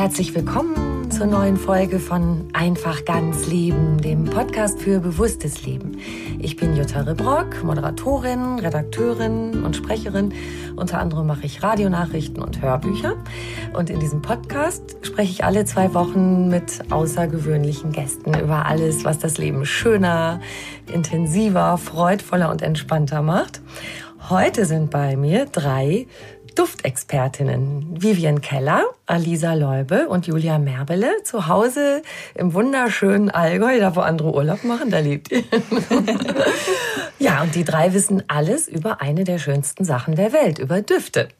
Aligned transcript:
Herzlich 0.00 0.34
willkommen 0.34 1.10
zur 1.10 1.26
neuen 1.26 1.58
Folge 1.58 2.00
von 2.00 2.48
Einfach 2.54 3.04
ganz 3.04 3.48
Leben, 3.48 4.00
dem 4.00 4.24
Podcast 4.24 4.80
für 4.80 4.98
bewusstes 4.98 5.66
Leben. 5.66 5.98
Ich 6.38 6.56
bin 6.56 6.74
Jutta 6.74 7.02
Rebrock, 7.02 7.62
Moderatorin, 7.62 8.60
Redakteurin 8.60 9.62
und 9.62 9.76
Sprecherin. 9.76 10.32
Unter 10.74 11.00
anderem 11.00 11.26
mache 11.26 11.44
ich 11.44 11.62
Radionachrichten 11.62 12.42
und 12.42 12.62
Hörbücher. 12.62 13.16
Und 13.74 13.90
in 13.90 14.00
diesem 14.00 14.22
Podcast 14.22 14.96
spreche 15.02 15.32
ich 15.32 15.44
alle 15.44 15.66
zwei 15.66 15.92
Wochen 15.92 16.48
mit 16.48 16.90
außergewöhnlichen 16.90 17.92
Gästen 17.92 18.32
über 18.32 18.64
alles, 18.64 19.04
was 19.04 19.18
das 19.18 19.36
Leben 19.36 19.66
schöner, 19.66 20.40
intensiver, 20.90 21.76
freudvoller 21.76 22.50
und 22.50 22.62
entspannter 22.62 23.20
macht. 23.20 23.60
Heute 24.30 24.64
sind 24.64 24.90
bei 24.90 25.16
mir 25.16 25.46
drei 25.46 26.06
Duftexpertinnen 26.60 28.02
Vivian 28.02 28.42
Keller, 28.42 28.84
Alisa 29.06 29.54
Leube 29.54 30.08
und 30.08 30.26
Julia 30.26 30.58
Merbele 30.58 31.10
zu 31.24 31.46
Hause 31.46 32.02
im 32.34 32.52
wunderschönen 32.52 33.30
Allgäu, 33.30 33.80
da 33.80 33.96
wo 33.96 34.00
andere 34.00 34.34
Urlaub 34.34 34.62
machen, 34.64 34.90
da 34.90 34.98
lebt 34.98 35.32
ihr. 35.32 35.42
ja, 37.18 37.40
und 37.40 37.54
die 37.54 37.64
drei 37.64 37.94
wissen 37.94 38.24
alles 38.28 38.68
über 38.68 39.00
eine 39.00 39.24
der 39.24 39.38
schönsten 39.38 39.86
Sachen 39.86 40.16
der 40.16 40.34
Welt, 40.34 40.58
über 40.58 40.82
Düfte. 40.82 41.30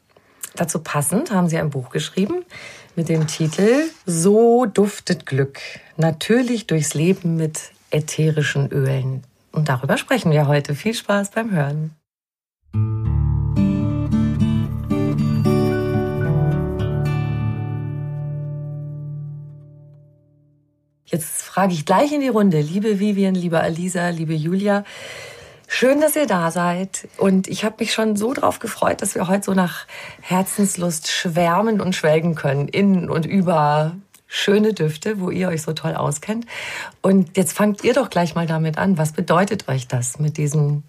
Dazu 0.55 0.79
passend 0.79 1.29
haben 1.29 1.49
sie 1.49 1.59
ein 1.59 1.69
Buch 1.69 1.91
geschrieben 1.91 2.43
mit 2.95 3.07
dem 3.07 3.27
Titel 3.27 3.91
So 4.07 4.65
duftet 4.65 5.27
Glück. 5.27 5.59
Natürlich 5.97 6.65
durchs 6.65 6.95
Leben 6.95 7.35
mit 7.35 7.59
ätherischen 7.91 8.71
Ölen. 8.71 9.21
Und 9.51 9.69
darüber 9.69 9.97
sprechen 9.97 10.31
wir 10.31 10.47
heute. 10.47 10.73
Viel 10.73 10.95
Spaß 10.95 11.29
beim 11.29 11.51
Hören. 11.51 11.91
Jetzt 21.11 21.41
frage 21.41 21.73
ich 21.73 21.85
gleich 21.85 22.13
in 22.13 22.21
die 22.21 22.29
Runde, 22.29 22.61
liebe 22.61 22.99
Vivian, 22.99 23.35
liebe 23.35 23.59
Alisa, 23.59 24.09
liebe 24.09 24.33
Julia. 24.33 24.85
Schön, 25.67 25.99
dass 25.99 26.15
ihr 26.15 26.25
da 26.25 26.51
seid. 26.51 27.07
Und 27.17 27.49
ich 27.49 27.65
habe 27.65 27.75
mich 27.79 27.93
schon 27.93 28.15
so 28.15 28.33
drauf 28.33 28.59
gefreut, 28.59 29.01
dass 29.01 29.15
wir 29.15 29.27
heute 29.27 29.43
so 29.43 29.53
nach 29.53 29.87
Herzenslust 30.21 31.09
schwärmen 31.09 31.81
und 31.81 31.95
schwelgen 31.95 32.35
können. 32.35 32.69
In 32.69 33.09
und 33.09 33.25
über 33.25 33.95
schöne 34.27 34.73
Düfte, 34.73 35.19
wo 35.19 35.29
ihr 35.29 35.49
euch 35.49 35.61
so 35.61 35.73
toll 35.73 35.95
auskennt. 35.95 36.45
Und 37.01 37.35
jetzt 37.35 37.53
fangt 37.53 37.83
ihr 37.83 37.93
doch 37.93 38.09
gleich 38.09 38.33
mal 38.33 38.47
damit 38.47 38.77
an. 38.77 38.97
Was 38.97 39.11
bedeutet 39.11 39.67
euch 39.67 39.87
das, 39.87 40.17
mit 40.17 40.37
diesen 40.37 40.83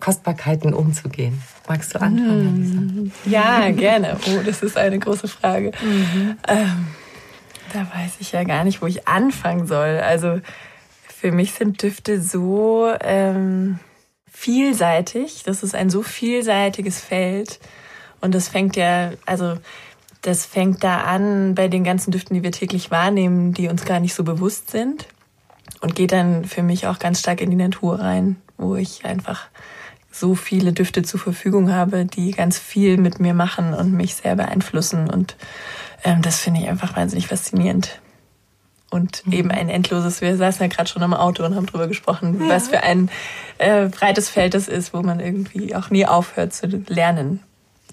Kostbarkeiten 0.00 0.74
umzugehen? 0.74 1.42
Magst 1.66 1.94
du 1.94 2.00
anfangen, 2.00 3.10
Alisa? 3.24 3.30
Ja, 3.30 3.70
gerne. 3.70 4.18
Oh, 4.26 4.40
das 4.44 4.62
ist 4.62 4.76
eine 4.76 4.98
große 4.98 5.28
Frage. 5.28 5.72
Mhm. 5.82 6.36
Ähm 6.46 6.86
da 7.72 7.80
weiß 7.80 8.16
ich 8.20 8.32
ja 8.32 8.44
gar 8.44 8.64
nicht, 8.64 8.82
wo 8.82 8.86
ich 8.86 9.08
anfangen 9.08 9.66
soll. 9.66 10.00
Also 10.00 10.40
für 11.08 11.32
mich 11.32 11.52
sind 11.52 11.82
Düfte 11.82 12.20
so 12.20 12.92
ähm, 13.00 13.78
vielseitig. 14.30 15.42
Das 15.44 15.62
ist 15.62 15.74
ein 15.74 15.90
so 15.90 16.02
vielseitiges 16.02 17.00
Feld. 17.00 17.60
Und 18.20 18.34
das 18.34 18.48
fängt 18.48 18.76
ja, 18.76 19.12
also 19.26 19.56
das 20.22 20.46
fängt 20.46 20.84
da 20.84 21.02
an 21.02 21.54
bei 21.54 21.68
den 21.68 21.84
ganzen 21.84 22.12
Düften, 22.12 22.34
die 22.34 22.42
wir 22.42 22.52
täglich 22.52 22.90
wahrnehmen, 22.90 23.52
die 23.52 23.68
uns 23.68 23.84
gar 23.84 24.00
nicht 24.00 24.14
so 24.14 24.24
bewusst 24.24 24.70
sind. 24.70 25.06
Und 25.80 25.94
geht 25.94 26.12
dann 26.12 26.44
für 26.44 26.62
mich 26.62 26.86
auch 26.86 26.98
ganz 26.98 27.20
stark 27.20 27.40
in 27.40 27.50
die 27.50 27.56
Natur 27.56 27.98
rein, 27.98 28.36
wo 28.56 28.76
ich 28.76 29.04
einfach 29.04 29.48
so 30.12 30.34
viele 30.34 30.72
Düfte 30.72 31.02
zur 31.02 31.18
Verfügung 31.18 31.72
habe, 31.72 32.04
die 32.04 32.32
ganz 32.32 32.58
viel 32.58 32.98
mit 32.98 33.18
mir 33.18 33.34
machen 33.34 33.74
und 33.74 33.92
mich 33.92 34.14
sehr 34.14 34.36
beeinflussen. 34.36 35.08
Und 35.10 35.36
ähm, 36.04 36.22
das 36.22 36.40
finde 36.40 36.60
ich 36.60 36.68
einfach 36.68 36.96
wahnsinnig 36.96 37.26
faszinierend. 37.28 38.00
Und 38.90 39.26
mhm. 39.26 39.32
eben 39.32 39.50
ein 39.50 39.68
endloses, 39.68 40.20
wir 40.20 40.36
saßen 40.36 40.62
ja 40.62 40.68
gerade 40.68 40.88
schon 40.88 41.02
am 41.02 41.14
Auto 41.14 41.44
und 41.44 41.54
haben 41.54 41.66
drüber 41.66 41.88
gesprochen, 41.88 42.38
ja. 42.42 42.54
was 42.54 42.68
für 42.68 42.82
ein 42.82 43.10
äh, 43.58 43.86
breites 43.86 44.28
Feld 44.28 44.54
das 44.54 44.68
ist, 44.68 44.92
wo 44.92 45.02
man 45.02 45.18
irgendwie 45.18 45.74
auch 45.74 45.88
nie 45.88 46.04
aufhört 46.04 46.52
zu 46.52 46.66
lernen. 46.66 47.42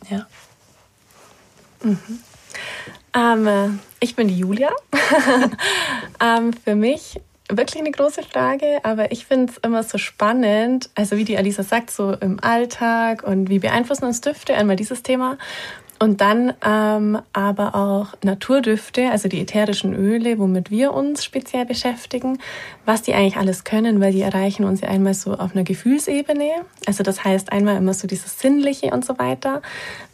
Ja. 0.10 0.28
Mhm. 1.82 2.20
Ähm, 3.14 3.48
äh, 3.48 3.70
ich 4.02 4.16
bin 4.16 4.28
die 4.28 4.38
Julia. 4.38 4.72
ähm, 6.20 6.52
für 6.54 6.76
mich 6.76 7.22
wirklich 7.50 7.82
eine 7.82 7.92
große 7.92 8.24
Frage, 8.24 8.80
aber 8.84 9.12
ich 9.12 9.26
finde 9.26 9.52
es 9.52 9.58
immer 9.58 9.84
so 9.84 9.98
spannend, 9.98 10.90
also 10.96 11.18
wie 11.18 11.24
die 11.24 11.38
Alisa 11.38 11.64
sagt, 11.64 11.90
so 11.90 12.14
im 12.14 12.40
Alltag 12.44 13.24
und 13.24 13.50
wie 13.50 13.60
beeinflussen 13.60 14.06
uns 14.06 14.22
Düfte, 14.22 14.54
einmal 14.54 14.76
dieses 14.76 15.02
Thema 15.02 15.38
und 16.00 16.22
dann 16.22 16.54
ähm, 16.66 17.20
aber 17.34 17.76
auch 17.76 18.08
Naturdüfte, 18.24 19.12
also 19.12 19.28
die 19.28 19.42
ätherischen 19.42 19.94
Öle, 19.94 20.40
womit 20.40 20.72
wir 20.72 20.94
uns 20.94 21.24
speziell 21.24 21.66
beschäftigen, 21.66 22.40
was 22.86 23.02
die 23.02 23.14
eigentlich 23.14 23.36
alles 23.36 23.66
können, 23.66 24.00
weil 24.00 24.14
die 24.14 24.22
erreichen 24.22 24.64
uns 24.64 24.82
ja 24.82 24.88
einmal 24.88 25.14
so 25.14 25.34
auf 25.34 25.54
einer 25.54 25.66
Gefühlsebene. 25.66 26.50
Also 26.86 27.04
das 27.04 27.24
heißt 27.24 27.52
einmal 27.52 27.78
immer 27.78 27.94
so 27.94 28.08
dieses 28.08 28.40
Sinnliche 28.40 28.92
und 28.92 29.04
so 29.04 29.20
weiter, 29.20 29.62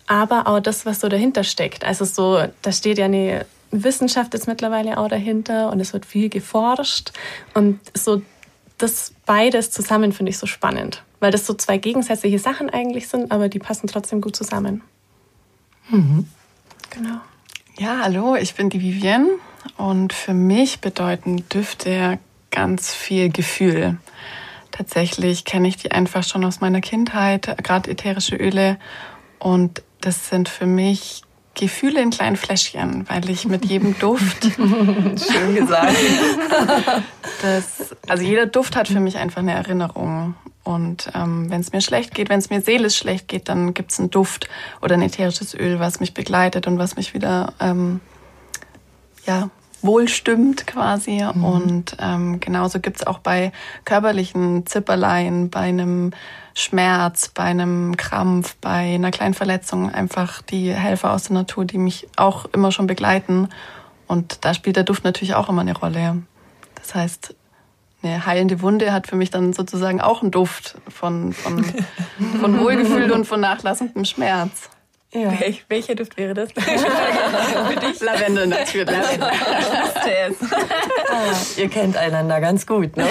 aber 0.07 0.47
auch 0.47 0.59
das, 0.59 0.85
was 0.85 0.99
so 0.99 1.07
dahinter 1.07 1.43
steckt. 1.43 1.85
Also 1.85 2.03
so, 2.05 2.43
da 2.61 2.71
steht 2.71 2.97
ja 2.97 3.05
eine 3.05 3.45
Wissenschaft 3.69 4.33
jetzt 4.33 4.47
mittlerweile 4.47 4.97
auch 4.97 5.07
dahinter 5.07 5.71
und 5.71 5.79
es 5.79 5.93
wird 5.93 6.05
viel 6.05 6.29
geforscht 6.29 7.11
und 7.53 7.79
so 7.93 8.21
das 8.77 9.13
beides 9.25 9.71
zusammen 9.71 10.11
finde 10.11 10.31
ich 10.31 10.37
so 10.37 10.47
spannend, 10.47 11.03
weil 11.19 11.31
das 11.31 11.45
so 11.45 11.53
zwei 11.53 11.77
gegensätzliche 11.77 12.39
Sachen 12.39 12.69
eigentlich 12.69 13.07
sind, 13.07 13.31
aber 13.31 13.47
die 13.47 13.59
passen 13.59 13.87
trotzdem 13.87 14.19
gut 14.19 14.35
zusammen. 14.35 14.81
Mhm. 15.89 16.27
Genau. 16.89 17.19
Ja, 17.77 17.99
hallo, 18.03 18.35
ich 18.35 18.55
bin 18.55 18.69
die 18.69 18.81
Vivienne 18.81 19.27
und 19.77 20.13
für 20.13 20.33
mich 20.33 20.79
bedeuten 20.79 21.47
Düfte 21.49 22.19
ganz 22.51 22.93
viel 22.93 23.29
Gefühl. 23.29 23.97
Tatsächlich 24.71 25.45
kenne 25.45 25.67
ich 25.67 25.77
die 25.77 25.91
einfach 25.91 26.23
schon 26.23 26.45
aus 26.45 26.61
meiner 26.61 26.81
Kindheit, 26.81 27.57
gerade 27.63 27.91
ätherische 27.91 28.35
Öle. 28.35 28.77
Und 29.39 29.83
das 30.01 30.29
sind 30.29 30.49
für 30.49 30.65
mich 30.65 31.24
Gefühle 31.55 32.01
in 32.01 32.11
kleinen 32.11 32.35
Fläschchen, 32.35 33.05
weil 33.09 33.29
ich 33.29 33.45
mit 33.45 33.65
jedem 33.65 33.97
Duft. 33.97 34.43
Schön 34.57 35.55
gesagt. 35.55 35.95
das, 37.41 37.95
also 38.07 38.23
jeder 38.23 38.45
Duft 38.45 38.75
hat 38.75 38.87
für 38.87 38.99
mich 38.99 39.17
einfach 39.17 39.41
eine 39.41 39.53
Erinnerung. 39.53 40.35
Und 40.63 41.11
ähm, 41.13 41.49
wenn 41.49 41.61
es 41.61 41.71
mir 41.71 41.81
schlecht 41.81 42.13
geht, 42.13 42.29
wenn 42.29 42.39
es 42.39 42.49
mir 42.49 42.61
seelisch 42.61 42.97
schlecht 42.97 43.27
geht, 43.27 43.49
dann 43.49 43.73
gibt 43.73 43.91
es 43.91 43.99
einen 43.99 44.09
Duft 44.09 44.49
oder 44.81 44.95
ein 44.95 45.01
ätherisches 45.01 45.53
Öl, 45.53 45.79
was 45.79 45.99
mich 45.99 46.13
begleitet 46.13 46.65
und 46.67 46.79
was 46.79 46.95
mich 46.95 47.13
wieder 47.13 47.53
ähm, 47.59 48.01
ja, 49.25 49.49
wohlstimmt 49.81 50.67
quasi. 50.67 51.23
Mhm. 51.23 51.43
Und 51.43 51.97
ähm, 51.99 52.39
genauso 52.39 52.79
gibt 52.79 52.97
es 52.97 53.07
auch 53.07 53.19
bei 53.19 53.51
körperlichen 53.85 54.65
Zipperleien, 54.65 55.49
bei 55.49 55.61
einem 55.61 56.11
Schmerz, 56.57 57.27
bei 57.27 57.43
einem 57.43 57.97
Krampf, 57.97 58.55
bei 58.61 58.95
einer 58.95 59.11
kleinen 59.11 59.33
Verletzung 59.33 59.93
einfach 59.93 60.41
die 60.41 60.73
Helfer 60.73 61.13
aus 61.13 61.23
der 61.23 61.33
Natur, 61.33 61.65
die 61.65 61.77
mich 61.77 62.07
auch 62.15 62.45
immer 62.53 62.71
schon 62.71 62.87
begleiten. 62.87 63.49
Und 64.07 64.45
da 64.45 64.53
spielt 64.53 64.77
der 64.77 64.85
Duft 64.85 65.03
natürlich 65.03 65.35
auch 65.35 65.49
immer 65.49 65.61
eine 65.61 65.77
Rolle. 65.77 66.23
Das 66.75 66.95
heißt, 66.95 67.35
eine 68.01 68.25
heilende 68.25 68.61
Wunde 68.61 68.93
hat 68.93 69.07
für 69.07 69.17
mich 69.17 69.31
dann 69.31 69.51
sozusagen 69.51 69.99
auch 69.99 70.21
einen 70.21 70.31
Duft 70.31 70.77
von, 70.87 71.33
von, 71.33 71.65
von 72.39 72.59
Wohlgefühl 72.59 73.11
und 73.11 73.25
von 73.25 73.41
nachlassendem 73.41 74.05
Schmerz. 74.05 74.69
Ja. 75.11 75.39
Wel 75.39 75.55
welcher 75.69 75.95
Duft 75.95 76.17
wäre 76.17 76.33
das? 76.33 76.51
Für 76.53 77.79
dich? 77.79 78.01
Lavendel 78.01 78.47
natürlich. 78.47 78.87
Lavendel. 79.17 80.47
ah, 81.09 81.33
ihr 81.55 81.69
kennt 81.69 81.95
einander 81.95 82.41
ganz 82.41 82.67
gut, 82.67 82.97
ne? 82.97 83.07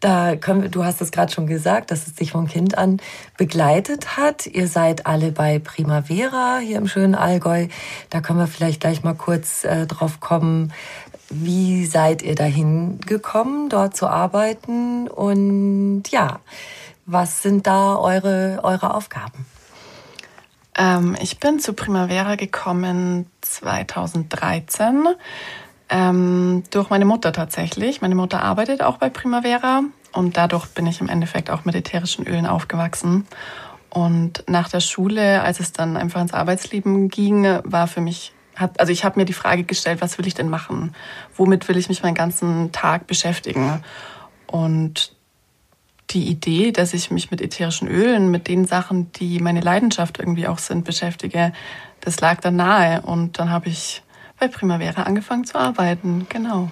Da 0.00 0.36
können 0.36 0.62
wir, 0.62 0.68
du 0.68 0.84
hast 0.84 1.00
es 1.00 1.10
gerade 1.10 1.32
schon 1.32 1.48
gesagt, 1.48 1.90
dass 1.90 2.06
es 2.06 2.14
dich 2.14 2.32
vom 2.32 2.46
Kind 2.46 2.78
an 2.78 3.00
begleitet 3.36 4.16
hat. 4.16 4.46
Ihr 4.46 4.68
seid 4.68 5.06
alle 5.06 5.32
bei 5.32 5.58
Primavera 5.58 6.58
hier 6.58 6.78
im 6.78 6.86
schönen 6.86 7.16
Allgäu. 7.16 7.66
Da 8.08 8.20
können 8.20 8.38
wir 8.38 8.46
vielleicht 8.46 8.80
gleich 8.80 9.02
mal 9.02 9.14
kurz 9.14 9.64
äh, 9.64 9.86
drauf 9.86 10.20
kommen. 10.20 10.72
Wie 11.30 11.84
seid 11.84 12.22
ihr 12.22 12.36
dahin 12.36 13.00
gekommen, 13.00 13.68
dort 13.68 13.96
zu 13.96 14.06
arbeiten? 14.06 15.08
Und 15.08 16.04
ja, 16.10 16.40
was 17.04 17.42
sind 17.42 17.66
da 17.66 17.96
eure, 17.96 18.60
eure 18.62 18.94
Aufgaben? 18.94 19.46
Ähm, 20.76 21.16
ich 21.20 21.40
bin 21.40 21.58
zu 21.58 21.72
Primavera 21.72 22.36
gekommen 22.36 23.26
2013 23.40 25.08
ähm, 25.88 26.62
durch 26.70 26.90
meine 26.90 27.04
Mutter 27.04 27.32
tatsächlich. 27.32 28.00
Meine 28.00 28.14
Mutter 28.14 28.42
arbeitet 28.42 28.82
auch 28.82 28.98
bei 28.98 29.08
Primavera 29.08 29.82
und 30.12 30.36
dadurch 30.36 30.66
bin 30.66 30.86
ich 30.86 31.00
im 31.00 31.08
Endeffekt 31.08 31.50
auch 31.50 31.64
mit 31.64 31.74
ätherischen 31.74 32.26
Ölen 32.26 32.46
aufgewachsen. 32.46 33.26
Und 33.90 34.44
nach 34.46 34.68
der 34.68 34.80
Schule, 34.80 35.42
als 35.42 35.60
es 35.60 35.72
dann 35.72 35.96
einfach 35.96 36.20
ins 36.20 36.34
Arbeitsleben 36.34 37.08
ging, 37.08 37.44
war 37.64 37.86
für 37.86 38.00
mich, 38.00 38.32
hat, 38.54 38.78
also 38.80 38.92
ich 38.92 39.04
habe 39.04 39.18
mir 39.18 39.24
die 39.24 39.32
Frage 39.32 39.64
gestellt, 39.64 40.02
was 40.02 40.18
will 40.18 40.26
ich 40.26 40.34
denn 40.34 40.50
machen? 40.50 40.94
Womit 41.36 41.68
will 41.68 41.76
ich 41.78 41.88
mich 41.88 42.02
meinen 42.02 42.14
ganzen 42.14 42.70
Tag 42.72 43.06
beschäftigen? 43.06 43.82
Und 44.46 45.14
die 46.10 46.28
Idee, 46.28 46.72
dass 46.72 46.94
ich 46.94 47.10
mich 47.10 47.30
mit 47.30 47.40
ätherischen 47.40 47.88
Ölen, 47.88 48.30
mit 48.30 48.48
den 48.48 48.66
Sachen, 48.66 49.12
die 49.12 49.40
meine 49.40 49.60
Leidenschaft 49.60 50.18
irgendwie 50.18 50.48
auch 50.48 50.58
sind, 50.58 50.84
beschäftige, 50.84 51.52
das 52.00 52.20
lag 52.20 52.40
dann 52.40 52.56
nahe. 52.56 53.02
Und 53.02 53.38
dann 53.38 53.50
habe 53.50 53.68
ich 53.68 54.02
bei 54.38 54.48
Primavera 54.48 55.02
angefangen 55.02 55.44
zu 55.44 55.58
arbeiten, 55.58 56.26
genau. 56.28 56.70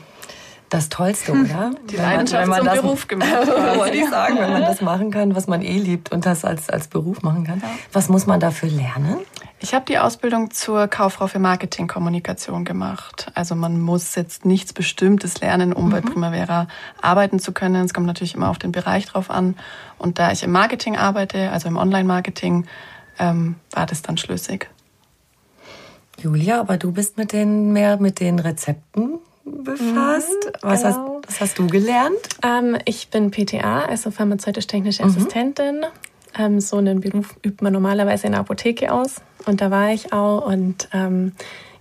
Das 0.68 0.88
Tollste, 0.88 1.32
oder? 1.32 1.70
Die 1.88 1.96
Leidenschaft 1.96 2.48
man, 2.48 2.58
wenn 2.58 2.64
man 2.64 2.74
zum 2.76 2.84
Beruf 2.84 3.06
gemacht. 3.06 3.46
Wollte 3.76 3.96
ich 3.96 4.08
sagen, 4.08 4.36
wenn 4.38 4.52
man 4.52 4.62
das 4.62 4.80
machen 4.80 5.12
kann, 5.12 5.36
was 5.36 5.46
man 5.46 5.62
eh 5.62 5.78
liebt 5.78 6.10
und 6.10 6.26
das 6.26 6.44
als, 6.44 6.68
als 6.68 6.88
Beruf 6.88 7.22
machen 7.22 7.44
kann. 7.44 7.62
Was 7.92 8.08
muss 8.08 8.26
man 8.26 8.40
dafür 8.40 8.68
lernen? 8.68 9.18
Ich 9.60 9.74
habe 9.74 9.84
die 9.86 9.98
Ausbildung 9.98 10.50
zur 10.50 10.88
Kauffrau 10.88 11.28
für 11.28 11.38
Marketingkommunikation 11.38 12.64
gemacht. 12.64 13.30
Also 13.34 13.54
man 13.54 13.80
muss 13.80 14.14
jetzt 14.16 14.44
nichts 14.44 14.72
Bestimmtes 14.72 15.40
lernen, 15.40 15.72
um 15.72 15.86
mhm. 15.86 15.90
bei 15.90 16.00
Primavera 16.00 16.66
arbeiten 17.00 17.38
zu 17.38 17.52
können. 17.52 17.84
Es 17.84 17.94
kommt 17.94 18.06
natürlich 18.06 18.34
immer 18.34 18.50
auf 18.50 18.58
den 18.58 18.72
Bereich 18.72 19.06
drauf 19.06 19.30
an. 19.30 19.54
Und 19.98 20.18
da 20.18 20.32
ich 20.32 20.42
im 20.42 20.50
Marketing 20.50 20.96
arbeite, 20.96 21.52
also 21.52 21.68
im 21.68 21.76
Online-Marketing, 21.76 22.66
ähm, 23.18 23.54
war 23.70 23.86
das 23.86 24.02
dann 24.02 24.16
schlüssig. 24.16 24.68
Julia, 26.18 26.60
aber 26.60 26.76
du 26.76 26.92
bist 26.92 27.16
mit 27.18 27.32
den 27.32 27.72
mehr 27.72 27.98
mit 27.98 28.20
den 28.20 28.38
Rezepten 28.38 29.18
befasst. 29.44 30.46
Mhm, 30.46 30.52
was, 30.62 30.82
genau. 30.82 30.94
hast, 30.94 31.28
was 31.28 31.40
hast 31.40 31.58
du 31.58 31.66
gelernt? 31.66 32.16
Ähm, 32.42 32.76
ich 32.84 33.08
bin 33.08 33.30
PTA, 33.30 33.84
also 33.84 34.10
pharmazeutisch-technische 34.10 35.04
mhm. 35.04 35.10
Assistentin. 35.10 35.86
Ähm, 36.38 36.60
so 36.60 36.76
einen 36.76 37.00
Beruf 37.00 37.34
übt 37.44 37.62
man 37.62 37.72
normalerweise 37.72 38.26
in 38.26 38.32
der 38.32 38.40
Apotheke 38.40 38.92
aus. 38.92 39.16
Und 39.46 39.60
da 39.60 39.70
war 39.70 39.92
ich 39.92 40.12
auch. 40.12 40.46
Und 40.46 40.88
ähm, 40.92 41.32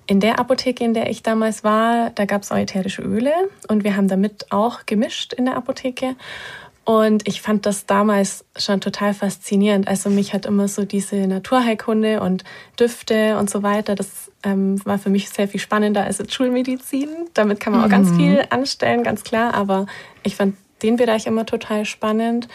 in 0.08 0.20
der 0.20 0.40
Apotheke, 0.40 0.84
in 0.84 0.94
der 0.94 1.10
ich 1.10 1.24
damals 1.24 1.64
war, 1.64 2.12
da 2.12 2.26
gab 2.26 2.44
es 2.44 2.52
ätherische 2.52 3.02
Öle. 3.02 3.34
Und 3.68 3.84
wir 3.84 3.96
haben 3.96 4.08
damit 4.08 4.52
auch 4.52 4.86
gemischt 4.86 5.34
in 5.34 5.46
der 5.46 5.58
Apotheke. 5.58 6.16
Und 6.86 7.28
ich 7.28 7.42
fand 7.42 7.66
das 7.66 7.88
damals 7.88 8.46
schon 8.56 8.80
total 8.80 9.16
faszinierend. 9.16 9.88
Also 9.88 10.12
mich 10.12 10.34
hat 10.34 10.46
immer 10.46 10.68
so 10.68 10.86
diese 10.86 11.16
Naturheilkunde 11.28 12.22
und 12.22 12.44
Düfte 12.80 13.38
und 13.40 13.50
so 13.50 13.64
weiter, 13.64 13.96
das 13.96 14.32
ähm, 14.44 14.80
war 14.86 15.00
für 15.00 15.10
mich 15.10 15.30
sehr 15.32 15.48
viel 15.48 15.60
spannender 15.60 16.04
als 16.04 16.22
Schulmedizin. 16.32 17.10
Damit 17.34 17.60
kann 17.60 17.74
man 17.74 17.82
auch 17.82 17.88
mhm. 17.88 17.92
ganz 17.92 18.12
viel 18.12 18.46
anstellen, 18.52 19.04
ganz 19.04 19.24
klar. 19.24 19.56
Aber 19.56 19.88
ich 20.22 20.36
fand 20.36 20.56
den 20.84 20.96
Bereich 20.96 21.26
immer 21.26 21.48
total 21.48 21.86
spannend 21.86 22.48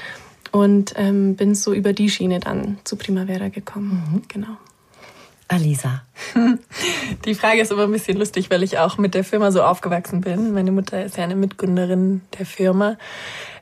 und 0.53 0.95
ähm, 0.97 1.35
bin 1.35 1.57
so 1.57 1.73
über 1.73 1.93
die 1.93 2.09
Schiene 2.09 2.39
dann 2.39 2.79
zu 2.85 2.95
Primavera 2.95 3.49
gekommen. 3.49 4.03
Mhm. 4.13 4.23
Genau. 4.29 4.57
Alisa. 5.49 6.03
Die 7.25 7.35
Frage 7.35 7.61
ist 7.61 7.73
immer 7.73 7.83
ein 7.83 7.91
bisschen 7.91 8.17
lustig, 8.17 8.51
weil 8.51 8.63
ich 8.63 8.79
auch 8.79 8.99
mit 8.99 9.15
der 9.15 9.25
Firma 9.25 9.51
so 9.51 9.63
aufgewachsen 9.63 10.21
bin. 10.21 10.53
Meine 10.53 10.71
Mutter 10.71 11.05
ist 11.05 11.17
ja 11.17 11.25
eine 11.25 11.35
Mitgründerin 11.35 12.21
der 12.39 12.47
Firma. 12.47 12.97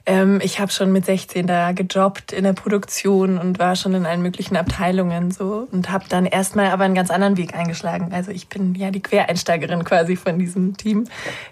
Ähm, 0.08 0.40
ich 0.42 0.58
habe 0.58 0.72
schon 0.72 0.90
mit 0.90 1.04
16 1.04 1.46
da 1.46 1.72
gejobbt 1.72 2.32
in 2.32 2.44
der 2.44 2.54
Produktion 2.54 3.36
und 3.36 3.58
war 3.58 3.76
schon 3.76 3.92
in 3.92 4.06
allen 4.06 4.22
möglichen 4.22 4.56
Abteilungen 4.56 5.30
so 5.30 5.68
und 5.70 5.90
habe 5.90 6.06
dann 6.08 6.24
erstmal 6.24 6.70
aber 6.70 6.84
einen 6.84 6.94
ganz 6.94 7.10
anderen 7.10 7.36
Weg 7.36 7.54
eingeschlagen. 7.54 8.08
Also 8.14 8.30
ich 8.30 8.48
bin 8.48 8.74
ja 8.74 8.90
die 8.90 9.02
Quereinsteigerin 9.02 9.84
quasi 9.84 10.16
von 10.16 10.38
diesem 10.38 10.78
Team, 10.78 11.04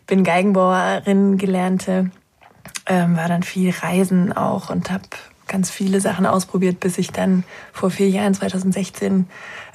bin 0.06 0.24
Geigenbauerin 0.24 1.36
gelernte, 1.36 2.10
ähm, 2.86 3.18
war 3.18 3.28
dann 3.28 3.42
viel 3.42 3.74
Reisen 3.74 4.32
auch 4.32 4.70
und 4.70 4.90
habe 4.90 5.04
ganz 5.48 5.70
viele 5.70 6.00
Sachen 6.00 6.24
ausprobiert, 6.24 6.80
bis 6.80 6.96
ich 6.96 7.12
dann 7.12 7.44
vor 7.74 7.90
vier 7.90 8.08
Jahren, 8.08 8.32
2016, 8.32 9.28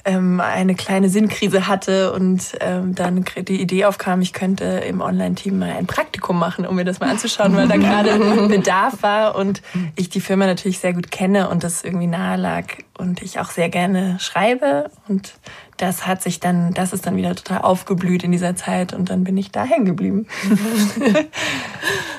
ähm, 0.04 0.40
eine 0.40 0.74
kleine 0.74 1.08
Sinnkrise 1.08 1.68
hatte 1.68 2.12
und 2.12 2.56
ähm, 2.60 2.94
dann 2.94 3.24
die 3.36 3.60
Idee 3.60 3.84
aufkam, 3.84 4.20
ich 4.20 4.32
könnte 4.32 4.64
im 4.64 5.00
Online-Team 5.00 5.58
mal 5.58 5.70
ein 5.70 5.86
Praktikum 5.86 6.38
machen, 6.38 6.66
um 6.66 6.76
mir 6.76 6.84
das 6.84 7.00
mal 7.00 7.10
anzuschauen, 7.10 7.54
weil 7.54 7.68
da 7.68 7.76
gerade 7.78 8.48
Bedarf 8.48 9.02
war 9.02 9.36
und 9.36 9.62
ich 9.96 10.08
die 10.08 10.20
Firma 10.20 10.46
natürlich 10.46 10.78
sehr 10.80 10.92
gut 10.92 11.10
kenne 11.10 11.48
und 11.48 11.62
das 11.64 11.84
irgendwie 11.84 12.08
nahe 12.08 12.36
lag 12.36 12.64
und 12.98 13.22
ich 13.22 13.38
auch 13.38 13.50
sehr 13.50 13.68
gerne 13.68 14.18
schreibe 14.18 14.90
und 15.08 15.34
das 15.76 16.06
hat 16.06 16.22
sich 16.22 16.40
dann, 16.40 16.74
das 16.74 16.92
ist 16.92 17.06
dann 17.06 17.16
wieder 17.16 17.34
total 17.34 17.62
aufgeblüht 17.62 18.22
in 18.24 18.32
dieser 18.32 18.56
Zeit 18.56 18.92
und 18.92 19.10
dann 19.10 19.24
bin 19.24 19.36
ich 19.36 19.50
da 19.50 19.64
hängen 19.64 19.84
geblieben. 19.84 20.26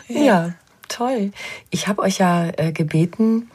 ja. 0.07 0.21
ja, 0.21 0.49
toll. 0.89 1.31
Ich 1.69 1.87
habe 1.87 2.01
euch 2.01 2.17
ja 2.17 2.47
äh, 2.57 2.71
gebeten, 2.71 3.49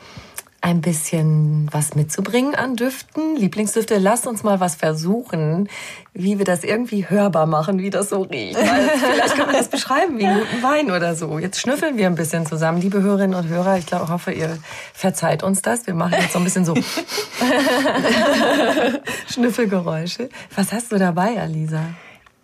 ein 0.60 0.80
bisschen 0.80 1.68
was 1.70 1.94
mitzubringen 1.94 2.56
an 2.56 2.74
Düften. 2.74 3.36
Lieblingsdüfte, 3.36 3.98
lasst 3.98 4.26
uns 4.26 4.42
mal 4.42 4.58
was 4.58 4.74
versuchen, 4.74 5.68
wie 6.14 6.38
wir 6.38 6.44
das 6.44 6.64
irgendwie 6.64 7.08
hörbar 7.08 7.46
machen, 7.46 7.78
wie 7.78 7.90
das 7.90 8.08
so 8.08 8.22
riecht. 8.22 8.56
Weil 8.56 8.88
vielleicht 8.88 9.36
können 9.36 9.52
wir 9.52 9.58
das 9.58 9.68
beschreiben 9.68 10.18
wie 10.18 10.26
einen 10.26 10.40
guten 10.40 10.62
Wein 10.62 10.90
oder 10.90 11.14
so. 11.14 11.38
Jetzt 11.38 11.60
schnüffeln 11.60 11.96
wir 11.96 12.06
ein 12.06 12.16
bisschen 12.16 12.44
zusammen, 12.44 12.80
liebe 12.80 13.00
Hörerinnen 13.00 13.38
und 13.38 13.48
Hörer. 13.48 13.78
Ich 13.78 13.86
glaube, 13.86 14.08
hoffe, 14.08 14.32
ihr 14.32 14.58
verzeiht 14.92 15.44
uns 15.44 15.62
das. 15.62 15.86
Wir 15.86 15.94
machen 15.94 16.14
jetzt 16.20 16.32
so 16.32 16.38
ein 16.38 16.44
bisschen 16.44 16.64
so 16.64 16.74
Schnüffelgeräusche. 19.32 20.28
Was 20.56 20.72
hast 20.72 20.90
du 20.90 20.98
dabei, 20.98 21.40
Alisa? 21.40 21.82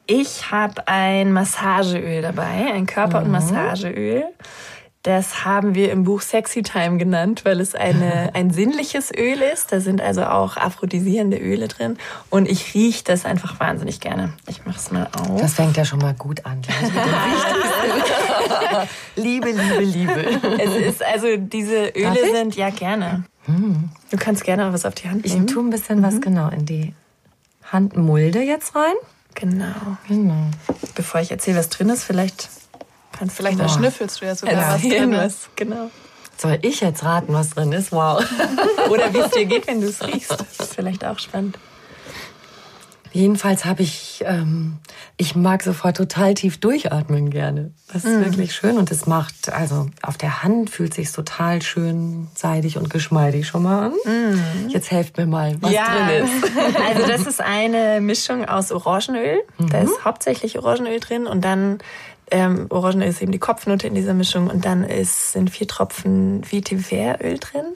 Ich 0.07 0.51
habe 0.51 0.87
ein 0.87 1.33
Massageöl 1.33 2.23
dabei, 2.23 2.73
ein 2.73 2.87
Körper- 2.87 3.19
und 3.19 3.27
mhm. 3.27 3.33
Massageöl. 3.33 4.25
Das 5.05 5.45
haben 5.45 5.75
wir 5.75 5.93
im 5.93 6.05
Buch 6.05 6.23
Sexy 6.23 6.63
Time 6.63 6.97
genannt, 6.97 7.45
weil 7.45 7.61
es 7.61 7.75
eine, 7.75 8.31
ein 8.35 8.51
sinnliches 8.51 9.13
Öl 9.15 9.43
ist. 9.43 9.71
Da 9.71 9.81
sind 9.81 10.01
also 10.01 10.25
auch 10.25 10.57
aphrodisierende 10.57 11.37
Öle 11.37 11.69
drin. 11.69 11.99
Und 12.31 12.49
ich 12.49 12.73
rieche 12.73 13.05
das 13.05 13.27
einfach 13.27 13.61
wahnsinnig 13.61 14.01
gerne. 14.01 14.33
Ich 14.49 14.65
mache 14.65 14.79
es 14.79 14.91
mal 14.91 15.07
auf. 15.15 15.41
Das 15.43 15.53
fängt 15.53 15.77
ja 15.77 15.85
schon 15.85 15.99
mal 15.99 16.15
gut 16.15 16.47
an. 16.47 16.63
Liebe, 19.17 19.51
Liebe, 19.51 19.83
Liebe. 19.83 20.41
Es 20.59 20.75
ist 20.75 21.05
also 21.05 21.37
diese 21.37 21.89
Öle 21.95 22.33
sind 22.33 22.57
ja 22.57 22.71
gerne. 22.71 23.25
Hm. 23.45 23.91
Du 24.11 24.17
kannst 24.17 24.43
gerne 24.43 24.73
was 24.73 24.87
auf 24.87 24.95
die 24.95 25.11
Hand 25.11 25.27
nehmen. 25.27 25.45
Ich 25.45 25.53
tue 25.53 25.63
ein 25.63 25.69
bisschen 25.69 25.99
mhm. 25.99 26.03
was 26.03 26.21
genau 26.23 26.49
in 26.49 26.65
die 26.65 26.95
Handmulde 27.71 28.41
jetzt 28.41 28.75
rein. 28.75 28.95
Genau. 29.35 29.99
Genau. 30.09 30.47
Bevor 30.95 31.21
ich 31.21 31.31
erzähle, 31.31 31.59
was 31.59 31.69
drin 31.69 31.91
ist, 31.91 32.05
vielleicht 32.05 32.49
Kannst 33.19 33.37
vielleicht 33.37 33.61
oh. 33.61 33.69
schnüffelst 33.69 34.21
du 34.21 34.27
ja 34.27 34.35
sogar 34.35 34.55
ja, 34.55 34.75
was 34.75 34.83
drin 34.83 35.13
ist. 35.13 35.57
Genau. 35.57 35.91
Soll 36.37 36.59
ich 36.63 36.81
jetzt 36.81 37.05
raten, 37.05 37.33
was 37.33 37.51
drin 37.51 37.73
ist? 37.73 37.93
Wow. 37.93 38.25
Oder 38.91 39.13
wie 39.15 39.19
es 39.19 39.31
dir 39.31 39.45
geht, 39.47 39.67
wenn 39.69 39.81
du 39.81 39.87
es 39.89 40.05
riechst. 40.05 40.33
Das 40.33 40.67
ist 40.67 40.75
vielleicht 40.75 41.05
auch 41.05 41.19
spannend. 41.19 41.59
Jedenfalls 43.13 43.65
habe 43.65 43.83
ich, 43.85 44.25
ähm, 44.27 44.79
ich 45.17 45.37
mag 45.37 45.63
sofort 45.63 45.97
total 45.97 46.35
tief 46.35 46.59
durchatmen 46.59 47.31
gerne. 47.31 47.71
Das 47.93 48.05
ist 48.05 48.11
Mhm. 48.11 48.25
wirklich 48.25 48.53
schön 48.53 48.77
und 48.77 48.91
es 48.91 49.07
macht, 49.07 49.53
also 49.53 49.87
auf 50.03 50.17
der 50.17 50.43
Hand 50.43 50.69
fühlt 50.71 50.93
sich 50.95 51.13
total 51.13 51.63
schön 51.63 52.27
seidig 52.35 52.77
und 52.77 52.91
geschmeidig 52.91 53.47
schon 53.47 53.63
mal 53.63 53.87
an. 53.87 53.93
Mhm. 54.05 54.69
Jetzt 54.69 54.91
helft 54.91 55.17
mir 55.17 55.27
mal, 55.27 55.57
was 55.61 55.71
drin 55.71 56.25
ist. 56.25 56.51
Also 56.89 57.07
das 57.07 57.27
ist 57.29 57.41
eine 57.41 58.01
Mischung 58.01 58.47
aus 58.47 58.73
Orangenöl. 58.73 59.45
Da 59.59 59.79
ist 59.79 60.05
hauptsächlich 60.05 60.59
Orangenöl 60.59 60.99
drin 60.99 61.29
und 61.29 61.45
dann 61.45 61.79
ähm, 62.31 62.67
Orangenöl 62.71 63.09
ist 63.09 63.21
eben 63.21 63.33
die 63.33 63.39
Kopfnote 63.39 63.87
in 63.87 63.95
dieser 63.95 64.15
Mischung 64.15 64.49
und 64.49 64.65
dann 64.65 64.83
ist, 64.83 65.33
sind 65.33 65.51
vier 65.51 65.69
Tropfen 65.69 66.43
Vetiveröl 66.45 67.39
drin. 67.39 67.67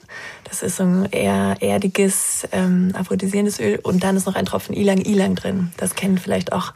Das 0.43 0.63
ist 0.63 0.77
so 0.77 0.83
ein 0.83 1.05
eher 1.11 1.57
erdiges, 1.61 2.47
ähm, 2.51 2.91
aphrodisierendes 2.97 3.59
Öl 3.59 3.79
und 3.83 4.03
dann 4.03 4.17
ist 4.17 4.25
noch 4.25 4.35
ein 4.35 4.45
Tropfen 4.45 4.75
Ilang 4.75 4.99
Ilang 4.99 5.35
drin. 5.35 5.71
Das 5.77 5.95
kennen 5.95 6.17
vielleicht 6.17 6.51
auch 6.51 6.73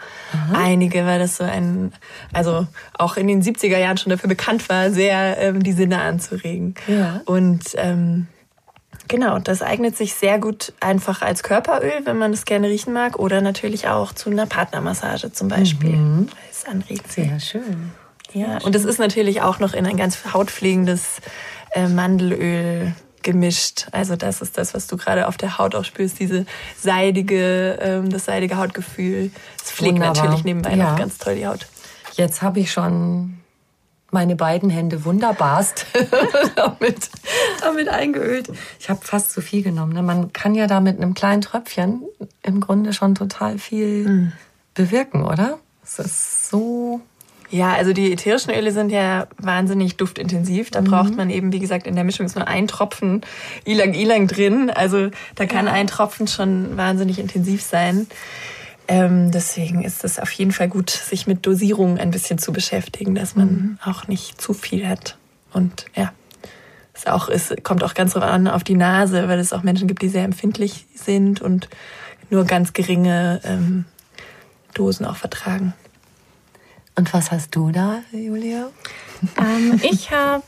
einige, 0.53 1.05
weil 1.05 1.19
das 1.19 1.37
so 1.37 1.43
ein, 1.43 1.93
also 2.31 2.67
auch 2.97 3.17
in 3.17 3.27
den 3.27 3.41
70er 3.41 3.77
Jahren 3.77 3.97
schon 3.97 4.11
dafür 4.11 4.29
bekannt 4.29 4.69
war, 4.69 4.91
sehr 4.91 5.37
ähm, 5.39 5.63
die 5.63 5.73
Sinne 5.73 6.01
anzuregen. 6.01 6.75
Ja. 6.87 7.21
Und 7.25 7.63
ähm, 7.75 8.27
Genau, 9.09 9.37
das 9.37 9.61
eignet 9.61 9.97
sich 9.97 10.13
sehr 10.13 10.39
gut 10.39 10.73
einfach 10.79 11.21
als 11.21 11.43
Körperöl, 11.43 12.01
wenn 12.05 12.17
man 12.17 12.31
es 12.31 12.45
gerne 12.45 12.69
riechen 12.69 12.93
mag, 12.93 13.19
oder 13.19 13.41
natürlich 13.41 13.87
auch 13.87 14.13
zu 14.13 14.29
einer 14.29 14.45
Partnermassage 14.45 15.31
zum 15.33 15.49
Beispiel. 15.49 15.93
Weil 15.93 16.27
es 16.63 16.69
anregt. 16.69 17.11
Sehr 17.11 17.39
schön. 17.39 17.91
Ja, 18.33 18.57
und 18.59 18.75
es 18.75 18.83
ist 18.85 18.99
natürlich 18.99 19.41
auch 19.41 19.59
noch 19.59 19.73
in 19.73 19.85
ein 19.85 19.97
ganz 19.97 20.17
hautpflegendes 20.33 21.21
äh, 21.71 21.87
Mandelöl 21.87 22.93
gemischt. 23.21 23.87
Also 23.91 24.15
das 24.15 24.41
ist 24.41 24.57
das, 24.57 24.73
was 24.73 24.87
du 24.87 24.97
gerade 24.97 25.27
auf 25.27 25.37
der 25.37 25.57
Haut 25.57 25.75
auch 25.75 25.85
spürst, 25.85 26.19
diese 26.19 26.45
seidige, 26.77 27.77
ähm, 27.81 28.09
das 28.09 28.25
seidige 28.25 28.57
Hautgefühl. 28.57 29.31
Es 29.63 29.71
pflegt 29.71 29.93
Wunderbar. 29.95 30.23
natürlich 30.23 30.43
nebenbei 30.43 30.73
Ja. 30.75 30.91
noch 30.91 30.97
ganz 30.97 31.17
toll 31.19 31.35
die 31.35 31.47
Haut. 31.47 31.67
Jetzt 32.15 32.41
habe 32.41 32.59
ich 32.59 32.71
schon 32.71 33.37
meine 34.11 34.35
beiden 34.35 34.69
Hände 34.69 35.05
wunderbarst 35.05 35.85
damit, 36.55 37.09
damit 37.61 37.87
eingeölt. 37.89 38.49
Ich 38.79 38.89
habe 38.89 38.99
fast 39.03 39.31
zu 39.31 39.41
viel 39.41 39.63
genommen. 39.63 39.93
ne? 39.93 40.03
Man 40.03 40.33
kann 40.33 40.53
ja 40.53 40.67
da 40.67 40.79
mit 40.81 40.97
einem 40.97 41.13
kleinen 41.13 41.41
Tröpfchen 41.41 42.03
im 42.43 42.59
Grunde 42.59 42.93
schon 42.93 43.15
total 43.15 43.57
viel 43.57 44.31
bewirken, 44.75 45.23
oder? 45.25 45.57
Es 45.83 45.99
ist 45.99 46.49
so. 46.49 47.01
Ja, 47.49 47.73
also 47.73 47.93
die 47.93 48.11
ätherischen 48.11 48.51
Öle 48.51 48.71
sind 48.71 48.91
ja 48.91 49.27
wahnsinnig 49.37 49.95
duftintensiv. 49.95 50.71
Da 50.71 50.81
braucht 50.81 51.15
man 51.15 51.29
eben, 51.29 51.53
wie 51.53 51.59
gesagt, 51.59 51.85
in 51.85 51.93
der 51.93 52.03
Mischung 52.03 52.25
ist 52.25 52.35
nur 52.35 52.47
ein 52.47 52.67
Tropfen 52.67 53.21
Ilang 53.63 53.93
Ilang 53.93 54.27
drin. 54.27 54.71
Also 54.71 55.11
da 55.35 55.45
kann 55.45 55.67
ein 55.67 55.85
Tropfen 55.85 56.27
schon 56.27 56.77
wahnsinnig 56.77 57.19
intensiv 57.19 57.61
sein. 57.61 58.07
Ähm, 58.87 59.31
deswegen 59.31 59.83
ist 59.83 60.03
es 60.03 60.19
auf 60.19 60.31
jeden 60.31 60.51
Fall 60.51 60.67
gut, 60.67 60.89
sich 60.89 61.27
mit 61.27 61.45
Dosierung 61.45 61.99
ein 61.99 62.09
bisschen 62.09 62.39
zu 62.39 62.51
beschäftigen, 62.51 63.13
dass 63.13 63.35
man 63.35 63.77
auch 63.85 64.07
nicht 64.07 64.41
zu 64.41 64.53
viel 64.53 64.87
hat. 64.87 65.17
Und 65.53 65.85
ja, 65.95 66.11
es 66.93 67.07
auch 67.07 67.29
ist, 67.29 67.63
kommt 67.63 67.83
auch 67.83 67.93
ganz 67.93 68.13
drauf 68.13 68.23
an 68.23 68.47
auf 68.47 68.63
die 68.63 68.75
Nase, 68.75 69.27
weil 69.27 69.39
es 69.39 69.53
auch 69.53 69.63
Menschen 69.63 69.87
gibt, 69.87 70.01
die 70.01 70.09
sehr 70.09 70.23
empfindlich 70.23 70.85
sind 70.95 71.41
und 71.41 71.69
nur 72.29 72.45
ganz 72.45 72.73
geringe 72.73 73.41
ähm, 73.43 73.85
Dosen 74.73 75.05
auch 75.05 75.15
vertragen. 75.17 75.73
Und 76.95 77.13
was 77.13 77.31
hast 77.31 77.55
du 77.55 77.71
da, 77.71 78.01
Julia? 78.11 78.69
Ähm, 79.37 79.79
ich 79.83 80.11
habe 80.11 80.43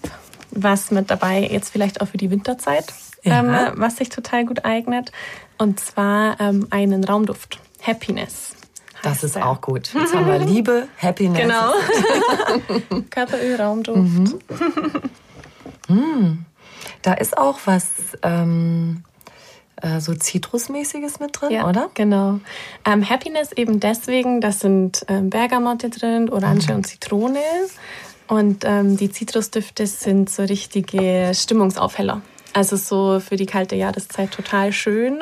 was 0.52 0.92
mit 0.92 1.10
dabei, 1.10 1.42
jetzt 1.52 1.70
vielleicht 1.70 2.02
auch 2.02 2.08
für 2.08 2.18
die 2.18 2.30
Winterzeit, 2.30 2.86
Ja. 3.24 3.40
ähm, 3.40 3.74
was 3.78 3.98
sich 3.98 4.10
total 4.10 4.46
gut 4.46 4.64
eignet. 4.64 5.12
Und 5.58 5.80
zwar 5.80 6.40
ähm, 6.40 6.68
einen 6.70 7.04
Raumduft. 7.04 7.60
Happiness. 7.82 8.56
Das 9.04 9.24
ist 9.24 9.36
der. 9.36 9.48
auch 9.48 9.62
gut. 9.62 9.94
Jetzt 9.94 10.14
haben 10.16 10.26
wir 10.28 10.40
Liebe, 10.40 10.88
Happiness. 11.02 11.42
Genau. 11.42 11.72
Körperöl, 13.12 13.56
Raumduft. 13.56 14.36
Da 17.02 17.14
ist 17.14 17.38
auch 17.38 17.60
was 17.66 17.86
ähm, 18.24 19.04
äh, 19.82 20.00
so 20.00 20.14
Zitrusmäßiges 20.14 21.20
mit 21.20 21.40
drin, 21.40 21.52
Ja, 21.52 21.68
oder? 21.68 21.90
Genau. 21.94 22.40
Ähm, 22.86 23.08
Happiness 23.08 23.52
eben 23.52 23.80
deswegen, 23.80 24.42
das 24.42 24.60
sind 24.60 25.06
ähm, 25.08 25.30
Bergamotte 25.30 25.90
drin, 25.90 26.30
Orange 26.30 26.74
und 26.74 26.86
Zitrone. 26.86 27.40
Und 28.28 28.64
ähm, 28.66 28.98
die 28.98 29.12
Zitrusdüfte 29.12 29.86
sind 29.86 30.30
so 30.30 30.44
richtige 30.44 31.32
Stimmungsaufheller. 31.34 32.22
Also 32.56 32.78
so 32.78 33.20
für 33.20 33.36
die 33.36 33.46
kalte 33.46 33.76
Jahreszeit 33.76 34.32
total 34.32 34.72
schön. 34.72 35.20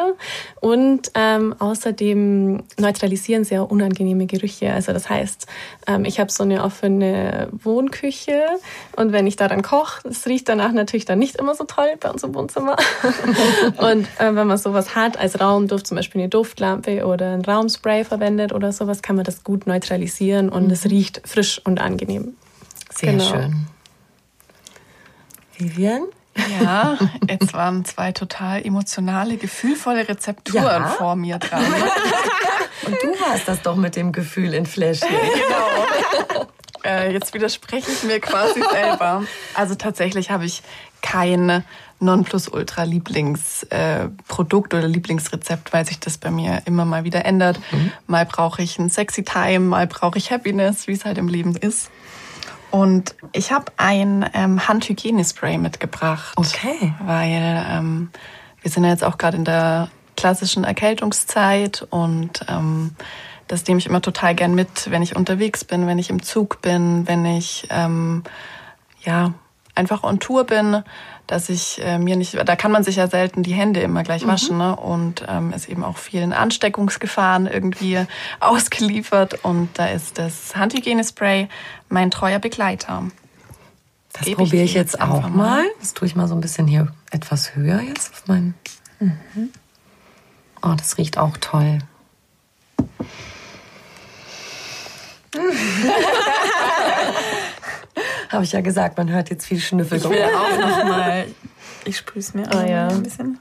Und 0.62 1.10
ähm, 1.16 1.56
außerdem 1.58 2.62
neutralisieren 2.78 3.44
sehr 3.44 3.72
unangenehme 3.72 4.28
Gerüche. 4.28 4.72
Also 4.72 4.94
das 4.94 5.10
heißt, 5.10 5.48
ähm, 5.88 6.06
ich 6.06 6.20
habe 6.20 6.32
so 6.32 6.44
eine 6.44 6.64
offene 6.64 7.48
Wohnküche 7.52 8.44
und 8.96 9.14
wenn 9.14 9.26
ich 9.26 9.36
da 9.36 9.48
dann 9.48 9.64
koche, 9.64 10.08
es 10.08 10.28
riecht 10.28 10.48
danach 10.48 10.74
natürlich 10.74 11.06
dann 11.06 11.18
nicht 11.18 11.38
immer 11.38 11.56
so 11.56 11.64
toll 11.64 11.96
bei 12.00 12.12
uns 12.12 12.22
im 12.22 12.36
Wohnzimmer. 12.36 12.76
und 13.78 14.06
äh, 14.20 14.36
wenn 14.36 14.46
man 14.46 14.60
sowas 14.60 14.94
hat 14.94 15.18
als 15.18 15.42
Raumduft, 15.42 15.88
zum 15.88 15.96
Beispiel 15.98 16.22
eine 16.22 16.30
Duftlampe 16.30 17.04
oder 17.04 17.32
ein 17.34 17.42
Raumspray 17.42 18.04
verwendet 18.04 18.54
oder 18.54 18.72
sowas, 18.72 19.02
kann 19.02 19.16
man 19.16 19.26
das 19.26 19.44
gut 19.44 19.66
neutralisieren 19.66 20.50
und 20.50 20.72
es 20.72 20.86
riecht 20.86 21.24
frisch 21.26 21.60
und 21.66 21.82
angenehm. 21.82 22.36
Sehr 22.94 23.14
Genau. 23.14 23.24
schön. 23.24 23.66
Vivian? 25.58 26.04
Ja, 26.62 26.98
jetzt 27.30 27.54
waren 27.54 27.86
zwei 27.86 28.12
total 28.12 28.66
emotionale, 28.66 29.38
gefühlvolle 29.38 30.08
Rezepturen 30.08 30.64
Ja. 30.66 30.88
vor 30.88 31.16
mir 31.16 31.38
dran. 31.40 31.64
Und 32.86 32.96
du 33.02 33.08
warst 33.22 33.48
das 33.48 33.62
doch 33.62 33.76
mit 33.76 33.96
dem 33.96 34.12
Gefühl 34.12 34.54
in 34.54 34.66
Fläschchen. 34.66 35.08
genau. 35.34 36.48
Äh, 36.84 37.14
jetzt 37.14 37.34
widerspreche 37.34 37.90
ich 37.92 38.04
mir 38.04 38.20
quasi 38.20 38.62
selber. 38.72 39.24
Also 39.54 39.76
tatsächlich 39.76 40.32
habe 40.32 40.46
ich 40.46 40.64
kein 41.02 41.64
Nonplusultra-Lieblingsprodukt 42.02 44.74
äh, 44.74 44.78
oder 44.78 44.88
Lieblingsrezept, 44.88 45.72
weil 45.72 45.86
sich 45.86 46.00
das 46.00 46.18
bei 46.18 46.32
mir 46.32 46.62
immer 46.66 46.84
mal 46.86 47.04
wieder 47.06 47.24
ändert. 47.26 47.60
Mal 48.08 48.26
brauche 48.26 48.62
ich 48.62 48.78
ein 48.80 48.90
Sexy 48.90 49.24
Time, 49.24 49.60
mal 49.62 49.88
brauche 49.88 50.18
ich 50.18 50.32
Happiness, 50.32 50.88
wie 50.88 50.94
es 50.94 51.06
halt 51.06 51.18
im 51.18 51.28
Leben 51.30 51.56
ist. 51.56 51.90
Und 52.74 53.14
ich 53.34 53.52
habe 53.52 53.72
ein 53.78 54.28
ähm, 54.34 54.68
Handhygienespray 54.68 55.60
mitgebracht. 55.60 56.34
Okay. 56.38 56.96
Weil 57.06 57.64
ähm, 57.70 58.10
wir 58.64 58.72
sind 58.72 58.84
ja 58.84 58.90
jetzt 58.90 59.04
auch 59.04 59.20
gerade 59.20 59.38
in 59.38 59.46
der 59.46 59.92
klassischen 60.18 60.64
Erkältungszeit 60.64 61.86
und 61.92 62.44
ähm, 62.50 62.96
das 63.48 63.68
nehme 63.68 63.78
ich 63.78 63.86
immer 63.86 64.02
total 64.02 64.34
gern 64.34 64.56
mit, 64.56 64.90
wenn 64.90 65.04
ich 65.04 65.16
unterwegs 65.16 65.64
bin, 65.64 65.86
wenn 65.86 66.00
ich 66.00 66.10
im 66.10 66.24
Zug 66.24 66.64
bin, 66.64 67.08
wenn 67.08 67.28
ich 67.28 67.68
ähm, 67.70 68.24
ja 69.04 69.36
einfach 69.76 70.04
on 70.04 70.20
Tour 70.20 70.44
bin, 70.44 70.84
dass 71.28 71.50
ich 71.50 71.82
äh, 71.84 71.98
mir 71.98 72.16
nicht, 72.16 72.38
da 72.48 72.56
kann 72.56 72.72
man 72.72 72.84
sich 72.84 72.98
ja 72.98 73.08
selten 73.08 73.44
die 73.44 73.54
Hände 73.54 73.82
immer 73.82 74.04
gleich 74.04 74.28
waschen 74.28 74.58
ne? 74.58 74.76
und 74.76 75.24
ähm, 75.28 75.54
ist 75.54 75.70
eben 75.70 75.84
auch 75.84 75.98
vielen 75.98 76.34
Ansteckungsgefahren 76.34 77.48
irgendwie 77.48 78.06
ausgeliefert 78.40 79.44
und 79.44 79.70
da 79.76 79.88
ist 79.88 80.18
das 80.18 80.56
Handhygienespray 80.56 81.48
mein 81.90 82.12
treuer 82.12 82.40
Begleiter. 82.40 83.04
Das 84.14 84.30
probiere 84.32 84.64
ich 84.64 84.74
jetzt 84.74 84.94
jetzt 84.94 85.02
auch 85.02 85.22
mal. 85.22 85.30
mal. 85.30 85.66
Das 85.80 85.94
tue 85.94 86.08
ich 86.08 86.16
mal 86.16 86.28
so 86.28 86.36
ein 86.36 86.42
bisschen 86.42 86.68
hier 86.68 86.94
etwas 87.10 87.56
höher 87.56 87.82
jetzt 87.82 88.14
auf 88.14 88.28
meinen. 88.28 88.54
Oh, 90.62 90.74
das 90.78 90.98
riecht 90.98 91.18
auch 91.18 91.36
toll. 91.38 91.80
Habe 98.34 98.44
ich 98.44 98.52
ja 98.52 98.62
gesagt, 98.62 98.98
man 98.98 99.10
hört 99.12 99.30
jetzt 99.30 99.46
viel 99.46 99.60
Schnüffel. 99.60 99.98
Ich 99.98 100.04
will 100.10 100.24
auch 100.24 100.60
noch 100.60 100.84
mal. 100.86 101.26
Ich 101.86 101.98
sprühe 101.98 102.20
es 102.22 102.34
mir 102.34 102.48
auch 102.50 102.56
Ah, 102.60 102.66
ja. 102.66 102.88
ein 102.88 103.04
bisschen. 103.04 103.40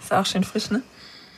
Ist 0.00 0.12
auch 0.12 0.26
schön 0.26 0.44
frisch, 0.44 0.70
ne? 0.70 0.82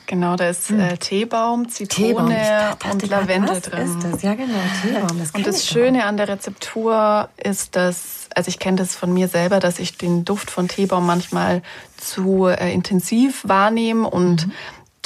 Genau, 0.07 0.35
da 0.35 0.49
ist 0.49 0.71
äh, 0.71 0.97
Teebaum, 0.97 1.69
Zitrone 1.69 2.35
Teebaum. 2.35 2.91
Und 2.91 3.07
Lavendel 3.09 3.55
was 3.55 3.61
drin. 3.61 3.85
ist 3.87 4.03
das? 4.03 4.21
Ja, 4.23 4.33
genau, 4.33 4.57
Teebaum. 4.81 5.19
Das 5.19 5.31
Und 5.31 5.45
das 5.45 5.67
Schöne 5.67 6.03
an 6.05 6.17
der 6.17 6.27
Rezeptur 6.27 7.29
ist, 7.37 7.75
dass, 7.75 8.27
also 8.35 8.49
ich 8.49 8.57
kenne 8.57 8.77
das 8.77 8.95
von 8.95 9.13
mir 9.13 9.27
selber, 9.27 9.59
dass 9.59 9.77
ich 9.77 9.97
den 9.99 10.25
Duft 10.25 10.49
von 10.49 10.67
Teebaum 10.67 11.05
manchmal 11.05 11.61
zu 11.97 12.47
äh, 12.47 12.73
intensiv 12.73 13.43
wahrnehme 13.47 14.09
und 14.09 14.47
Mhm. 14.47 14.51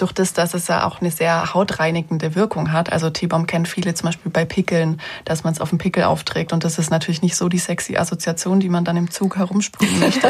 Durch 0.03 0.11
das, 0.11 0.33
dass 0.33 0.53
es 0.53 0.67
ja 0.67 0.85
auch 0.85 0.99
eine 0.99 1.11
sehr 1.11 1.53
hautreinigende 1.53 2.35
Wirkung 2.35 2.73
hat. 2.73 2.91
Also 2.91 3.09
Teebaum 3.09 3.47
kennen 3.47 3.65
viele 3.65 3.93
zum 3.93 4.07
Beispiel 4.07 4.31
bei 4.31 4.43
Pickeln, 4.43 4.99
dass 5.23 5.45
man 5.45 5.53
es 5.53 5.61
auf 5.61 5.69
den 5.69 5.77
Pickel 5.77 6.03
aufträgt. 6.03 6.51
Und 6.51 6.65
das 6.65 6.77
ist 6.77 6.91
natürlich 6.91 7.21
nicht 7.21 7.37
so 7.37 7.47
die 7.47 7.57
sexy 7.57 7.95
Assoziation, 7.95 8.59
die 8.59 8.67
man 8.67 8.83
dann 8.83 8.97
im 8.97 9.09
Zug 9.09 9.37
herumsprühen 9.37 9.99
möchte. 10.01 10.27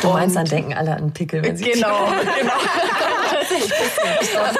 Du 0.00 0.08
meinst, 0.08 0.36
dann 0.36 0.46
denken 0.46 0.72
alle 0.72 0.96
an 0.96 1.12
Pickel, 1.12 1.42
wenn 1.42 1.56
sie 1.56 1.64
genau, 1.64 2.06
genau. 2.40 2.52
Ich 4.20 4.30
glaube, 4.30 4.50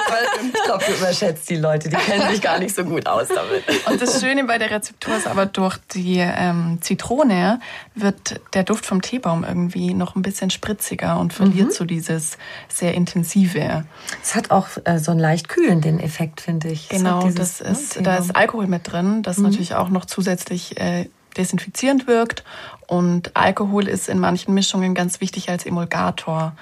glaub, 0.65 0.85
du 0.85 0.91
überschätzt 0.93 1.49
die 1.49 1.55
Leute, 1.55 1.89
die 1.89 1.95
kennen 1.95 2.29
sich 2.29 2.41
gar 2.41 2.59
nicht 2.59 2.75
so 2.75 2.83
gut 2.83 3.07
aus 3.07 3.27
damit. 3.27 3.63
Und 3.87 4.01
das 4.01 4.21
Schöne 4.21 4.43
bei 4.43 4.57
der 4.57 4.71
Rezeptur 4.71 5.15
ist 5.15 5.27
aber, 5.27 5.45
durch 5.45 5.77
die 5.93 6.17
ähm, 6.19 6.79
Zitrone 6.81 7.59
wird 7.95 8.39
der 8.53 8.63
Duft 8.63 8.85
vom 8.85 9.01
Teebaum 9.01 9.43
irgendwie 9.43 9.93
noch 9.93 10.15
ein 10.15 10.21
bisschen 10.21 10.49
spritziger 10.49 11.19
und 11.19 11.33
verliert 11.33 11.69
mhm. 11.69 11.71
so 11.71 11.85
dieses 11.85 12.37
sehr 12.67 12.93
intensive. 12.93 13.85
Es 14.21 14.35
hat 14.35 14.51
auch 14.51 14.67
äh, 14.85 14.99
so 14.99 15.11
einen 15.11 15.19
leicht 15.19 15.49
kühlenden 15.49 15.99
Effekt, 15.99 16.41
finde 16.41 16.69
ich. 16.69 16.89
Genau, 16.89 17.23
dieses, 17.23 17.59
das 17.59 17.61
ist, 17.61 17.95
ne, 17.97 18.03
da 18.03 18.15
ist 18.17 18.35
Alkohol 18.35 18.67
mit 18.67 18.91
drin, 18.91 19.23
das 19.23 19.37
mhm. 19.37 19.45
natürlich 19.45 19.75
auch 19.75 19.89
noch 19.89 20.05
zusätzlich 20.05 20.79
äh, 20.79 21.09
desinfizierend 21.37 22.07
wirkt. 22.07 22.43
Und 22.87 23.35
Alkohol 23.35 23.87
ist 23.87 24.09
in 24.09 24.19
manchen 24.19 24.53
Mischungen 24.53 24.93
ganz 24.93 25.21
wichtig 25.21 25.49
als 25.49 25.65
Emulgator. 25.65 26.53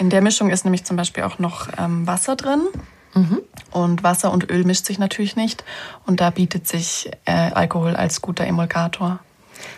In 0.00 0.08
der 0.08 0.22
Mischung 0.22 0.48
ist 0.48 0.64
nämlich 0.64 0.84
zum 0.84 0.96
Beispiel 0.96 1.24
auch 1.24 1.38
noch 1.38 1.68
ähm, 1.76 2.06
Wasser 2.06 2.34
drin. 2.34 2.62
Mhm. 3.12 3.42
Und 3.70 4.02
Wasser 4.02 4.32
und 4.32 4.50
Öl 4.50 4.64
mischt 4.64 4.86
sich 4.86 4.98
natürlich 4.98 5.36
nicht. 5.36 5.62
Und 6.06 6.22
da 6.22 6.30
bietet 6.30 6.66
sich 6.66 7.10
äh, 7.26 7.32
Alkohol 7.32 7.96
als 7.96 8.22
guter 8.22 8.46
Emulgator. 8.46 9.18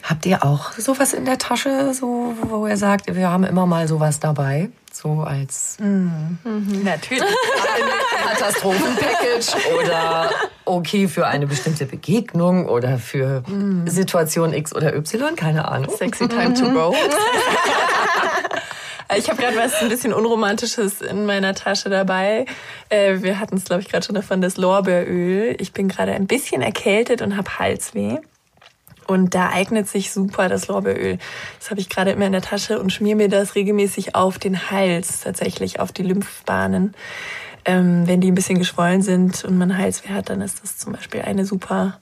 Habt 0.04 0.24
ihr 0.26 0.44
auch 0.44 0.70
sowas 0.74 1.12
in 1.12 1.24
der 1.24 1.38
Tasche, 1.38 1.92
so, 1.92 2.36
wo 2.40 2.68
ihr 2.68 2.76
sagt, 2.76 3.12
wir 3.12 3.30
haben 3.30 3.42
immer 3.42 3.66
mal 3.66 3.88
sowas 3.88 4.20
dabei? 4.20 4.70
So 4.92 5.22
als 5.22 5.78
mhm. 5.80 6.38
Mhm. 6.44 6.84
natürlich 6.84 7.24
Katastrophenpackage 8.24 9.56
oder 9.76 10.30
okay 10.64 11.08
für 11.08 11.26
eine 11.26 11.48
bestimmte 11.48 11.84
Begegnung 11.84 12.68
oder 12.68 12.98
für 12.98 13.42
mhm. 13.48 13.88
Situation 13.88 14.52
X 14.52 14.72
oder 14.72 14.94
Y, 14.94 15.34
keine 15.34 15.66
Ahnung. 15.66 15.90
Sexy 15.96 16.28
time 16.28 16.54
to 16.54 16.70
go. 16.70 16.94
Ich 19.16 19.28
habe 19.28 19.42
gerade 19.42 19.56
was 19.56 19.74
ein 19.82 19.88
bisschen 19.88 20.14
Unromantisches 20.14 21.02
in 21.02 21.26
meiner 21.26 21.54
Tasche 21.54 21.90
dabei. 21.90 22.46
Äh, 22.88 23.22
wir 23.22 23.38
hatten 23.38 23.56
es, 23.56 23.64
glaube 23.64 23.82
ich, 23.82 23.88
gerade 23.88 24.06
schon 24.06 24.14
davon, 24.14 24.40
das 24.40 24.56
Lorbeeröl. 24.56 25.56
Ich 25.58 25.72
bin 25.72 25.88
gerade 25.88 26.12
ein 26.12 26.26
bisschen 26.26 26.62
erkältet 26.62 27.20
und 27.20 27.36
habe 27.36 27.58
Halsweh. 27.58 28.18
Und 29.06 29.34
da 29.34 29.50
eignet 29.50 29.88
sich 29.88 30.12
super 30.12 30.48
das 30.48 30.68
Lorbeeröl. 30.68 31.18
Das 31.58 31.70
habe 31.70 31.80
ich 31.80 31.90
gerade 31.90 32.12
immer 32.12 32.26
in 32.26 32.32
der 32.32 32.42
Tasche 32.42 32.80
und 32.80 32.90
schmier 32.90 33.16
mir 33.16 33.28
das 33.28 33.54
regelmäßig 33.54 34.14
auf 34.14 34.38
den 34.38 34.70
Hals, 34.70 35.20
tatsächlich 35.20 35.80
auf 35.80 35.92
die 35.92 36.04
Lymphbahnen. 36.04 36.94
Ähm, 37.64 38.06
wenn 38.06 38.20
die 38.20 38.30
ein 38.30 38.34
bisschen 38.34 38.58
geschwollen 38.58 39.02
sind 39.02 39.44
und 39.44 39.58
man 39.58 39.76
Halsweh 39.76 40.10
hat, 40.10 40.30
dann 40.30 40.40
ist 40.40 40.62
das 40.62 40.78
zum 40.78 40.92
Beispiel 40.92 41.20
eine 41.22 41.44
super 41.44 41.98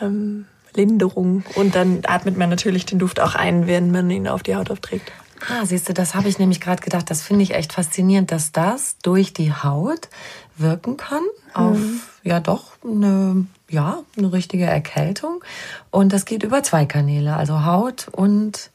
ähm, 0.00 0.46
Linderung. 0.74 1.44
Und 1.54 1.74
dann 1.74 2.00
atmet 2.06 2.38
man 2.38 2.48
natürlich 2.48 2.86
den 2.86 2.98
Duft 2.98 3.20
auch 3.20 3.34
ein, 3.34 3.66
wenn 3.66 3.90
man 3.90 4.10
ihn 4.10 4.26
auf 4.26 4.42
die 4.42 4.56
Haut 4.56 4.70
aufträgt. 4.70 5.12
Ah, 5.48 5.64
siehst 5.64 5.88
du, 5.88 5.94
das 5.94 6.14
habe 6.14 6.28
ich 6.28 6.38
nämlich 6.38 6.60
gerade 6.60 6.82
gedacht. 6.82 7.10
Das 7.10 7.22
finde 7.22 7.42
ich 7.42 7.54
echt 7.54 7.72
faszinierend, 7.72 8.30
dass 8.30 8.52
das 8.52 8.96
durch 9.02 9.32
die 9.32 9.52
Haut 9.52 10.08
wirken 10.56 10.96
kann 10.96 11.22
auf 11.54 11.78
mhm. 11.78 12.00
ja 12.22 12.40
doch 12.40 12.72
eine 12.84 13.46
ja, 13.70 14.00
eine 14.18 14.32
richtige 14.32 14.64
Erkältung. 14.64 15.42
Und 15.90 16.12
das 16.12 16.24
geht 16.24 16.42
über 16.42 16.62
zwei 16.62 16.86
Kanäle, 16.86 17.36
also 17.36 17.64
Haut 17.64 18.08
und 18.10 18.70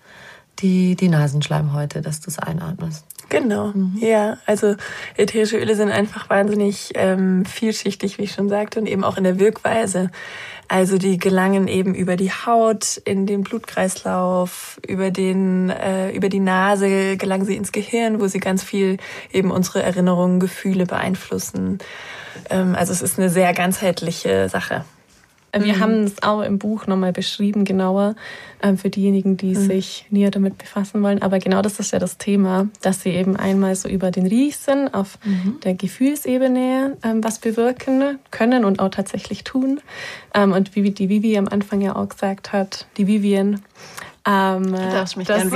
die, 0.60 0.95
die 0.95 1.10
Nasenschleimhäute, 1.10 2.01
dass 2.01 2.22
du 2.22 2.29
es 2.29 2.39
einatmest. 2.39 3.05
Genau, 3.27 3.72
mhm. 3.74 3.98
ja. 4.00 4.38
Also 4.45 4.75
ätherische 5.17 5.57
Öle 5.57 5.75
sind 5.75 5.89
einfach 5.89 6.29
wahnsinnig 6.29 6.91
ähm, 6.95 7.43
vielschichtig, 7.45 8.17
wie 8.17 8.24
ich 8.24 8.31
schon 8.31 8.50
sagte, 8.50 8.79
und 8.79 8.86
eben 8.86 9.03
auch 9.03 9.17
in 9.17 9.24
der 9.24 9.39
Wirkweise. 9.39 10.12
Also 10.67 10.98
die 10.98 11.17
gelangen 11.17 11.67
eben 11.67 11.93
über 11.93 12.15
die 12.15 12.31
Haut 12.31 12.98
in 13.05 13.25
den 13.27 13.43
Blutkreislauf, 13.43 14.79
über 14.88 15.12
den 15.12 15.69
äh, 15.69 16.12
über 16.12 16.29
die 16.29 16.39
Nase 16.39 17.17
gelangen 17.17 17.45
sie 17.45 17.55
ins 17.55 17.72
Gehirn, 17.72 18.19
wo 18.19 18.27
sie 18.27 18.39
ganz 18.39 18.63
viel 18.63 18.98
eben 19.31 19.51
unsere 19.51 19.84
Erinnerungen, 19.84 20.39
Gefühle 20.39 20.86
beeinflussen. 20.86 21.79
Ähm, 22.50 22.75
also 22.75 22.93
es 22.93 23.01
ist 23.01 23.19
eine 23.19 23.29
sehr 23.29 23.53
ganzheitliche 23.53 24.50
Sache. 24.50 24.86
Wir 25.64 25.76
mhm. 25.76 25.80
haben 25.80 26.04
es 26.04 26.22
auch 26.22 26.42
im 26.42 26.60
Buch 26.60 26.88
nochmal 26.88 27.14
beschrieben, 27.14 27.64
genauer, 27.64 28.16
äh, 28.60 28.76
für 28.76 28.90
diejenigen, 28.90 29.38
die 29.38 29.56
mhm. 29.56 29.68
sich 29.68 30.06
näher 30.10 30.32
damit 30.32 30.58
befassen 30.58 31.02
wollen. 31.02 31.22
Aber 31.22 31.40
genau 31.40 31.62
das 31.62 31.80
ist 31.80 31.92
ja 31.92 32.00
das 32.00 32.18
Thema, 32.18 32.68
dass 32.82 33.02
sie 33.02 33.12
eben 33.12 33.36
einmal 33.38 33.76
so 33.76 33.88
über 33.88 34.12
den 34.12 34.28
Riechsinn 34.28 34.94
auf 34.94 35.18
mhm. 35.24 35.60
der 35.64 35.74
Gefühlsebene 35.76 36.98
ähm, 37.04 37.24
was 37.24 37.40
bewirken 37.40 38.20
können 38.32 38.66
und 38.66 38.80
auch 38.80 38.90
tatsächlich 38.90 39.44
tun. 39.44 39.80
Ähm, 40.34 40.52
und 40.52 40.76
wie 40.76 40.92
die 40.92 41.10
Vivi 41.10 41.38
am 41.38 41.48
Anfang 41.48 41.82
ja 41.82 41.96
auch 41.96 42.10
gesagt 42.10 42.52
hat, 42.52 42.88
die 42.98 43.08
Vivian, 43.08 43.62
ähm, 44.27 44.72
du 44.72 44.72
darfst 44.72 45.17
mich 45.17 45.27
dass, 45.27 45.44
ähm, 45.44 45.51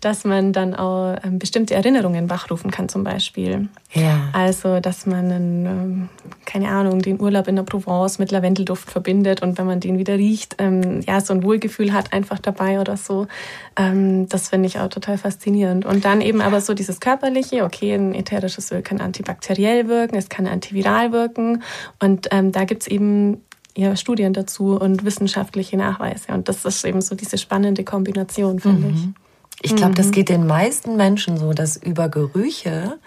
dass 0.00 0.24
man 0.24 0.52
dann 0.52 0.74
auch 0.74 1.14
ähm, 1.22 1.38
bestimmte 1.38 1.74
Erinnerungen 1.74 2.28
wachrufen 2.28 2.72
kann 2.72 2.88
zum 2.88 3.04
Beispiel. 3.04 3.68
Ja. 3.92 4.30
Also, 4.32 4.80
dass 4.80 5.06
man, 5.06 5.30
einen, 5.30 5.66
ähm, 5.66 6.08
keine 6.46 6.70
Ahnung, 6.70 7.00
den 7.00 7.20
Urlaub 7.20 7.46
in 7.46 7.54
der 7.54 7.62
Provence 7.62 8.18
mit 8.18 8.32
Lavendelduft 8.32 8.90
verbindet 8.90 9.40
und 9.40 9.56
wenn 9.56 9.66
man 9.66 9.78
den 9.78 9.98
wieder 9.98 10.14
riecht, 10.14 10.56
ähm, 10.58 11.00
ja, 11.02 11.20
so 11.20 11.32
ein 11.32 11.44
Wohlgefühl 11.44 11.92
hat 11.92 12.12
einfach 12.12 12.40
dabei 12.40 12.80
oder 12.80 12.96
so. 12.96 13.28
Ähm, 13.76 14.28
das 14.28 14.48
finde 14.48 14.66
ich 14.66 14.80
auch 14.80 14.88
total 14.88 15.16
faszinierend. 15.16 15.86
Und 15.86 16.04
dann 16.04 16.22
eben 16.22 16.40
aber 16.40 16.60
so 16.60 16.74
dieses 16.74 16.98
körperliche, 16.98 17.62
okay, 17.64 17.94
ein 17.94 18.16
ätherisches 18.16 18.72
Öl 18.72 18.82
kann 18.82 19.00
antibakteriell 19.00 19.86
wirken, 19.86 20.16
es 20.16 20.28
kann 20.28 20.48
antiviral 20.48 21.12
wirken 21.12 21.62
und 22.00 22.28
da 22.30 22.64
gibt's 22.64 22.86
eben 22.86 23.42
ja, 23.76 23.96
Studien 23.96 24.32
dazu 24.32 24.76
und 24.76 25.04
wissenschaftliche 25.04 25.76
Nachweise. 25.76 26.32
Und 26.32 26.48
das 26.48 26.64
ist 26.64 26.84
eben 26.84 27.00
so 27.00 27.14
diese 27.14 27.38
spannende 27.38 27.84
Kombination, 27.84 28.58
finde 28.60 28.88
mhm. 28.88 28.94
ich. 28.94 29.70
Ich 29.70 29.76
glaube, 29.76 29.92
mhm. 29.92 29.96
das 29.96 30.10
geht 30.10 30.28
den 30.28 30.46
meisten 30.46 30.96
Menschen 30.96 31.36
so, 31.36 31.52
dass 31.52 31.76
über 31.76 32.08
Gerüche 32.08 32.98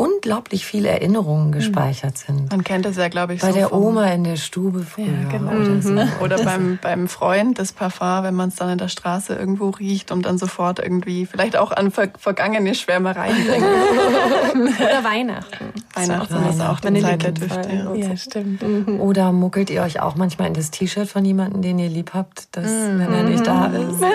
unglaublich 0.00 0.64
viele 0.64 0.88
Erinnerungen 0.88 1.46
hm. 1.46 1.52
gespeichert 1.52 2.16
sind. 2.16 2.50
Man 2.50 2.64
kennt 2.64 2.86
das 2.86 2.96
ja, 2.96 3.08
glaube 3.08 3.34
ich, 3.34 3.42
Bei 3.42 3.48
so 3.48 3.54
der 3.54 3.72
Oma 3.74 4.06
in 4.06 4.24
der 4.24 4.36
Stube 4.36 4.80
früher. 4.80 5.06
Ja, 5.06 5.28
genau. 5.28 5.52
Oder, 5.52 5.82
so. 5.82 5.90
Mhm. 5.90 6.08
oder 6.22 6.42
beim, 6.42 6.78
beim 6.80 7.06
Freund 7.06 7.58
das 7.58 7.72
Parfum, 7.72 8.22
wenn 8.22 8.34
man 8.34 8.48
es 8.48 8.56
dann 8.56 8.70
in 8.70 8.78
der 8.78 8.88
Straße 8.88 9.34
irgendwo 9.34 9.68
riecht 9.68 10.10
und 10.10 10.24
dann 10.24 10.38
sofort 10.38 10.78
irgendwie 10.78 11.26
vielleicht 11.26 11.56
auch 11.56 11.70
an 11.70 11.90
ver 11.90 12.08
vergangene 12.18 12.74
Schwärmereien 12.74 13.46
denkt. 13.46 13.66
oder 14.80 15.04
Weihnachten. 15.04 15.72
Weihnachten 15.94 16.34
ist, 16.48 16.54
ist 16.54 16.62
auch 16.62 16.80
eine 16.82 17.00
Zeit 17.00 17.22
der 17.22 17.32
Düfte. 17.32 17.68
Ja, 17.70 17.94
ja 17.94 18.16
stimmt. 18.16 18.62
Mhm. 18.62 19.00
Oder 19.00 19.32
muckelt 19.32 19.68
ihr 19.68 19.82
euch 19.82 20.00
auch 20.00 20.16
manchmal 20.16 20.48
in 20.48 20.54
das 20.54 20.70
T-Shirt 20.70 21.08
von 21.08 21.24
jemandem, 21.24 21.60
den 21.60 21.78
ihr 21.78 21.90
lieb 21.90 22.12
habt, 22.14 22.56
dass, 22.56 22.70
mhm. 22.70 23.00
wenn 23.00 23.12
er 23.12 23.22
nicht 23.24 23.46
da 23.46 23.66
ist? 23.66 24.00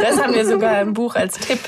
Das 0.00 0.20
haben 0.20 0.34
wir 0.34 0.46
sogar 0.46 0.80
im 0.80 0.94
Buch 1.00 1.14
als 1.14 1.38
Tipp, 1.38 1.58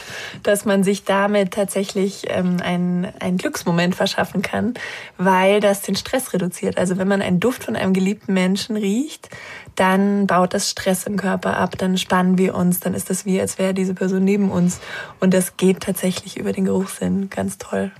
dass 0.43 0.65
man 0.65 0.85
sich 0.85 1.05
damit 1.05 1.53
tatsächlich 1.53 2.25
ähm, 2.29 2.57
ein, 2.63 3.13
ein 3.21 3.39
Glücks 3.39 3.53
Glücksmoment 3.53 3.95
verschaffen 3.95 4.43
kann, 4.43 4.75
weil 5.19 5.61
das 5.61 5.83
den 5.83 5.95
Stress 5.95 6.33
reduziert. 6.33 6.79
Also 6.79 6.99
wenn 6.99 7.07
man 7.09 7.23
einen 7.23 7.39
Duft 7.39 7.65
von 7.65 7.77
einem 7.77 7.93
geliebten 7.93 8.33
Menschen 8.33 8.77
riecht, 8.77 9.29
dann 9.77 10.27
baut 10.27 10.55
das 10.55 10.71
Stress 10.71 11.05
im 11.05 11.17
Körper 11.17 11.57
ab, 11.57 11.77
dann 11.79 11.97
spannen 11.97 12.39
wir 12.39 12.55
uns, 12.55 12.81
dann 12.81 12.95
ist 12.95 13.11
das 13.11 13.25
wie, 13.25 13.41
als 13.41 13.59
wäre 13.59 13.75
diese 13.75 13.95
Person 13.95 14.25
neben 14.25 14.51
uns. 14.51 14.81
Und 15.21 15.35
das 15.35 15.57
geht 15.57 15.81
tatsächlich 15.81 16.39
über 16.39 16.53
den 16.53 16.65
Geruchssinn. 16.65 17.31
Ganz 17.31 17.59
toll. 17.59 17.91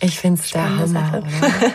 Ich 0.00 0.18
finde 0.18 0.40
es 0.42 0.50
der 0.50 0.76
Hammer, 0.76 1.22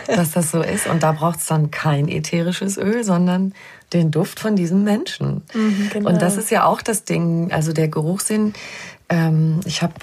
dass 0.06 0.32
das 0.32 0.50
so 0.50 0.62
ist. 0.62 0.86
Und 0.86 1.02
da 1.02 1.12
braucht 1.12 1.40
es 1.40 1.46
dann 1.46 1.70
kein 1.70 2.06
ätherisches 2.06 2.76
Öl, 2.76 3.02
sondern 3.02 3.54
den 3.92 4.10
Duft 4.10 4.40
von 4.40 4.56
diesem 4.56 4.84
Menschen. 4.84 5.42
Mhm, 5.54 5.90
genau. 5.92 6.10
Und 6.10 6.22
das 6.22 6.36
ist 6.36 6.50
ja 6.50 6.64
auch 6.64 6.82
das 6.82 7.04
Ding, 7.04 7.50
also 7.50 7.72
der 7.72 7.88
Geruchssinn. 7.88 8.52
Ähm, 9.10 9.60
ich 9.66 9.82
habe 9.82 9.94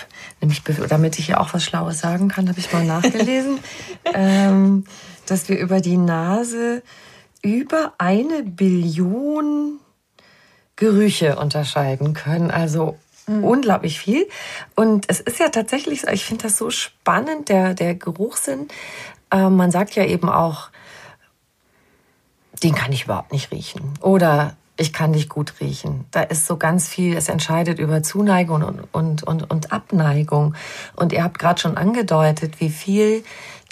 nämlich, 0.42 0.62
damit 0.64 1.18
ich 1.18 1.30
ja 1.30 1.40
auch 1.40 1.54
was 1.54 1.64
Schlaues 1.64 2.00
sagen 2.00 2.28
kann, 2.28 2.50
habe 2.50 2.60
ich 2.60 2.72
mal 2.74 2.86
nachgelesen, 2.86 3.60
ähm, 4.14 4.84
dass 5.26 5.50
wir 5.50 5.58
über 5.58 5.80
die 5.80 5.98
Nase 5.98 6.84
über 7.42 7.94
eine 7.98 8.44
Billion 8.44 9.80
Gerüche 10.76 11.38
unterscheiden 11.38 12.14
können. 12.14 12.52
Also 12.52 12.98
mhm. 13.28 13.44
unglaublich 13.44 14.00
viel. 14.00 14.28
Und 14.76 15.06
es 15.08 15.22
ist 15.22 15.40
ja 15.40 15.50
tatsächlich 15.50 16.04
ich 16.04 16.26
finde 16.26 16.44
das 16.44 16.58
so 16.58 16.70
spannend, 16.70 17.48
der, 17.50 17.74
der 17.74 17.96
Geruchssinn. 17.96 18.68
Äh, 19.32 19.50
man 19.50 19.72
sagt 19.72 19.96
ja 19.96 20.04
eben 20.04 20.30
auch, 20.30 20.70
den 22.64 22.76
kann 22.76 22.92
ich 22.92 23.06
überhaupt 23.06 23.32
nicht 23.32 23.52
riechen. 23.52 23.94
Oder 24.02 24.58
ich 24.78 24.94
kann 24.94 25.14
dich 25.14 25.28
gut 25.28 25.56
riechen. 25.60 26.06
Da 26.12 26.22
ist 26.22 26.46
so 26.46 26.58
ganz 26.58 26.88
viel, 26.88 27.18
es 27.18 27.30
entscheidet 27.30 27.80
über 27.80 28.04
Zuneigung 28.04 28.64
und, 28.64 28.84
und, 28.92 29.24
und, 29.24 29.50
und 29.50 29.72
Abneigung. 29.72 30.54
Und 30.96 31.12
ihr 31.12 31.24
habt 31.24 31.40
gerade 31.40 31.60
schon 31.60 31.78
angedeutet, 31.78 32.60
wie 32.60 32.70
viel 32.70 33.24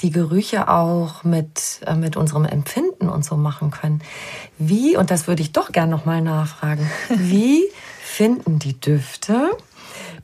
die 0.02 0.10
Gerüche 0.10 0.68
auch 0.68 1.24
mit, 1.24 1.80
äh, 1.86 1.96
mit 1.96 2.18
unserem 2.18 2.46
Empfinden 2.46 3.08
und 3.08 3.24
so 3.24 3.38
machen 3.38 3.72
können. 3.72 4.02
Wie, 4.58 4.98
und 4.98 5.12
das 5.12 5.28
würde 5.28 5.42
ich 5.42 5.52
doch 5.54 5.72
gern 5.72 5.90
nochmal 5.90 6.22
nachfragen, 6.22 6.90
wie 7.10 7.64
finden 8.02 8.60
die 8.60 8.80
Düfte 8.80 9.52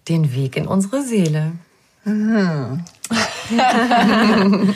den 0.09 0.33
Weg 0.33 0.57
in 0.57 0.67
unsere 0.67 1.03
Seele? 1.03 1.53
Mhm. 2.03 2.83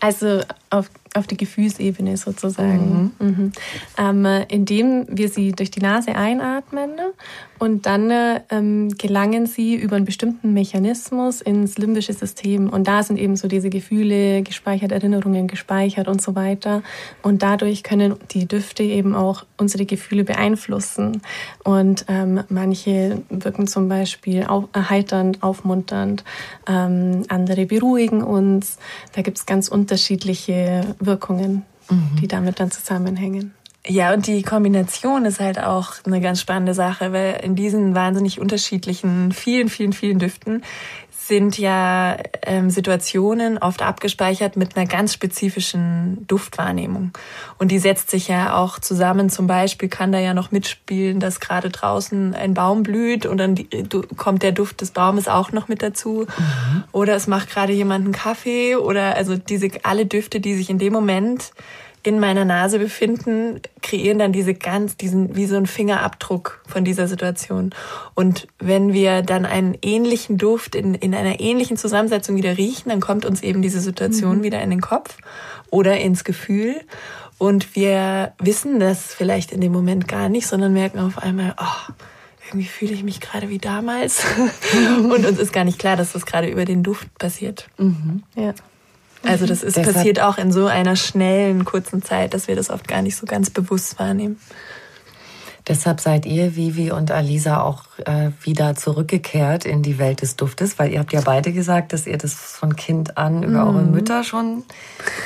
also 0.00 0.40
auf, 0.70 0.90
auf 1.14 1.26
die 1.26 1.36
Gefühlsebene 1.36 2.16
sozusagen. 2.16 3.12
Mhm. 3.18 3.26
Mhm. 3.26 3.52
Ähm, 3.98 4.44
indem 4.48 5.06
wir 5.08 5.28
sie 5.28 5.52
durch 5.52 5.70
die 5.70 5.80
Nase 5.80 6.14
einatmen 6.14 6.92
und 7.62 7.86
dann 7.86 8.12
ähm, 8.50 8.88
gelangen 8.98 9.46
sie 9.46 9.76
über 9.76 9.94
einen 9.94 10.04
bestimmten 10.04 10.52
Mechanismus 10.52 11.40
ins 11.40 11.78
limbische 11.78 12.12
System. 12.12 12.68
Und 12.68 12.88
da 12.88 13.04
sind 13.04 13.20
eben 13.20 13.36
so 13.36 13.46
diese 13.46 13.70
Gefühle 13.70 14.42
gespeichert, 14.42 14.90
Erinnerungen 14.90 15.46
gespeichert 15.46 16.08
und 16.08 16.20
so 16.20 16.34
weiter. 16.34 16.82
Und 17.22 17.44
dadurch 17.44 17.84
können 17.84 18.16
die 18.32 18.48
Düfte 18.48 18.82
eben 18.82 19.14
auch 19.14 19.44
unsere 19.58 19.86
Gefühle 19.86 20.24
beeinflussen. 20.24 21.22
Und 21.62 22.04
ähm, 22.08 22.42
manche 22.48 23.22
wirken 23.28 23.68
zum 23.68 23.88
Beispiel 23.88 24.42
auf, 24.42 24.64
erheiternd, 24.72 25.44
aufmunternd, 25.44 26.24
ähm, 26.66 27.22
andere 27.28 27.66
beruhigen 27.66 28.24
uns. 28.24 28.78
Da 29.12 29.22
gibt 29.22 29.38
es 29.38 29.46
ganz 29.46 29.68
unterschiedliche 29.68 30.96
Wirkungen, 30.98 31.62
mhm. 31.88 32.16
die 32.20 32.26
damit 32.26 32.58
dann 32.58 32.72
zusammenhängen. 32.72 33.54
Ja, 33.86 34.12
und 34.14 34.28
die 34.28 34.42
Kombination 34.42 35.24
ist 35.24 35.40
halt 35.40 35.58
auch 35.58 35.94
eine 36.04 36.20
ganz 36.20 36.40
spannende 36.40 36.72
Sache, 36.72 37.12
weil 37.12 37.40
in 37.42 37.56
diesen 37.56 37.94
wahnsinnig 37.96 38.40
unterschiedlichen, 38.40 39.32
vielen, 39.32 39.68
vielen, 39.68 39.92
vielen 39.92 40.20
Düften 40.20 40.62
sind 41.10 41.56
ja 41.56 42.16
ähm, 42.42 42.68
Situationen 42.68 43.58
oft 43.58 43.82
abgespeichert 43.82 44.56
mit 44.56 44.76
einer 44.76 44.86
ganz 44.86 45.12
spezifischen 45.12 46.26
Duftwahrnehmung. 46.26 47.12
Und 47.58 47.70
die 47.70 47.78
setzt 47.78 48.10
sich 48.10 48.28
ja 48.28 48.56
auch 48.56 48.78
zusammen. 48.80 49.30
Zum 49.30 49.46
Beispiel 49.46 49.88
kann 49.88 50.12
da 50.12 50.18
ja 50.18 50.34
noch 50.34 50.50
mitspielen, 50.50 51.20
dass 51.20 51.40
gerade 51.40 51.70
draußen 51.70 52.34
ein 52.34 52.54
Baum 52.54 52.82
blüht 52.82 53.24
und 53.24 53.38
dann 53.38 53.54
die, 53.54 53.68
kommt 54.16 54.42
der 54.42 54.52
Duft 54.52 54.80
des 54.80 54.90
Baumes 54.90 55.28
auch 55.28 55.52
noch 55.52 55.68
mit 55.68 55.82
dazu. 55.82 56.26
Mhm. 56.26 56.84
Oder 56.90 57.14
es 57.14 57.26
macht 57.28 57.50
gerade 57.50 57.72
jemand 57.72 58.04
einen 58.04 58.14
Kaffee 58.14 58.76
oder 58.76 59.16
also 59.16 59.36
diese 59.36 59.70
alle 59.84 60.06
Düfte, 60.06 60.40
die 60.40 60.56
sich 60.56 60.70
in 60.70 60.78
dem 60.78 60.92
Moment 60.92 61.52
in 62.02 62.18
meiner 62.18 62.44
Nase 62.44 62.78
befinden, 62.78 63.60
kreieren 63.80 64.18
dann 64.18 64.32
diese 64.32 64.54
ganz, 64.54 64.96
diesen, 64.96 65.36
wie 65.36 65.46
so 65.46 65.56
ein 65.56 65.66
Fingerabdruck 65.66 66.62
von 66.66 66.84
dieser 66.84 67.06
Situation. 67.06 67.70
Und 68.14 68.48
wenn 68.58 68.92
wir 68.92 69.22
dann 69.22 69.46
einen 69.46 69.76
ähnlichen 69.82 70.36
Duft 70.36 70.74
in, 70.74 70.94
in 70.94 71.14
einer 71.14 71.40
ähnlichen 71.40 71.76
Zusammensetzung 71.76 72.36
wieder 72.36 72.56
riechen, 72.58 72.88
dann 72.88 73.00
kommt 73.00 73.24
uns 73.24 73.42
eben 73.42 73.62
diese 73.62 73.80
Situation 73.80 74.38
mhm. 74.38 74.42
wieder 74.42 74.60
in 74.62 74.70
den 74.70 74.80
Kopf 74.80 75.16
oder 75.70 75.98
ins 76.00 76.24
Gefühl. 76.24 76.80
Und 77.38 77.76
wir 77.76 78.32
wissen 78.38 78.80
das 78.80 79.14
vielleicht 79.14 79.52
in 79.52 79.60
dem 79.60 79.72
Moment 79.72 80.08
gar 80.08 80.28
nicht, 80.28 80.46
sondern 80.46 80.72
merken 80.72 80.98
auf 80.98 81.18
einmal, 81.18 81.54
oh, 81.58 81.92
irgendwie 82.48 82.66
fühle 82.66 82.92
ich 82.92 83.02
mich 83.02 83.20
gerade 83.20 83.48
wie 83.48 83.58
damals. 83.58 84.24
und 84.98 85.24
uns 85.24 85.38
ist 85.38 85.52
gar 85.52 85.64
nicht 85.64 85.78
klar, 85.78 85.96
dass 85.96 86.12
das 86.12 86.26
gerade 86.26 86.48
über 86.48 86.64
den 86.64 86.82
Duft 86.82 87.16
passiert. 87.18 87.68
Mhm. 87.78 88.22
Ja. 88.34 88.54
Also 89.24 89.46
das 89.46 89.62
ist 89.62 89.76
Deshalb 89.76 89.94
passiert 89.96 90.20
auch 90.20 90.38
in 90.38 90.52
so 90.52 90.66
einer 90.66 90.96
schnellen, 90.96 91.64
kurzen 91.64 92.02
Zeit, 92.02 92.34
dass 92.34 92.48
wir 92.48 92.56
das 92.56 92.70
oft 92.70 92.88
gar 92.88 93.02
nicht 93.02 93.16
so 93.16 93.26
ganz 93.26 93.50
bewusst 93.50 93.98
wahrnehmen. 93.98 94.38
Deshalb 95.68 96.00
seid 96.00 96.26
ihr, 96.26 96.56
Vivi 96.56 96.90
und 96.90 97.12
Alisa, 97.12 97.60
auch 97.62 97.84
äh, 98.04 98.30
wieder 98.42 98.74
zurückgekehrt 98.74 99.64
in 99.64 99.82
die 99.82 99.98
Welt 99.98 100.20
des 100.20 100.34
Duftes, 100.34 100.78
weil 100.80 100.90
ihr 100.90 100.98
habt 100.98 101.12
ja 101.12 101.20
beide 101.20 101.52
gesagt, 101.52 101.92
dass 101.92 102.08
ihr 102.08 102.18
das 102.18 102.34
von 102.34 102.74
Kind 102.74 103.16
an 103.16 103.44
über 103.44 103.64
mm. 103.64 103.68
eure 103.68 103.82
Mütter 103.82 104.24
schon, 104.24 104.64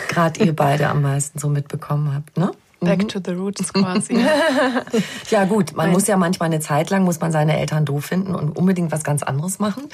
gerade 0.08 0.44
ihr 0.44 0.54
beide 0.54 0.88
am 0.88 1.00
meisten 1.00 1.38
so 1.38 1.48
mitbekommen 1.48 2.14
habt, 2.14 2.36
ne? 2.36 2.50
Back 2.80 3.04
mhm. 3.04 3.08
to 3.08 3.20
the 3.24 3.30
roots 3.32 3.72
quasi. 3.72 4.18
ja 5.30 5.44
gut, 5.46 5.74
man 5.74 5.86
Nein. 5.86 5.94
muss 5.94 6.06
ja 6.06 6.18
manchmal 6.18 6.48
eine 6.48 6.60
Zeit 6.60 6.90
lang, 6.90 7.04
muss 7.04 7.20
man 7.20 7.32
seine 7.32 7.58
Eltern 7.58 7.86
doof 7.86 8.04
finden 8.04 8.34
und 8.34 8.50
unbedingt 8.50 8.92
was 8.92 9.02
ganz 9.02 9.22
anderes 9.22 9.58
machen. 9.58 9.84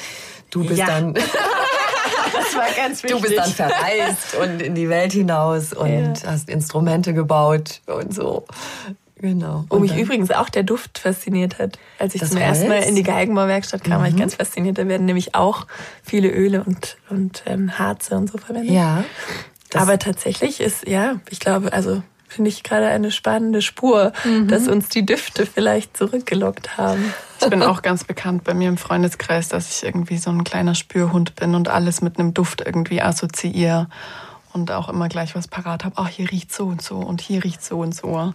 Du 0.51 0.65
bist 0.65 0.81
ja. 0.81 0.87
dann... 0.87 1.15
Das 2.53 2.61
war 2.61 2.75
ganz 2.77 3.03
wichtig. 3.03 3.21
Du 3.21 3.23
bist 3.23 3.38
dann 3.38 3.51
verreist 3.51 4.35
und 4.41 4.62
in 4.62 4.75
die 4.75 4.88
Welt 4.88 5.12
hinaus 5.12 5.73
und 5.73 6.23
ja. 6.23 6.31
hast 6.31 6.49
Instrumente 6.49 7.15
gebaut 7.15 7.81
und 7.87 8.15
so. 8.15 8.45
Genau. 9.17 9.65
Wo 9.71 9.79
mich 9.79 9.97
übrigens 9.97 10.33
auch 10.33 10.49
der 10.49 10.65
Duft 10.65 10.99
fasziniert 10.99 11.61
hat. 11.61 11.79
Als 12.01 12.17
ich 12.17 12.25
zum 12.27 12.38
ersten 12.38 12.67
Mal 12.67 12.83
in 12.83 12.97
die 12.97 13.05
Geigenbauwerkstatt 13.05 13.85
kam, 13.85 13.99
mhm. 13.99 14.01
war 14.01 14.09
ich 14.09 14.15
mhm. 14.15 14.21
ganz 14.21 14.35
fasziniert. 14.35 14.79
Da 14.79 14.88
werden 14.88 15.07
nämlich 15.07 15.37
auch 15.37 15.67
viele 16.03 16.29
Öle 16.29 16.65
und, 16.65 16.97
und 17.09 17.45
ähm, 17.47 17.79
Harze 17.79 18.17
und 18.17 18.31
so 18.31 18.38
verwendet. 18.38 18.73
Ja. 18.73 19.05
Aber 19.75 19.99
tatsächlich 19.99 20.61
ist, 20.61 20.88
ja, 20.88 21.21
ich 21.31 21.38
glaube, 21.38 21.73
also 21.73 22.03
finde 22.33 22.51
ich 22.51 22.62
gerade 22.62 22.87
eine 22.87 23.11
spannende 23.11 23.62
Spur, 23.62 24.12
mhm. 24.25 24.49
dass 24.49 24.68
uns 24.68 24.88
die 24.88 25.07
Düfte 25.07 25.47
vielleicht 25.47 25.97
zurückgelockt 25.97 26.77
haben. 26.77 27.12
Ich 27.40 27.49
bin 27.49 27.62
auch 27.62 27.83
ganz 27.83 28.05
bekannt 28.05 28.45
bei 28.45 28.55
mir 28.55 28.68
im 28.68 28.77
Freundeskreis, 28.77 29.49
dass 29.49 29.71
ich 29.71 29.85
irgendwie 29.85 30.16
so 30.16 30.31
ein 30.31 30.45
kleiner 30.45 30.75
Spürhund 30.75 31.35
bin 31.37 31.55
und 31.55 31.68
alles 31.68 32.01
mit 32.01 32.18
einem 32.18 32.35
Duft 32.35 32.62
irgendwie 32.64 33.03
assoziiere 33.03 33.88
und 34.53 34.71
auch 34.71 34.88
immer 34.88 35.09
gleich 35.09 35.35
was 35.35 35.49
parat 35.49 35.85
habe. 35.85 35.95
Ach, 35.99 36.09
hier 36.09 36.31
riecht 36.31 36.53
so 36.53 36.66
und 36.66 36.83
so 36.83 36.97
und 36.97 37.21
hier 37.21 37.42
riecht 37.42 37.64
so 37.64 37.81
und 37.81 37.95
so. 37.95 38.33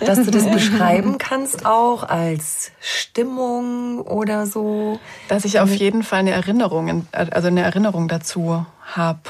Dass 0.00 0.22
du 0.22 0.30
das 0.30 0.50
beschreiben 0.52 1.18
kannst 1.18 1.66
auch 1.66 2.02
als 2.02 2.72
Stimmung 2.80 4.00
oder 4.00 4.46
so. 4.46 4.98
Dass 5.28 5.44
ich 5.44 5.60
auf 5.60 5.72
jeden 5.74 6.02
Fall 6.02 6.20
eine 6.20 6.32
Erinnerung, 6.32 7.06
also 7.12 7.48
eine 7.48 7.62
Erinnerung 7.62 8.08
dazu 8.08 8.66
habe, 8.94 9.20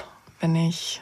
wenn 0.41 0.57
ich 0.57 1.01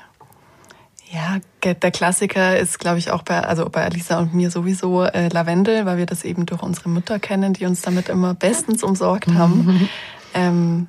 ja, 1.13 1.39
der 1.65 1.91
Klassiker 1.91 2.59
ist, 2.59 2.79
glaube 2.79 2.99
ich, 2.99 3.11
auch 3.11 3.23
bei, 3.23 3.41
also 3.41 3.69
bei 3.69 3.85
Alisa 3.85 4.19
und 4.21 4.33
mir 4.33 4.51
sowieso 4.51 5.05
äh, 5.05 5.29
Lavendel, 5.29 5.85
weil 5.85 5.99
wir 5.99 6.07
das 6.07 6.25
eben 6.25 6.47
durch 6.47 6.63
unsere 6.63 6.89
Mutter 6.89 7.19
kennen, 7.19 7.53
die 7.53 7.67
uns 7.67 7.83
damit 7.83 8.09
immer 8.09 8.35
bestens 8.35 8.83
umsorgt 8.83 9.29
haben. 9.35 9.65
Mhm. 9.65 9.89
Ähm, 10.33 10.87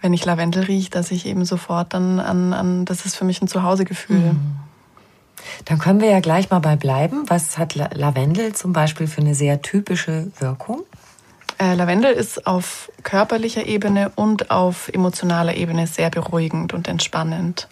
wenn 0.00 0.14
ich 0.14 0.24
Lavendel 0.24 0.62
rieche, 0.62 0.88
dass 0.88 1.10
ich 1.10 1.26
eben 1.26 1.44
sofort 1.44 1.92
dann 1.92 2.20
an, 2.20 2.54
an 2.54 2.86
das 2.86 3.04
ist 3.04 3.16
für 3.16 3.26
mich 3.26 3.42
ein 3.42 3.48
Zuhausegefühl. 3.48 4.32
Mhm. 4.32 4.56
Dann 5.66 5.78
können 5.78 6.00
wir 6.00 6.08
ja 6.08 6.20
gleich 6.20 6.48
mal 6.48 6.60
bei 6.60 6.74
bleiben. 6.74 7.24
Was 7.28 7.58
hat 7.58 7.74
Lavendel 7.74 8.54
zum 8.54 8.72
Beispiel 8.72 9.08
für 9.08 9.20
eine 9.20 9.34
sehr 9.34 9.60
typische 9.60 10.32
Wirkung? 10.38 10.84
Äh, 11.58 11.74
Lavendel 11.74 12.12
ist 12.12 12.46
auf 12.46 12.90
körperlicher 13.02 13.66
Ebene 13.66 14.10
und 14.14 14.50
auf 14.50 14.88
emotionaler 14.88 15.54
Ebene 15.54 15.86
sehr 15.86 16.08
beruhigend 16.08 16.72
und 16.72 16.88
entspannend. 16.88 17.68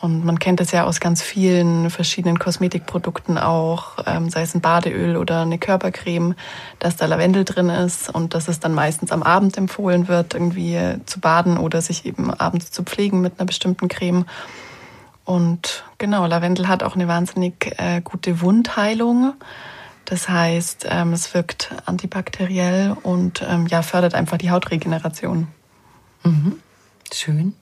Und 0.00 0.24
man 0.24 0.38
kennt 0.38 0.60
es 0.60 0.72
ja 0.72 0.84
aus 0.84 1.00
ganz 1.00 1.22
vielen 1.22 1.88
verschiedenen 1.88 2.38
Kosmetikprodukten 2.38 3.38
auch, 3.38 3.96
ähm, 4.06 4.28
sei 4.28 4.42
es 4.42 4.54
ein 4.54 4.60
Badeöl 4.60 5.16
oder 5.16 5.40
eine 5.40 5.58
Körpercreme, 5.58 6.34
dass 6.78 6.96
da 6.96 7.06
Lavendel 7.06 7.44
drin 7.44 7.70
ist 7.70 8.10
und 8.10 8.34
dass 8.34 8.48
es 8.48 8.60
dann 8.60 8.74
meistens 8.74 9.10
am 9.10 9.22
Abend 9.22 9.56
empfohlen 9.56 10.06
wird, 10.06 10.34
irgendwie 10.34 10.78
zu 11.06 11.20
baden 11.20 11.56
oder 11.56 11.80
sich 11.80 12.04
eben 12.04 12.32
abends 12.32 12.70
zu 12.70 12.82
pflegen 12.82 13.22
mit 13.22 13.38
einer 13.38 13.46
bestimmten 13.46 13.88
Creme. 13.88 14.26
Und 15.24 15.84
genau, 15.98 16.26
Lavendel 16.26 16.68
hat 16.68 16.82
auch 16.82 16.94
eine 16.94 17.08
wahnsinnig 17.08 17.74
äh, 17.78 18.00
gute 18.02 18.42
Wundheilung. 18.42 19.32
Das 20.04 20.28
heißt, 20.28 20.86
ähm, 20.88 21.12
es 21.14 21.34
wirkt 21.34 21.70
antibakteriell 21.84 22.96
und 23.02 23.44
ähm, 23.48 23.66
ja, 23.66 23.82
fördert 23.82 24.14
einfach 24.14 24.38
die 24.38 24.50
Hautregeneration. 24.50 25.48
Mhm. 26.22 26.60
Schön. 27.12 27.54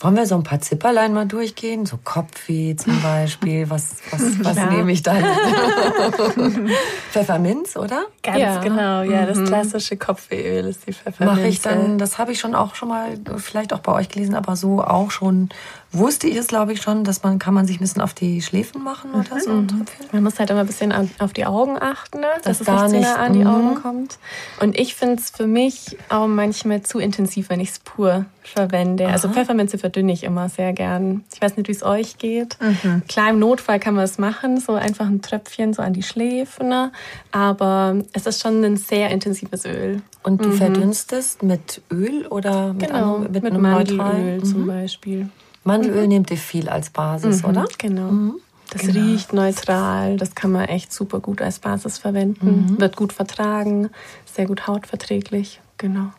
Wollen 0.00 0.14
wir 0.14 0.26
so 0.26 0.36
ein 0.36 0.44
paar 0.44 0.60
Zipperlein 0.60 1.12
mal 1.12 1.26
durchgehen? 1.26 1.84
So 1.84 1.98
Kopfweh 2.02 2.76
zum 2.76 3.02
Beispiel. 3.02 3.68
Was, 3.68 3.96
was, 4.12 4.20
was 4.44 4.56
ja. 4.56 4.66
nehme 4.66 4.92
ich 4.92 5.02
da? 5.02 5.14
Pfefferminz, 7.10 7.76
oder? 7.76 8.04
Ganz 8.22 8.38
ja. 8.38 8.60
genau, 8.60 9.02
ja. 9.02 9.26
Das 9.26 9.38
mhm. 9.38 9.46
klassische 9.46 9.96
Kopfwehöl 9.96 10.66
ist 10.66 10.86
die 10.86 10.92
Pfefferminz. 10.92 11.36
Mache 11.36 11.48
ich 11.48 11.62
dann, 11.62 11.98
das 11.98 12.18
habe 12.18 12.30
ich 12.30 12.38
schon 12.38 12.54
auch 12.54 12.76
schon 12.76 12.90
mal, 12.90 13.18
vielleicht 13.38 13.72
auch 13.72 13.80
bei 13.80 13.92
euch 13.92 14.08
gelesen, 14.08 14.36
aber 14.36 14.54
so 14.54 14.84
auch 14.84 15.10
schon 15.10 15.48
wusste 15.90 16.26
ich 16.26 16.36
es, 16.36 16.48
glaube 16.48 16.72
ich, 16.72 16.82
schon, 16.82 17.04
dass 17.04 17.22
man, 17.22 17.38
kann 17.38 17.54
man 17.54 17.66
sich 17.66 17.78
ein 17.78 17.80
bisschen 17.80 18.02
auf 18.02 18.12
die 18.12 18.42
Schläfen 18.42 18.82
machen 18.82 19.12
oder 19.12 19.36
mhm. 19.36 19.40
so. 19.40 19.50
Mhm. 19.50 19.86
Man 20.12 20.22
muss 20.22 20.38
halt 20.38 20.50
immer 20.50 20.60
ein 20.60 20.66
bisschen 20.66 20.92
auf 21.18 21.32
die 21.32 21.46
Augen 21.46 21.80
achten, 21.80 22.20
ne? 22.20 22.26
dass, 22.42 22.58
dass 22.58 22.60
es 22.60 22.66
da 22.66 22.88
nicht 22.88 23.02
nah 23.02 23.16
an 23.16 23.32
die 23.32 23.46
Augen 23.46 23.70
mhm. 23.70 23.82
kommt. 23.82 24.18
Und 24.60 24.78
ich 24.78 24.94
finde 24.94 25.14
es 25.14 25.30
für 25.30 25.46
mich 25.46 25.96
auch 26.10 26.26
manchmal 26.26 26.82
zu 26.82 26.98
intensiv, 26.98 27.48
wenn 27.48 27.60
ich 27.60 27.70
es 27.70 27.78
pur 27.78 28.26
verwende. 28.42 29.06
Also 29.06 29.28
Aha. 29.28 29.28
Also 29.28 29.28
Pfefferminze 29.30 29.78
verdünne 29.78 30.12
ich 30.12 30.24
immer 30.24 30.48
sehr 30.48 30.72
gern. 30.72 31.24
Ich 31.34 31.40
weiß 31.40 31.56
nicht, 31.56 31.68
wie 31.68 31.72
es 31.72 31.82
euch 31.82 32.18
geht. 32.18 32.56
Mhm. 32.60 33.02
Klar, 33.08 33.30
im 33.30 33.38
Notfall 33.38 33.80
kann 33.80 33.94
man 33.94 34.04
es 34.04 34.18
machen, 34.18 34.60
so 34.60 34.74
einfach 34.74 35.06
ein 35.06 35.22
Tröpfchen 35.22 35.72
so 35.72 35.82
an 35.82 35.92
die 35.92 36.02
Schläfen. 36.02 36.68
Ne? 36.68 36.92
Aber 37.32 37.96
es 38.12 38.26
ist 38.26 38.42
schon 38.42 38.62
ein 38.62 38.76
sehr 38.76 39.10
intensives 39.10 39.64
Öl. 39.64 40.02
Und 40.22 40.44
du 40.44 40.50
mhm. 40.50 40.54
verdünnstest 40.54 41.42
mit 41.42 41.82
Öl 41.90 42.26
oder 42.26 42.74
mit, 42.74 42.86
genau, 42.86 43.16
einem, 43.16 43.32
mit, 43.32 43.42
mit 43.42 43.52
einem 43.52 43.62
Mandelöl 43.62 44.42
zum 44.44 44.66
Beispiel. 44.66 45.28
Mandelöl 45.68 46.04
mhm. 46.04 46.08
nehmt 46.08 46.30
ihr 46.30 46.36
viel 46.38 46.68
als 46.68 46.90
Basis, 46.90 47.42
mhm, 47.42 47.48
oder? 47.50 47.66
Genau. 47.76 48.10
Mhm. 48.10 48.34
Das 48.70 48.82
genau. 48.82 49.00
riecht 49.00 49.32
neutral, 49.32 50.16
das 50.16 50.34
kann 50.34 50.52
man 50.52 50.66
echt 50.66 50.92
super 50.92 51.20
gut 51.20 51.40
als 51.40 51.58
Basis 51.58 51.98
verwenden. 51.98 52.72
Mhm. 52.72 52.80
Wird 52.80 52.96
gut 52.96 53.12
vertragen, 53.12 53.90
sehr 54.34 54.46
gut 54.46 54.66
hautverträglich, 54.66 55.60
genau. 55.78 56.10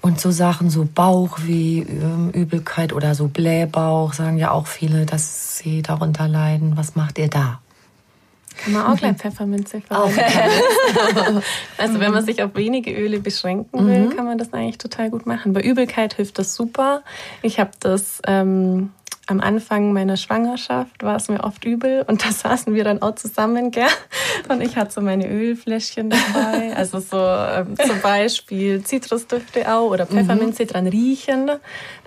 Und 0.00 0.20
so 0.20 0.30
Sachen, 0.30 0.70
so 0.70 0.86
Bauchweh, 0.92 1.80
ähm, 1.80 2.30
Übelkeit 2.30 2.92
oder 2.92 3.14
so 3.14 3.26
Blähbauch, 3.26 4.12
sagen 4.12 4.38
ja 4.38 4.52
auch 4.52 4.66
viele, 4.68 5.04
dass 5.06 5.58
sie 5.58 5.82
darunter 5.82 6.28
leiden. 6.28 6.76
Was 6.76 6.94
macht 6.94 7.18
ihr 7.18 7.28
da? 7.28 7.60
Kann 8.62 8.72
man 8.72 8.86
auch 8.86 8.96
gleich 8.96 9.16
Pfefferminze 9.16 9.80
verwenden. 9.80 11.42
also 11.78 12.00
wenn 12.00 12.12
man 12.12 12.24
sich 12.24 12.42
auf 12.42 12.54
wenige 12.54 12.92
Öle 12.92 13.20
beschränken 13.20 13.86
will, 13.86 14.06
mhm. 14.06 14.16
kann 14.16 14.24
man 14.24 14.38
das 14.38 14.52
eigentlich 14.52 14.78
total 14.78 15.10
gut 15.10 15.26
machen. 15.26 15.52
Bei 15.52 15.60
Übelkeit 15.60 16.14
hilft 16.14 16.38
das 16.38 16.54
super. 16.54 17.02
Ich 17.42 17.58
habe 17.58 17.70
das 17.80 18.20
ähm, 18.26 18.92
am 19.26 19.40
Anfang 19.40 19.92
meiner 19.92 20.16
Schwangerschaft 20.16 21.02
war 21.02 21.16
es 21.16 21.28
mir 21.28 21.42
oft 21.42 21.64
übel 21.64 22.04
und 22.06 22.24
da 22.24 22.30
saßen 22.30 22.74
wir 22.74 22.84
dann 22.84 23.02
auch 23.02 23.14
zusammen, 23.14 23.70
gell? 23.70 23.86
Und 24.48 24.60
ich 24.60 24.76
hatte 24.76 24.92
so 24.92 25.00
meine 25.00 25.28
Ölfläschchen 25.28 26.10
dabei, 26.10 26.72
also 26.76 27.00
so 27.00 27.16
ähm, 27.18 27.76
zum 27.76 28.00
Beispiel 28.00 28.82
Zitrusdüfte 28.82 29.72
auch 29.72 29.90
oder 29.90 30.06
Pfefferminze 30.06 30.64
mhm. 30.64 30.68
dran 30.68 30.86
riechen. 30.86 31.50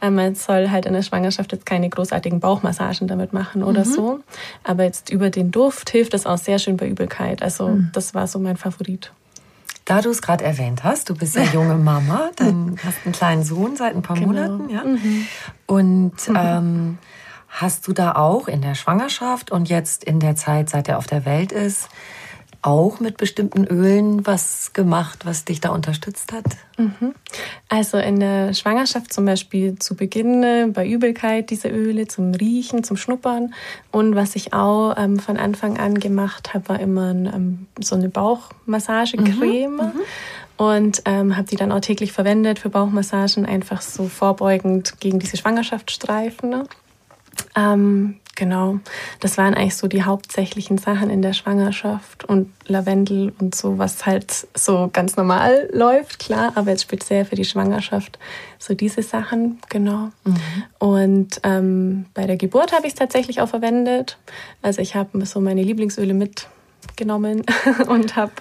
Ähm, 0.02 0.16
man 0.16 0.36
soll 0.36 0.70
halt 0.70 0.86
in 0.86 0.94
der 0.94 1.02
Schwangerschaft 1.02 1.52
jetzt 1.52 1.66
keine 1.66 1.90
großartigen 1.90 2.40
Bauchmassagen 2.40 3.08
damit 3.08 3.34
machen 3.34 3.64
oder 3.64 3.82
mhm. 3.86 3.92
so, 3.92 4.20
aber 4.64 4.84
jetzt 4.84 5.10
über 5.10 5.30
den 5.30 5.52
Duft 5.52 5.90
hilft 5.90 6.14
das 6.14 6.26
auch 6.26 6.38
sehr 6.38 6.60
schön 6.60 6.78
bei 6.78 6.88
Übelkeit. 6.88 7.42
Also 7.42 7.70
mhm. 7.70 7.90
das 7.94 8.14
war 8.14 8.28
so 8.28 8.40
mein 8.40 8.58
Favorit. 8.58 9.12
Da 9.88 10.02
du 10.02 10.10
es 10.10 10.22
gerade 10.22 10.44
erwähnt 10.44 10.84
hast, 10.84 11.10
du 11.10 11.16
bist 11.16 11.38
ja 11.38 11.44
junge 11.54 11.76
Mama, 11.76 12.30
dann 12.36 12.76
hast 12.86 12.98
einen 13.06 13.14
kleinen 13.14 13.44
Sohn 13.44 13.78
seit 13.78 13.96
ein 13.96 14.02
paar 14.02 14.18
genau. 14.18 14.28
Monaten, 14.28 14.70
ja. 14.70 14.84
Mhm. 14.84 15.28
Und 15.66 16.28
mhm. 16.28 16.38
ähm, 16.38 16.98
hast 17.48 17.88
du 17.88 17.94
da 17.94 18.12
auch 18.16 18.50
in 18.50 18.62
der 18.62 18.76
Schwangerschaft 18.76 19.50
und 19.50 19.70
jetzt 19.70 20.04
in 20.04 20.20
der 20.20 20.36
Zeit, 20.36 20.70
seit 20.70 20.90
er 20.90 20.98
auf 20.98 21.08
der 21.08 21.26
Welt 21.26 21.54
ist, 21.54 21.88
auch 22.62 23.00
mit 23.00 23.18
bestimmten 23.18 23.66
Ölen 23.66 24.26
was 24.26 24.74
gemacht, 24.74 25.26
was 25.26 25.46
dich 25.46 25.62
da 25.62 25.70
unterstützt 25.70 26.32
hat? 26.32 26.46
Mhm. 26.78 27.14
Also 27.70 27.98
in 27.98 28.20
der 28.20 28.54
Schwangerschaft 28.54 29.14
zum 29.14 29.26
Beispiel 29.26 29.78
zu 29.80 29.96
Beginn 29.96 30.44
äh, 30.44 30.68
bei 30.72 30.88
Übelkeit 30.88 31.50
diese 31.50 31.70
Öle 31.70 32.08
zum 32.08 32.34
Riechen, 32.34 32.84
zum 32.84 32.98
Schnuppern. 32.98 33.54
Und 33.92 34.16
was 34.16 34.36
ich 34.36 34.54
auch 34.54 34.96
ähm, 34.98 35.20
von 35.20 35.38
Anfang 35.38 35.78
an 35.78 36.00
gemacht 36.00 36.54
habe, 36.54 36.70
war 36.70 36.80
immer 36.80 37.14
ein, 37.14 37.26
ähm, 37.26 37.68
so 37.80 37.96
eine 37.96 38.10
Bauchmassagecreme. 38.10 39.72
Mhm. 39.72 39.78
Mhm. 39.78 40.02
Und 40.58 41.04
ähm, 41.06 41.38
habe 41.38 41.48
die 41.48 41.56
dann 41.56 41.72
auch 41.72 41.82
täglich 41.82 42.12
verwendet 42.12 42.58
für 42.58 42.70
Bauchmassagen, 42.70 43.46
einfach 43.46 43.82
so 43.82 44.08
vorbeugend 44.08 45.00
gegen 45.00 45.20
diese 45.20 45.38
Schwangerschaftsstreifen. 45.38 46.50
Ne? 46.50 46.64
Ähm, 47.56 48.20
Genau, 48.38 48.78
das 49.20 49.40
waren 49.40 49.56
eigentlich 49.56 49.76
so 49.76 49.88
die 49.88 50.04
hauptsächlichen 50.04 50.78
Sachen 50.78 51.10
in 51.10 51.24
der 51.24 51.34
Schwangerschaft 51.34 52.24
und 52.24 52.54
Lavendel 52.68 53.34
und 53.40 53.56
so, 53.56 53.80
was 53.80 54.06
halt 54.06 54.48
so 54.54 54.92
ganz 54.94 55.18
normal 55.18 55.68
läuft, 55.74 56.20
klar, 56.20 56.52
aber 56.54 56.70
jetzt 56.70 56.84
speziell 56.84 57.26
für 57.26 57.36
die 57.36 57.46
Schwangerschaft 57.46 58.20
so 58.60 58.76
diese 58.76 59.02
Sachen, 59.02 59.58
genau. 59.70 60.10
Mhm. 60.24 60.38
Und 60.78 61.42
ähm, 61.42 62.06
bei 62.14 62.28
der 62.28 62.38
Geburt 62.38 62.74
habe 62.74 62.86
ich 62.86 62.94
es 62.94 63.00
tatsächlich 63.00 63.42
auch 63.42 63.50
verwendet. 63.50 64.20
Also 64.62 64.84
ich 64.84 64.96
habe 64.96 65.26
so 65.26 65.42
meine 65.42 65.64
Lieblingsöle 65.64 66.14
mitgenommen 66.14 67.44
und 67.88 68.16
habe 68.16 68.34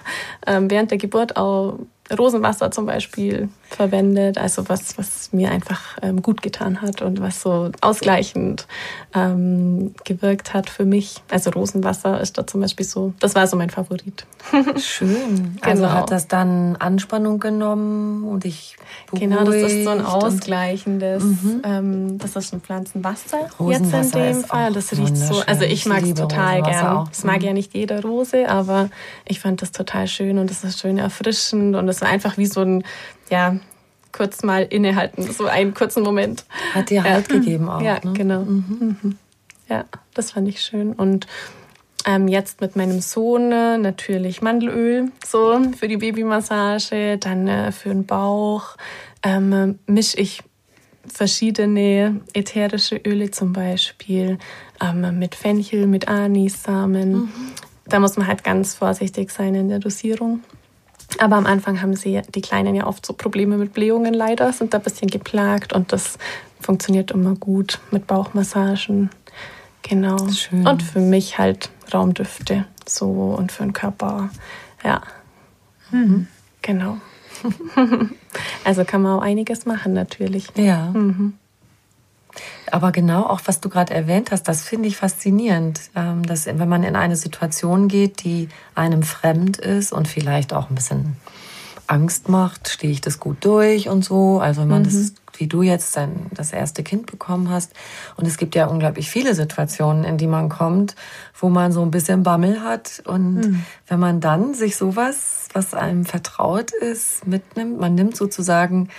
ähm, 0.45 0.69
während 0.69 0.91
der 0.91 0.99
Geburt 0.99 1.37
auch 1.37 1.79
Rosenwasser 2.15 2.71
zum 2.71 2.85
Beispiel 2.85 3.49
verwendet, 3.69 4.37
also 4.37 4.69
was, 4.69 4.97
was 4.97 5.33
mir 5.33 5.51
einfach 5.51 5.97
ähm, 6.01 6.21
gut 6.21 6.41
getan 6.41 6.81
hat 6.81 7.01
und 7.01 7.19
was 7.19 7.41
so 7.41 7.71
ausgleichend 7.81 8.67
ähm, 9.13 9.93
gewirkt 10.05 10.53
hat 10.53 10.69
für 10.69 10.85
mich. 10.85 11.21
Also 11.29 11.49
Rosenwasser 11.49 12.21
ist 12.21 12.37
da 12.37 12.47
zum 12.47 12.61
Beispiel 12.61 12.85
so, 12.85 13.13
das 13.19 13.35
war 13.35 13.47
so 13.47 13.57
mein 13.57 13.69
Favorit. 13.69 14.25
Schön. 14.77 15.57
Also 15.61 15.83
genau. 15.83 15.93
hat 15.93 16.11
das 16.11 16.27
dann 16.27 16.75
Anspannung 16.77 17.39
genommen 17.39 18.23
und 18.23 18.45
ich 18.45 18.77
Genau, 19.13 19.43
das 19.43 19.55
ist 19.55 19.83
so 19.83 19.89
ein 19.89 20.05
ausgleichendes, 20.05 21.23
mhm. 21.23 21.61
ähm, 21.63 22.17
das 22.17 22.35
ist 22.35 22.53
ein 22.53 22.61
Pflanzenwasser 22.61 23.49
jetzt 23.69 23.93
in 23.93 24.11
dem 24.11 24.43
Fall. 24.43 24.73
Das 24.73 24.91
riecht 24.97 25.15
so, 25.15 25.41
also 25.45 25.63
ich 25.63 25.85
mag 25.85 26.03
es 26.03 26.13
total 26.13 26.61
gern. 26.61 27.07
Das 27.09 27.23
mag 27.23 27.39
mhm. 27.39 27.45
ja 27.45 27.53
nicht 27.53 27.73
jede 27.73 28.01
Rose, 28.01 28.49
aber 28.49 28.89
ich 29.25 29.39
fand 29.39 29.61
das 29.61 29.71
total 29.71 30.07
schön 30.07 30.37
und 30.39 30.51
es 30.51 30.63
ist 30.63 30.79
schön 30.79 30.97
erfrischend 30.97 31.75
und 31.75 31.87
es 31.87 31.96
war 32.01 32.09
einfach 32.09 32.37
wie 32.37 32.45
so 32.45 32.61
ein, 32.61 32.83
ja, 33.29 33.57
kurz 34.11 34.43
mal 34.43 34.63
innehalten, 34.63 35.23
so 35.31 35.45
einen 35.45 35.73
kurzen 35.73 36.03
Moment. 36.03 36.45
Hat 36.73 36.89
dir 36.89 37.03
Halt 37.03 37.29
ja. 37.29 37.39
gegeben 37.39 37.69
auch. 37.69 37.81
Ja, 37.81 37.99
ne? 38.03 38.13
genau. 38.13 38.41
Mhm. 38.41 38.97
mhm. 39.01 39.17
Ja, 39.69 39.83
das 40.13 40.31
fand 40.31 40.47
ich 40.47 40.61
schön 40.61 40.93
und 40.93 41.27
ähm, 42.05 42.29
jetzt 42.29 42.61
mit 42.61 42.77
meinem 42.77 43.01
Sohn 43.01 43.51
äh, 43.51 43.77
natürlich 43.77 44.41
Mandelöl, 44.41 45.11
so 45.25 45.59
für 45.77 45.89
die 45.89 45.97
Babymassage, 45.97 47.17
dann 47.17 47.49
äh, 47.49 47.71
für 47.73 47.89
den 47.89 48.05
Bauch 48.05 48.77
ähm, 49.23 49.77
mische 49.87 50.17
ich 50.17 50.41
verschiedene 51.05 52.21
ätherische 52.33 52.95
Öle 52.95 53.31
zum 53.31 53.51
Beispiel 53.51 54.37
ähm, 54.81 55.19
mit 55.19 55.35
Fenchel, 55.35 55.87
mit 55.87 56.07
Anissamen. 56.07 57.11
Mhm. 57.11 57.29
Da 57.85 57.99
muss 57.99 58.17
man 58.17 58.27
halt 58.27 58.43
ganz 58.43 58.75
vorsichtig 58.75 59.29
sein 59.29 59.55
in 59.55 59.69
der 59.69 59.79
Dosierung. 59.79 60.41
Aber 61.19 61.35
am 61.35 61.45
Anfang 61.45 61.81
haben 61.81 61.95
sie 61.95 62.21
die 62.33 62.41
Kleinen 62.41 62.75
ja 62.75 62.87
oft 62.87 63.05
so 63.05 63.13
Probleme 63.13 63.57
mit 63.57 63.73
Blähungen 63.73 64.13
leider, 64.13 64.51
sind 64.53 64.73
da 64.73 64.77
ein 64.77 64.83
bisschen 64.83 65.09
geplagt 65.09 65.73
und 65.73 65.91
das 65.91 66.17
funktioniert 66.59 67.11
immer 67.11 67.35
gut 67.35 67.79
mit 67.91 68.07
Bauchmassagen. 68.07 69.09
Genau. 69.83 70.29
Schön. 70.29 70.67
Und 70.67 70.83
für 70.83 70.99
mich 70.99 71.37
halt 71.37 71.69
Raumdüfte 71.93 72.65
so 72.85 73.35
und 73.37 73.51
für 73.51 73.63
den 73.63 73.73
Körper. 73.73 74.29
Ja. 74.83 75.01
Mhm. 75.91 76.27
Genau. 76.61 76.97
also 78.63 78.83
kann 78.83 79.01
man 79.01 79.19
auch 79.19 79.21
einiges 79.21 79.65
machen 79.65 79.93
natürlich. 79.93 80.47
Ja. 80.55 80.91
Mhm. 80.91 81.33
Aber 82.71 82.91
genau 82.91 83.23
auch, 83.23 83.41
was 83.45 83.59
du 83.59 83.69
gerade 83.69 83.93
erwähnt 83.93 84.31
hast, 84.31 84.43
das 84.43 84.63
finde 84.63 84.87
ich 84.87 84.97
faszinierend, 84.97 85.81
ähm, 85.95 86.23
dass 86.23 86.45
wenn 86.45 86.69
man 86.69 86.83
in 86.83 86.95
eine 86.95 87.15
Situation 87.15 87.87
geht, 87.87 88.23
die 88.23 88.49
einem 88.75 89.03
fremd 89.03 89.57
ist 89.57 89.93
und 89.93 90.07
vielleicht 90.07 90.53
auch 90.53 90.69
ein 90.69 90.75
bisschen 90.75 91.17
Angst 91.87 92.27
macht, 92.27 92.67
stehe 92.67 92.91
ich 92.91 93.01
das 93.01 93.19
gut 93.19 93.37
durch 93.45 93.87
und 93.87 94.03
so. 94.03 94.39
Also 94.39 94.61
wenn 94.61 94.67
man 94.67 94.81
mhm. 94.81 94.85
das, 94.85 95.13
wie 95.37 95.47
du 95.47 95.61
jetzt 95.61 95.95
dein, 95.95 96.27
das 96.31 96.51
erste 96.51 96.83
Kind 96.83 97.05
bekommen 97.05 97.49
hast. 97.49 97.73
Und 98.17 98.27
es 98.27 98.37
gibt 98.37 98.55
ja 98.55 98.67
unglaublich 98.67 99.09
viele 99.09 99.33
Situationen, 99.33 100.03
in 100.03 100.17
die 100.17 100.27
man 100.27 100.49
kommt, 100.49 100.95
wo 101.39 101.49
man 101.49 101.71
so 101.71 101.81
ein 101.81 101.91
bisschen 101.91 102.23
Bammel 102.23 102.61
hat. 102.61 103.01
Und 103.05 103.35
mhm. 103.35 103.65
wenn 103.87 103.99
man 103.99 104.19
dann 104.19 104.53
sich 104.53 104.75
sowas, 104.75 105.47
was 105.53 105.73
einem 105.73 106.05
vertraut 106.05 106.71
ist, 106.71 107.25
mitnimmt, 107.25 107.79
man 107.79 107.95
nimmt 107.95 108.17
sozusagen 108.17 108.89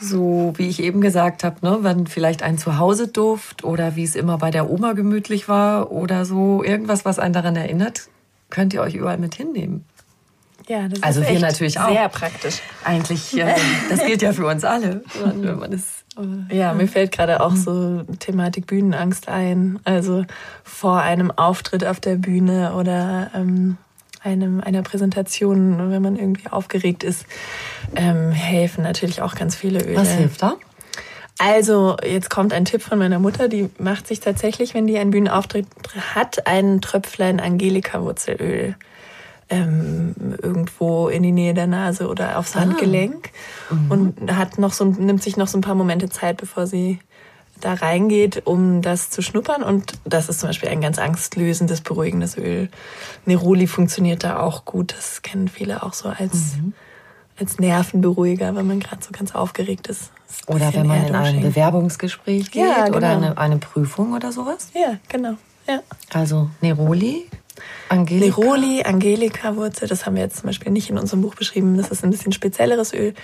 so, 0.00 0.52
wie 0.56 0.68
ich 0.68 0.82
eben 0.82 1.00
gesagt 1.00 1.44
habe, 1.44 1.56
ne, 1.62 1.78
wenn 1.82 2.06
vielleicht 2.06 2.42
ein 2.42 2.58
Zuhause-Duft 2.58 3.64
oder 3.64 3.96
wie 3.96 4.04
es 4.04 4.14
immer 4.14 4.38
bei 4.38 4.50
der 4.50 4.70
Oma 4.70 4.92
gemütlich 4.92 5.48
war 5.48 5.90
oder 5.90 6.24
so, 6.24 6.62
irgendwas, 6.62 7.04
was 7.04 7.18
einen 7.18 7.34
daran 7.34 7.56
erinnert, 7.56 8.08
könnt 8.50 8.74
ihr 8.74 8.82
euch 8.82 8.94
überall 8.94 9.18
mit 9.18 9.34
hinnehmen. 9.34 9.84
Ja, 10.68 10.88
das 10.88 11.02
also 11.02 11.20
ist 11.20 11.30
wir 11.30 11.40
natürlich 11.40 11.78
auch. 11.78 11.90
Sehr 11.90 12.08
praktisch. 12.08 12.60
Eigentlich, 12.84 13.38
äh, 13.38 13.54
das 13.90 14.04
gilt 14.04 14.22
ja 14.22 14.32
für 14.32 14.46
uns 14.46 14.64
alle, 14.64 15.02
wenn 15.22 15.58
man 15.58 15.72
es 15.72 16.04
ja, 16.50 16.72
mir 16.72 16.88
fällt 16.88 17.12
gerade 17.12 17.40
auch 17.42 17.54
so 17.54 18.02
Thematik 18.20 18.66
Bühnenangst 18.66 19.28
ein. 19.28 19.78
Also 19.84 20.24
vor 20.64 21.00
einem 21.00 21.30
Auftritt 21.30 21.84
auf 21.84 22.00
der 22.00 22.16
Bühne 22.16 22.72
oder 22.74 23.30
ähm, 23.34 23.76
einem, 24.22 24.60
einer 24.60 24.82
Präsentation, 24.82 25.90
wenn 25.90 26.02
man 26.02 26.16
irgendwie 26.16 26.48
aufgeregt 26.50 27.04
ist, 27.04 27.26
ähm, 27.94 28.30
helfen 28.30 28.82
natürlich 28.82 29.22
auch 29.22 29.34
ganz 29.34 29.54
viele 29.56 29.84
Öle. 29.84 29.96
Was 29.96 30.12
hilft 30.12 30.42
da? 30.42 30.56
Also, 31.38 31.96
jetzt 32.02 32.30
kommt 32.30 32.54
ein 32.54 32.64
Tipp 32.64 32.82
von 32.82 32.98
meiner 32.98 33.18
Mutter, 33.18 33.48
die 33.48 33.68
macht 33.78 34.06
sich 34.06 34.20
tatsächlich, 34.20 34.72
wenn 34.72 34.86
die 34.86 34.98
einen 34.98 35.10
Bühnenauftritt 35.10 35.66
hat, 36.14 36.46
ein 36.46 36.80
Tröpflein 36.80 37.40
Angelika-Wurzelöl 37.40 38.74
ähm, 39.48 40.14
irgendwo 40.42 41.08
in 41.08 41.22
die 41.22 41.32
Nähe 41.32 41.54
der 41.54 41.66
Nase 41.66 42.08
oder 42.08 42.38
aufs 42.38 42.56
ah. 42.56 42.60
Handgelenk 42.60 43.30
mhm. 43.70 43.90
und 43.90 44.36
hat 44.36 44.58
noch 44.58 44.72
so, 44.72 44.84
nimmt 44.84 45.22
sich 45.22 45.36
noch 45.36 45.46
so 45.46 45.58
ein 45.58 45.62
paar 45.62 45.74
Momente 45.74 46.08
Zeit, 46.08 46.38
bevor 46.38 46.66
sie 46.66 46.98
da 47.60 47.74
reingeht, 47.74 48.46
um 48.46 48.82
das 48.82 49.10
zu 49.10 49.22
schnuppern. 49.22 49.62
Und 49.62 49.94
das 50.04 50.28
ist 50.28 50.40
zum 50.40 50.48
Beispiel 50.48 50.68
ein 50.68 50.80
ganz 50.80 50.98
angstlösendes, 50.98 51.80
beruhigendes 51.80 52.36
Öl. 52.36 52.68
Neroli 53.24 53.66
funktioniert 53.66 54.24
da 54.24 54.40
auch 54.40 54.64
gut. 54.64 54.94
Das 54.96 55.22
kennen 55.22 55.48
viele 55.48 55.82
auch 55.82 55.92
so 55.92 56.08
als, 56.08 56.56
mhm. 56.56 56.74
als 57.38 57.58
Nervenberuhiger, 57.58 58.54
wenn 58.54 58.66
man 58.66 58.80
gerade 58.80 59.02
so 59.02 59.10
ganz 59.12 59.34
aufgeregt 59.34 59.88
ist. 59.88 60.10
ist 60.28 60.48
oder 60.48 60.72
wenn 60.74 60.86
man 60.86 61.06
in 61.06 61.14
ein 61.14 61.40
Bewerbungsgespräch 61.40 62.50
geht 62.50 62.62
ja, 62.62 62.84
genau. 62.84 62.96
oder 62.98 63.10
eine, 63.10 63.38
eine 63.38 63.58
Prüfung 63.58 64.12
oder 64.12 64.32
sowas. 64.32 64.70
Ja, 64.74 64.98
genau. 65.08 65.34
Ja. 65.66 65.80
Also 66.12 66.50
Neroli 66.60 67.28
Angelika. 67.88 68.40
Neroli, 68.40 68.82
Angelika-Wurzel, 68.82 69.88
das 69.88 70.06
haben 70.06 70.16
wir 70.16 70.22
jetzt 70.22 70.38
zum 70.38 70.46
Beispiel 70.46 70.72
nicht 70.72 70.90
in 70.90 70.98
unserem 70.98 71.22
Buch 71.22 71.34
beschrieben. 71.34 71.76
Das 71.76 71.90
ist 71.90 72.04
ein 72.04 72.10
bisschen 72.10 72.32
spezielleres 72.32 72.92
Öl. 72.92 73.14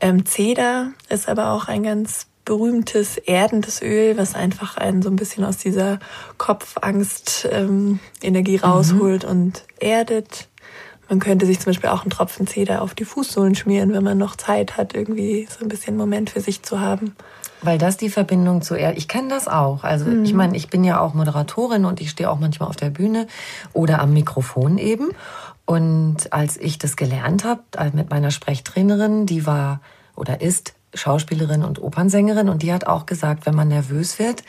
Ähm, 0.00 0.26
Zeder 0.26 0.92
ist 1.08 1.28
aber 1.28 1.52
auch 1.52 1.68
ein 1.68 1.82
ganz 1.82 2.26
berühmtes 2.50 3.16
erdendes 3.16 3.80
Öl, 3.80 4.18
was 4.18 4.34
einfach 4.34 4.76
einen 4.76 5.00
so 5.02 5.08
ein 5.08 5.14
bisschen 5.14 5.44
aus 5.44 5.58
dieser 5.58 6.00
Kopfangst-Energie 6.36 8.54
ähm, 8.56 8.60
rausholt 8.60 9.22
mhm. 9.22 9.30
und 9.30 9.62
erdet. 9.78 10.48
Man 11.08 11.20
könnte 11.20 11.46
sich 11.46 11.60
zum 11.60 11.70
Beispiel 11.70 11.90
auch 11.90 12.02
einen 12.02 12.10
Tropfen 12.10 12.48
Zeder 12.48 12.82
auf 12.82 12.96
die 12.96 13.04
Fußsohlen 13.04 13.54
schmieren, 13.54 13.92
wenn 13.92 14.02
man 14.02 14.18
noch 14.18 14.34
Zeit 14.34 14.76
hat, 14.76 14.96
irgendwie 14.96 15.46
so 15.48 15.64
ein 15.64 15.68
bisschen 15.68 15.96
Moment 15.96 16.30
für 16.30 16.40
sich 16.40 16.64
zu 16.64 16.80
haben. 16.80 17.14
Weil 17.62 17.78
das 17.78 17.96
die 17.96 18.10
Verbindung 18.10 18.62
zu 18.62 18.74
er. 18.74 18.96
Ich 18.96 19.06
kenne 19.06 19.28
das 19.28 19.46
auch. 19.46 19.84
Also 19.84 20.06
mhm. 20.06 20.24
ich 20.24 20.34
meine, 20.34 20.56
ich 20.56 20.70
bin 20.70 20.82
ja 20.82 20.98
auch 20.98 21.14
Moderatorin 21.14 21.84
und 21.84 22.00
ich 22.00 22.10
stehe 22.10 22.28
auch 22.28 22.40
manchmal 22.40 22.68
auf 22.68 22.74
der 22.74 22.90
Bühne 22.90 23.28
oder 23.72 24.00
am 24.00 24.12
Mikrofon 24.12 24.76
eben. 24.76 25.10
Und 25.66 26.32
als 26.32 26.56
ich 26.56 26.78
das 26.78 26.96
gelernt 26.96 27.44
habe 27.44 27.62
also 27.76 27.96
mit 27.96 28.10
meiner 28.10 28.32
Sprechtrainerin, 28.32 29.26
die 29.26 29.46
war 29.46 29.80
oder 30.16 30.40
ist 30.40 30.74
Schauspielerin 30.94 31.64
und 31.64 31.80
Opernsängerin 31.80 32.48
und 32.48 32.62
die 32.62 32.72
hat 32.72 32.86
auch 32.86 33.06
gesagt, 33.06 33.46
wenn 33.46 33.54
man 33.54 33.68
nervös 33.68 34.18
wird, 34.18 34.42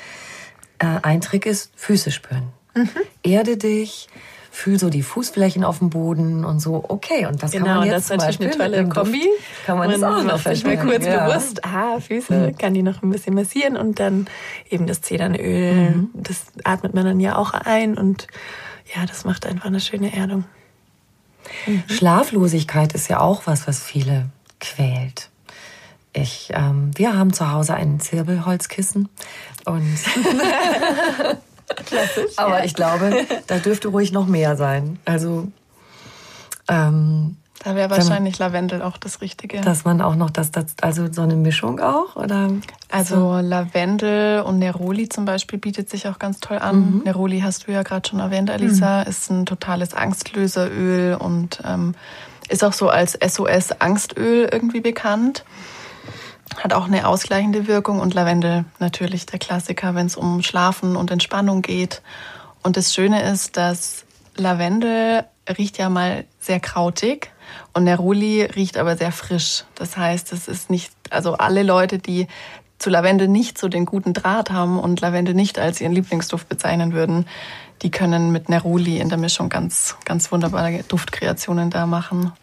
äh, 0.79 0.85
ein 1.01 1.21
Trick 1.21 1.45
ist 1.45 1.71
Füße 1.75 2.11
spüren. 2.11 2.49
Mhm. 2.73 2.89
Erde 3.23 3.57
dich, 3.57 4.07
fühl 4.51 4.77
so 4.77 4.89
die 4.89 5.01
Fußflächen 5.01 5.63
auf 5.63 5.79
dem 5.79 5.89
Boden 5.89 6.43
und 6.43 6.59
so, 6.59 6.83
okay, 6.87 7.25
und 7.25 7.41
das 7.41 7.51
genau, 7.51 7.65
kann 7.65 7.77
man 7.77 7.87
jetzt 7.87 8.09
das 8.09 8.17
ist 8.17 8.39
natürlich 8.39 8.59
eine 8.59 8.71
tolle 8.71 8.89
Kombi. 8.89 9.29
Kann 9.65 9.77
man, 9.77 9.89
man 9.89 10.01
das 10.01 10.11
auch 10.11 10.23
noch 10.23 10.39
sich 10.39 10.63
mal 10.65 10.77
kurz 10.77 11.05
ja. 11.05 11.25
bewusst, 11.25 11.63
ah, 11.63 11.99
Füße, 11.99 12.53
kann 12.59 12.73
die 12.73 12.83
noch 12.83 13.01
ein 13.01 13.09
bisschen 13.09 13.33
massieren 13.33 13.77
und 13.77 13.99
dann 13.99 14.27
eben 14.69 14.87
das 14.87 15.01
Zedernöl, 15.01 15.91
mhm. 15.91 16.09
das 16.13 16.43
atmet 16.65 16.93
man 16.93 17.05
dann 17.05 17.19
ja 17.19 17.37
auch 17.37 17.53
ein 17.53 17.97
und 17.97 18.27
ja, 18.93 19.05
das 19.05 19.23
macht 19.23 19.45
einfach 19.45 19.65
eine 19.65 19.79
schöne 19.79 20.13
Erdung. 20.13 20.43
Mhm. 21.65 21.83
Schlaflosigkeit 21.87 22.93
ist 22.93 23.07
ja 23.09 23.21
auch 23.21 23.43
was, 23.45 23.67
was 23.67 23.81
viele 23.81 24.27
quält. 24.59 25.30
Ich, 26.13 26.51
ähm, 26.53 26.91
wir 26.95 27.17
haben 27.17 27.33
zu 27.33 27.51
Hause 27.51 27.73
ein 27.73 27.99
Zirbelholzkissen 27.99 29.09
und 29.65 29.97
Klassisch. 31.85 32.37
Aber 32.37 32.59
ja. 32.59 32.65
ich 32.65 32.73
glaube, 32.73 33.25
da 33.47 33.57
dürfte 33.59 33.87
ruhig 33.87 34.11
noch 34.11 34.27
mehr 34.27 34.57
sein. 34.57 34.99
Also 35.05 35.47
ähm, 36.67 37.37
da 37.63 37.75
wäre 37.75 37.91
wahrscheinlich 37.91 38.39
man, 38.39 38.49
Lavendel 38.49 38.81
auch 38.81 38.97
das 38.97 39.21
Richtige. 39.21 39.61
Dass 39.61 39.85
man 39.85 40.01
auch 40.01 40.15
noch 40.15 40.31
das, 40.31 40.49
das, 40.49 40.65
also 40.81 41.11
so 41.11 41.21
eine 41.21 41.35
Mischung 41.35 41.79
auch, 41.79 42.15
oder? 42.15 42.49
Also 42.89 43.15
so? 43.15 43.39
Lavendel 43.39 44.41
und 44.41 44.57
Neroli 44.57 45.09
zum 45.09 45.25
Beispiel 45.25 45.59
bietet 45.59 45.89
sich 45.89 46.07
auch 46.07 46.17
ganz 46.17 46.39
toll 46.39 46.57
an. 46.57 46.95
Mhm. 46.95 47.01
Neroli 47.03 47.41
hast 47.41 47.67
du 47.67 47.71
ja 47.71 47.83
gerade 47.83 48.09
schon 48.09 48.19
erwähnt, 48.19 48.49
Alisa, 48.49 49.01
mhm. 49.03 49.09
ist 49.09 49.29
ein 49.29 49.45
totales 49.45 49.93
Angstlöseröl 49.93 51.15
und 51.15 51.61
ähm, 51.63 51.93
ist 52.49 52.63
auch 52.63 52.73
so 52.73 52.89
als 52.89 53.13
SOS-Angstöl 53.13 54.49
irgendwie 54.51 54.81
bekannt. 54.81 55.45
Hat 56.61 56.73
auch 56.73 56.85
eine 56.85 57.07
ausgleichende 57.07 57.65
Wirkung 57.65 57.99
und 57.99 58.13
Lavendel 58.13 58.65
natürlich 58.77 59.25
der 59.25 59.39
Klassiker, 59.39 59.95
wenn 59.95 60.05
es 60.05 60.15
um 60.15 60.43
Schlafen 60.43 60.95
und 60.95 61.09
Entspannung 61.09 61.63
geht. 61.63 62.03
Und 62.61 62.77
das 62.77 62.93
Schöne 62.93 63.23
ist, 63.23 63.57
dass 63.57 64.05
Lavendel 64.35 65.25
riecht 65.57 65.79
ja 65.79 65.89
mal 65.89 66.25
sehr 66.39 66.59
krautig 66.59 67.31
und 67.73 67.85
Neroli 67.85 68.43
riecht 68.43 68.77
aber 68.77 68.95
sehr 68.95 69.11
frisch. 69.11 69.63
Das 69.73 69.97
heißt, 69.97 70.33
es 70.33 70.47
ist 70.47 70.69
nicht, 70.69 70.93
also 71.09 71.33
alle 71.33 71.63
Leute, 71.63 71.97
die 71.97 72.27
zu 72.77 72.91
Lavendel 72.91 73.27
nicht 73.27 73.57
so 73.57 73.67
den 73.67 73.85
guten 73.85 74.13
Draht 74.13 74.51
haben 74.51 74.79
und 74.79 75.01
Lavendel 75.01 75.33
nicht 75.33 75.57
als 75.57 75.81
ihren 75.81 75.93
Lieblingsduft 75.93 76.47
bezeichnen 76.47 76.93
würden, 76.93 77.25
die 77.81 77.89
können 77.89 78.31
mit 78.31 78.49
Neroli 78.49 78.99
in 78.99 79.09
der 79.09 79.17
Mischung 79.17 79.49
ganz, 79.49 79.95
ganz 80.05 80.31
wunderbare 80.31 80.83
Duftkreationen 80.87 81.71
da 81.71 81.87
machen. 81.87 82.33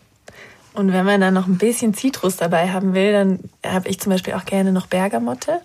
Und 0.79 0.93
wenn 0.93 1.05
man 1.05 1.21
dann 1.21 1.35
noch 1.35 1.49
ein 1.49 1.59
bisschen 1.59 1.93
Zitrus 1.93 2.37
dabei 2.37 2.71
haben 2.71 2.95
will, 2.95 3.11
dann 3.11 3.41
habe 3.67 3.89
ich 3.89 3.99
zum 3.99 4.13
Beispiel 4.13 4.35
auch 4.35 4.45
gerne 4.45 4.71
noch 4.71 4.87
Bergamotte. 4.87 5.61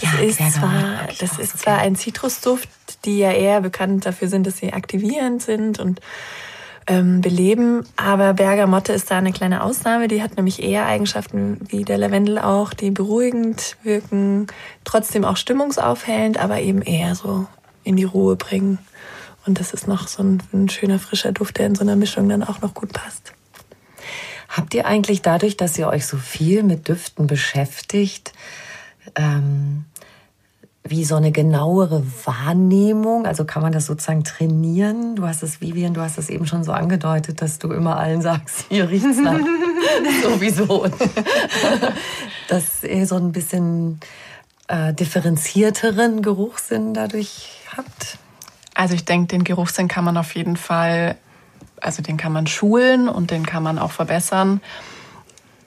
Das 0.00 0.12
ja, 0.12 0.20
ist 0.20 0.54
zwar, 0.54 1.08
das 1.18 1.40
ist 1.40 1.58
zwar 1.58 1.78
ein 1.78 1.96
Zitrusduft, 1.96 2.68
die 3.04 3.18
ja 3.18 3.32
eher 3.32 3.62
bekannt 3.62 4.06
dafür 4.06 4.28
sind, 4.28 4.46
dass 4.46 4.58
sie 4.58 4.72
aktivierend 4.72 5.42
sind 5.42 5.80
und 5.80 6.00
ähm, 6.86 7.20
beleben, 7.20 7.84
aber 7.96 8.34
Bergamotte 8.34 8.92
ist 8.92 9.10
da 9.10 9.18
eine 9.18 9.32
kleine 9.32 9.64
Ausnahme. 9.64 10.06
Die 10.06 10.22
hat 10.22 10.36
nämlich 10.36 10.62
eher 10.62 10.86
Eigenschaften 10.86 11.58
wie 11.68 11.82
der 11.82 11.98
Lavendel 11.98 12.38
auch, 12.38 12.74
die 12.74 12.92
beruhigend 12.92 13.76
wirken, 13.82 14.46
trotzdem 14.84 15.24
auch 15.24 15.36
stimmungsaufhellend, 15.36 16.38
aber 16.38 16.60
eben 16.60 16.80
eher 16.80 17.16
so 17.16 17.48
in 17.82 17.96
die 17.96 18.04
Ruhe 18.04 18.36
bringen. 18.36 18.78
Und 19.46 19.58
das 19.58 19.74
ist 19.74 19.88
noch 19.88 20.06
so 20.06 20.22
ein, 20.22 20.42
ein 20.52 20.68
schöner 20.68 21.00
frischer 21.00 21.32
Duft, 21.32 21.58
der 21.58 21.66
in 21.66 21.74
so 21.74 21.82
einer 21.82 21.96
Mischung 21.96 22.28
dann 22.28 22.44
auch 22.44 22.60
noch 22.60 22.72
gut 22.72 22.92
passt. 22.92 23.33
Habt 24.56 24.72
ihr 24.74 24.86
eigentlich 24.86 25.20
dadurch, 25.20 25.56
dass 25.56 25.76
ihr 25.76 25.88
euch 25.88 26.06
so 26.06 26.16
viel 26.16 26.62
mit 26.62 26.86
Düften 26.86 27.26
beschäftigt, 27.26 28.32
ähm, 29.16 29.84
wie 30.84 31.04
so 31.04 31.16
eine 31.16 31.32
genauere 31.32 32.04
Wahrnehmung? 32.24 33.26
Also 33.26 33.44
kann 33.44 33.62
man 33.62 33.72
das 33.72 33.86
sozusagen 33.86 34.22
trainieren? 34.22 35.16
Du 35.16 35.26
hast 35.26 35.42
es, 35.42 35.60
Vivian, 35.60 35.92
du 35.92 36.02
hast 36.02 36.18
es 36.18 36.28
eben 36.30 36.46
schon 36.46 36.62
so 36.62 36.70
angedeutet, 36.70 37.42
dass 37.42 37.58
du 37.58 37.72
immer 37.72 37.96
allen 37.96 38.22
sagst, 38.22 38.66
hier 38.68 38.88
riecht's 38.88 39.18
nach 39.18 39.40
sowieso. 40.22 40.86
dass 42.48 42.84
ihr 42.84 43.08
so 43.08 43.16
ein 43.16 43.32
bisschen 43.32 43.98
äh, 44.68 44.94
differenzierteren 44.94 46.22
Geruchssinn 46.22 46.94
dadurch 46.94 47.48
habt? 47.76 48.18
Also 48.74 48.94
ich 48.94 49.04
denke, 49.04 49.26
den 49.26 49.42
Geruchssinn 49.42 49.88
kann 49.88 50.04
man 50.04 50.16
auf 50.16 50.36
jeden 50.36 50.56
Fall 50.56 51.16
also 51.84 52.02
den 52.02 52.16
kann 52.16 52.32
man 52.32 52.46
schulen 52.46 53.08
und 53.08 53.30
den 53.30 53.44
kann 53.44 53.62
man 53.62 53.78
auch 53.78 53.90
verbessern. 53.92 54.60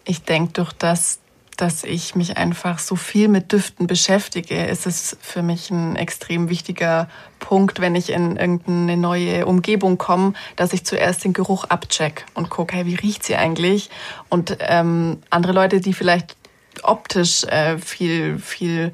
Ich 0.04 0.24
denke, 0.24 0.54
durch 0.54 0.74
das, 0.74 1.20
dass 1.58 1.84
ich 1.84 2.16
mich 2.16 2.38
einfach 2.38 2.80
so 2.80 2.96
viel 2.96 3.28
mit 3.28 3.52
Düften 3.52 3.86
beschäftige, 3.86 4.66
ist 4.66 4.88
es 4.88 5.18
für 5.22 5.44
mich 5.44 5.70
ein 5.70 5.96
extrem 5.96 6.50
wichtiger 6.50 7.08
Punkt, 7.40 7.80
wenn 7.80 7.96
ich 7.96 8.10
in 8.10 8.36
irgendeine 8.36 8.98
neue 8.98 9.46
Umgebung 9.46 10.00
komme, 10.00 10.34
dass 10.56 10.74
ich 10.74 10.86
zuerst 10.86 11.24
den 11.24 11.34
Geruch 11.34 11.66
abcheck 11.66 12.26
und 12.34 12.50
gucke, 12.50 12.76
hey, 12.76 12.86
wie 12.88 12.96
riecht 12.96 13.24
sie 13.24 13.36
eigentlich? 13.36 13.92
Und 14.30 14.58
ähm, 14.60 15.20
andere 15.30 15.54
Leute, 15.54 15.82
die 15.82 15.94
vielleicht 15.94 16.36
optisch 16.82 17.44
äh, 17.44 17.78
viel, 17.78 18.40
viel 18.40 18.92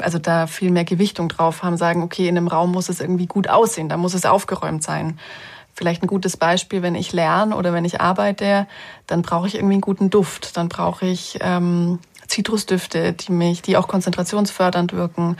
also 0.00 0.18
da 0.18 0.46
viel 0.46 0.70
mehr 0.70 0.84
Gewichtung 0.84 1.28
drauf 1.28 1.64
haben, 1.64 1.76
sagen, 1.76 2.02
okay, 2.02 2.28
in 2.28 2.36
einem 2.36 2.46
Raum 2.46 2.70
muss 2.70 2.88
es 2.88 3.00
irgendwie 3.00 3.26
gut 3.26 3.48
aussehen, 3.48 3.88
da 3.88 3.96
muss 3.96 4.14
es 4.14 4.24
aufgeräumt 4.24 4.82
sein 4.82 5.18
vielleicht 5.78 6.02
ein 6.02 6.08
gutes 6.08 6.36
Beispiel, 6.36 6.82
wenn 6.82 6.96
ich 6.96 7.12
lerne 7.12 7.54
oder 7.54 7.72
wenn 7.72 7.84
ich 7.84 8.00
arbeite, 8.00 8.66
dann 9.06 9.22
brauche 9.22 9.46
ich 9.46 9.54
irgendwie 9.54 9.74
einen 9.74 9.80
guten 9.80 10.10
Duft. 10.10 10.56
Dann 10.56 10.68
brauche 10.68 11.06
ich 11.06 11.38
ähm, 11.40 12.00
Zitrusdüfte, 12.26 13.12
die 13.12 13.30
mich, 13.30 13.62
die 13.62 13.76
auch 13.76 13.86
konzentrationsfördernd 13.86 14.92
wirken. 14.92 15.36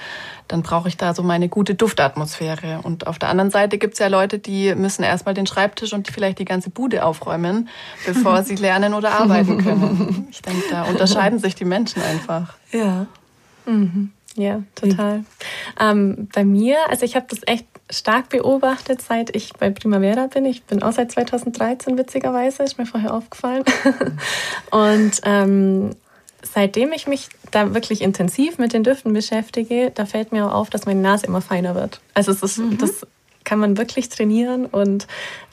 Dann 0.46 0.62
brauche 0.62 0.88
ich 0.88 0.96
da 0.96 1.12
so 1.12 1.24
meine 1.24 1.48
gute 1.48 1.74
Duftatmosphäre. 1.74 2.80
Und 2.84 3.08
auf 3.08 3.18
der 3.18 3.30
anderen 3.30 3.50
Seite 3.50 3.78
gibt 3.78 3.94
es 3.94 3.98
ja 3.98 4.06
Leute, 4.06 4.38
die 4.38 4.74
müssen 4.76 5.02
erstmal 5.02 5.34
den 5.34 5.46
Schreibtisch 5.48 5.92
und 5.92 6.06
vielleicht 6.06 6.38
die 6.38 6.44
ganze 6.44 6.70
Bude 6.70 7.04
aufräumen, 7.04 7.68
bevor 8.06 8.44
sie 8.44 8.54
lernen 8.54 8.94
oder 8.94 9.18
arbeiten 9.18 9.58
können. 9.58 10.28
Ich 10.30 10.40
denke, 10.40 10.62
da 10.70 10.84
unterscheiden 10.84 11.40
sich 11.40 11.56
die 11.56 11.64
Menschen 11.64 12.00
einfach. 12.00 12.54
Ja. 12.70 13.06
Mhm. 13.66 14.12
Ja, 14.36 14.62
total. 14.76 15.24
Ähm, 15.80 16.28
bei 16.32 16.44
mir, 16.44 16.76
also 16.88 17.04
ich 17.04 17.16
habe 17.16 17.26
das 17.28 17.40
echt 17.46 17.66
stark 17.90 18.28
beobachtet, 18.28 19.02
seit 19.02 19.34
ich 19.34 19.52
bei 19.54 19.70
Primavera 19.70 20.26
bin. 20.26 20.44
Ich 20.44 20.64
bin 20.64 20.82
auch 20.82 20.92
seit 20.92 21.10
2013 21.12 21.96
witzigerweise, 21.96 22.62
ist 22.62 22.78
mir 22.78 22.86
vorher 22.86 23.14
aufgefallen. 23.14 23.64
Und 24.70 25.20
ähm, 25.24 25.90
seitdem 26.42 26.92
ich 26.92 27.06
mich 27.06 27.28
da 27.50 27.74
wirklich 27.74 28.02
intensiv 28.02 28.58
mit 28.58 28.72
den 28.72 28.84
Düften 28.84 29.12
beschäftige, 29.12 29.90
da 29.94 30.06
fällt 30.06 30.32
mir 30.32 30.46
auch 30.46 30.54
auf, 30.54 30.70
dass 30.70 30.86
meine 30.86 31.00
Nase 31.00 31.26
immer 31.26 31.40
feiner 31.40 31.74
wird. 31.74 32.00
Also 32.14 32.32
es 32.32 32.42
ist, 32.42 32.58
mhm. 32.58 32.78
das 32.78 33.06
kann 33.48 33.60
man 33.60 33.78
wirklich 33.78 34.10
trainieren. 34.10 34.66
Und 34.66 35.06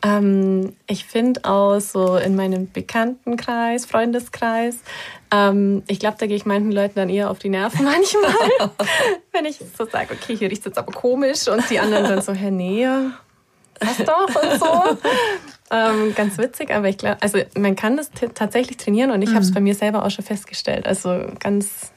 ähm, 0.04 0.76
ich 0.86 1.06
finde 1.06 1.46
auch 1.46 1.80
so 1.80 2.18
in 2.18 2.36
meinem 2.36 2.70
Bekanntenkreis, 2.70 3.86
Freundeskreis, 3.86 4.80
ähm, 5.32 5.82
ich 5.88 6.00
glaube, 6.00 6.18
da 6.20 6.28
gehe 6.28 6.36
ich 6.36 6.46
manchen 6.46 6.74
Leuten 6.74 6.96
dann 6.96 7.10
eher 7.10 7.32
auf 7.32 7.40
die 7.40 7.48
Nerven 7.48 7.86
manchmal, 7.86 8.34
wenn 9.32 9.46
ich 9.46 9.60
so 9.78 9.86
sage, 9.86 10.14
okay, 10.14 10.36
hier 10.36 10.52
riecht 10.52 10.60
es 10.60 10.66
jetzt 10.66 10.78
aber 10.78 10.92
komisch 10.92 11.48
und 11.48 11.70
die 11.70 11.80
anderen 11.80 12.04
dann 12.04 12.22
so, 12.22 12.34
Herr 12.34 12.52
nee, 12.52 12.86
passt 13.80 14.08
doch 14.08 14.28
und 14.28 14.60
so. 14.60 14.98
Ähm, 15.72 16.14
ganz 16.14 16.38
witzig, 16.38 16.70
aber 16.72 16.90
ich 16.90 17.00
glaube, 17.00 17.18
also 17.22 17.40
man 17.58 17.76
kann 17.76 17.98
das 17.98 18.12
tatsächlich 18.36 18.78
trainieren 18.78 19.10
und 19.10 19.24
ich 19.24 19.32
mhm. 19.32 19.34
habe 19.34 19.46
es 19.46 19.52
bei 19.52 19.60
mir 19.60 19.74
selber 19.74 20.06
auch 20.06 20.12
schon 20.12 20.24
festgestellt. 20.24 20.86
Also 20.86 21.26
ganz 21.40 21.92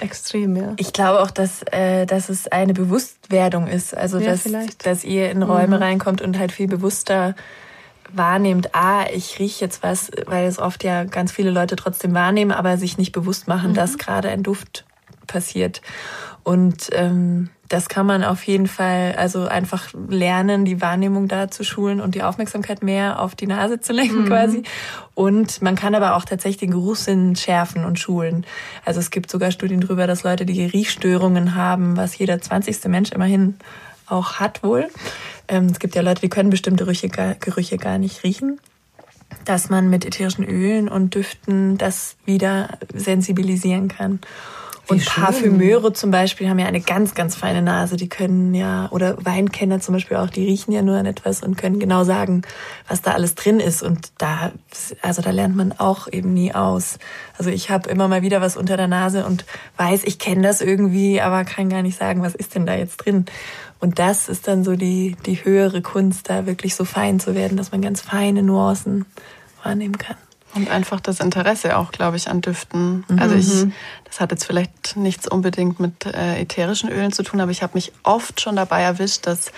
Extrem, 0.00 0.56
ja. 0.56 0.72
Ich 0.76 0.92
glaube 0.92 1.20
auch, 1.20 1.30
dass, 1.30 1.62
äh, 1.70 2.06
dass 2.06 2.28
es 2.28 2.48
eine 2.48 2.74
Bewusstwerdung 2.74 3.66
ist. 3.66 3.96
Also, 3.96 4.18
ja, 4.18 4.32
dass, 4.32 4.44
dass 4.78 5.04
ihr 5.04 5.30
in 5.30 5.42
Räume 5.42 5.76
mhm. 5.76 5.82
reinkommt 5.82 6.22
und 6.22 6.38
halt 6.38 6.52
viel 6.52 6.68
bewusster 6.68 7.34
wahrnehmt, 8.12 8.74
ah, 8.74 9.06
ich 9.12 9.38
rieche 9.38 9.64
jetzt 9.64 9.82
was, 9.82 10.10
weil 10.26 10.46
es 10.46 10.58
oft 10.58 10.84
ja 10.84 11.04
ganz 11.04 11.32
viele 11.32 11.50
Leute 11.50 11.76
trotzdem 11.76 12.14
wahrnehmen, 12.14 12.52
aber 12.52 12.76
sich 12.76 12.98
nicht 12.98 13.12
bewusst 13.12 13.48
machen, 13.48 13.70
mhm. 13.70 13.74
dass 13.74 13.98
gerade 13.98 14.28
ein 14.28 14.42
Duft 14.42 14.84
passiert. 15.26 15.80
Und 16.44 16.90
ähm, 16.92 17.48
das 17.68 17.88
kann 17.88 18.06
man 18.06 18.22
auf 18.22 18.44
jeden 18.44 18.68
Fall, 18.68 19.14
also 19.16 19.46
einfach 19.46 19.88
lernen, 20.08 20.64
die 20.64 20.82
Wahrnehmung 20.82 21.26
da 21.26 21.50
zu 21.50 21.64
schulen 21.64 22.00
und 22.00 22.14
die 22.14 22.22
Aufmerksamkeit 22.22 22.82
mehr 22.82 23.20
auf 23.20 23.34
die 23.34 23.46
Nase 23.46 23.80
zu 23.80 23.92
lenken 23.92 24.22
mhm. 24.22 24.26
quasi. 24.26 24.62
Und 25.14 25.62
man 25.62 25.74
kann 25.74 25.94
aber 25.94 26.16
auch 26.16 26.24
tatsächlich 26.26 26.58
den 26.58 26.70
Geruchssinn 26.72 27.34
schärfen 27.34 27.84
und 27.84 27.98
schulen. 27.98 28.44
Also 28.84 29.00
es 29.00 29.10
gibt 29.10 29.30
sogar 29.30 29.50
Studien 29.50 29.80
darüber, 29.80 30.06
dass 30.06 30.22
Leute, 30.22 30.44
die 30.44 30.64
Riechstörungen 30.64 31.54
haben, 31.54 31.96
was 31.96 32.16
jeder 32.18 32.40
zwanzigste 32.40 32.88
Mensch 32.88 33.10
immerhin 33.12 33.56
auch 34.06 34.34
hat 34.34 34.62
wohl. 34.62 34.88
Ähm, 35.48 35.66
es 35.66 35.78
gibt 35.78 35.94
ja 35.94 36.02
Leute, 36.02 36.20
die 36.20 36.28
können 36.28 36.50
bestimmte 36.50 36.84
Gerüche 36.84 37.08
gar, 37.08 37.34
Gerüche 37.34 37.78
gar 37.78 37.98
nicht 37.98 38.22
riechen 38.22 38.60
dass 39.44 39.68
man 39.68 39.90
mit 39.90 40.04
ätherischen 40.04 40.44
Ölen 40.44 40.88
und 40.88 41.14
Düften 41.14 41.76
das 41.76 42.16
wieder 42.24 42.78
sensibilisieren 42.92 43.88
kann. 43.88 44.20
Und. 44.88 45.04
Parfümeure 45.04 45.92
zum 45.92 46.10
Beispiel 46.10 46.48
haben 46.48 46.58
ja 46.58 46.66
eine 46.66 46.80
ganz, 46.80 47.14
ganz 47.14 47.36
feine 47.36 47.62
Nase. 47.62 47.96
Die 47.96 48.08
können 48.08 48.54
ja, 48.54 48.88
oder 48.90 49.16
Weinkenner 49.24 49.80
zum 49.80 49.94
Beispiel 49.94 50.16
auch, 50.16 50.30
die 50.30 50.44
riechen 50.44 50.72
ja 50.72 50.82
nur 50.82 50.96
an 50.96 51.06
etwas 51.06 51.42
und 51.42 51.56
können 51.56 51.78
genau 51.78 52.04
sagen, 52.04 52.42
was 52.88 53.02
da 53.02 53.12
alles 53.12 53.34
drin 53.34 53.60
ist. 53.60 53.82
Und 53.82 54.12
da, 54.18 54.52
also 55.02 55.22
da 55.22 55.30
lernt 55.30 55.56
man 55.56 55.72
auch 55.72 56.08
eben 56.10 56.34
nie 56.34 56.54
aus. 56.54 56.98
Also 57.38 57.50
ich 57.50 57.70
habe 57.70 57.88
immer 57.88 58.08
mal 58.08 58.22
wieder 58.22 58.40
was 58.40 58.56
unter 58.56 58.76
der 58.76 58.88
Nase 58.88 59.24
und 59.24 59.44
weiß, 59.76 60.04
ich 60.04 60.18
kenne 60.18 60.42
das 60.42 60.60
irgendwie, 60.60 61.20
aber 61.20 61.44
kann 61.44 61.68
gar 61.68 61.82
nicht 61.82 61.98
sagen, 61.98 62.22
was 62.22 62.34
ist 62.34 62.54
denn 62.54 62.66
da 62.66 62.74
jetzt 62.74 62.98
drin. 62.98 63.26
Und 63.80 63.98
das 63.98 64.28
ist 64.28 64.48
dann 64.48 64.64
so 64.64 64.76
die, 64.76 65.16
die 65.26 65.44
höhere 65.44 65.82
Kunst, 65.82 66.30
da 66.30 66.46
wirklich 66.46 66.74
so 66.74 66.84
fein 66.84 67.20
zu 67.20 67.34
werden, 67.34 67.56
dass 67.56 67.72
man 67.72 67.82
ganz 67.82 68.00
feine 68.00 68.42
Nuancen 68.42 69.04
wahrnehmen 69.62 69.98
kann. 69.98 70.16
Und 70.54 70.70
einfach 70.70 71.00
das 71.00 71.20
Interesse 71.20 71.76
auch, 71.76 71.90
glaube 71.90 72.16
ich, 72.16 72.28
an 72.28 72.40
Düften. 72.40 73.04
Mhm. 73.08 73.18
Also 73.18 73.34
ich, 73.34 73.72
das 74.04 74.20
hat 74.20 74.30
jetzt 74.30 74.44
vielleicht 74.44 74.96
nichts 74.96 75.26
unbedingt 75.26 75.80
mit 75.80 76.06
äh, 76.06 76.40
ätherischen 76.40 76.90
Ölen 76.90 77.12
zu 77.12 77.22
tun, 77.24 77.40
aber 77.40 77.50
ich 77.50 77.62
habe 77.62 77.74
mich 77.74 77.92
oft 78.04 78.40
schon 78.40 78.56
dabei 78.56 78.82
erwischt, 78.82 79.26
dass 79.26 79.50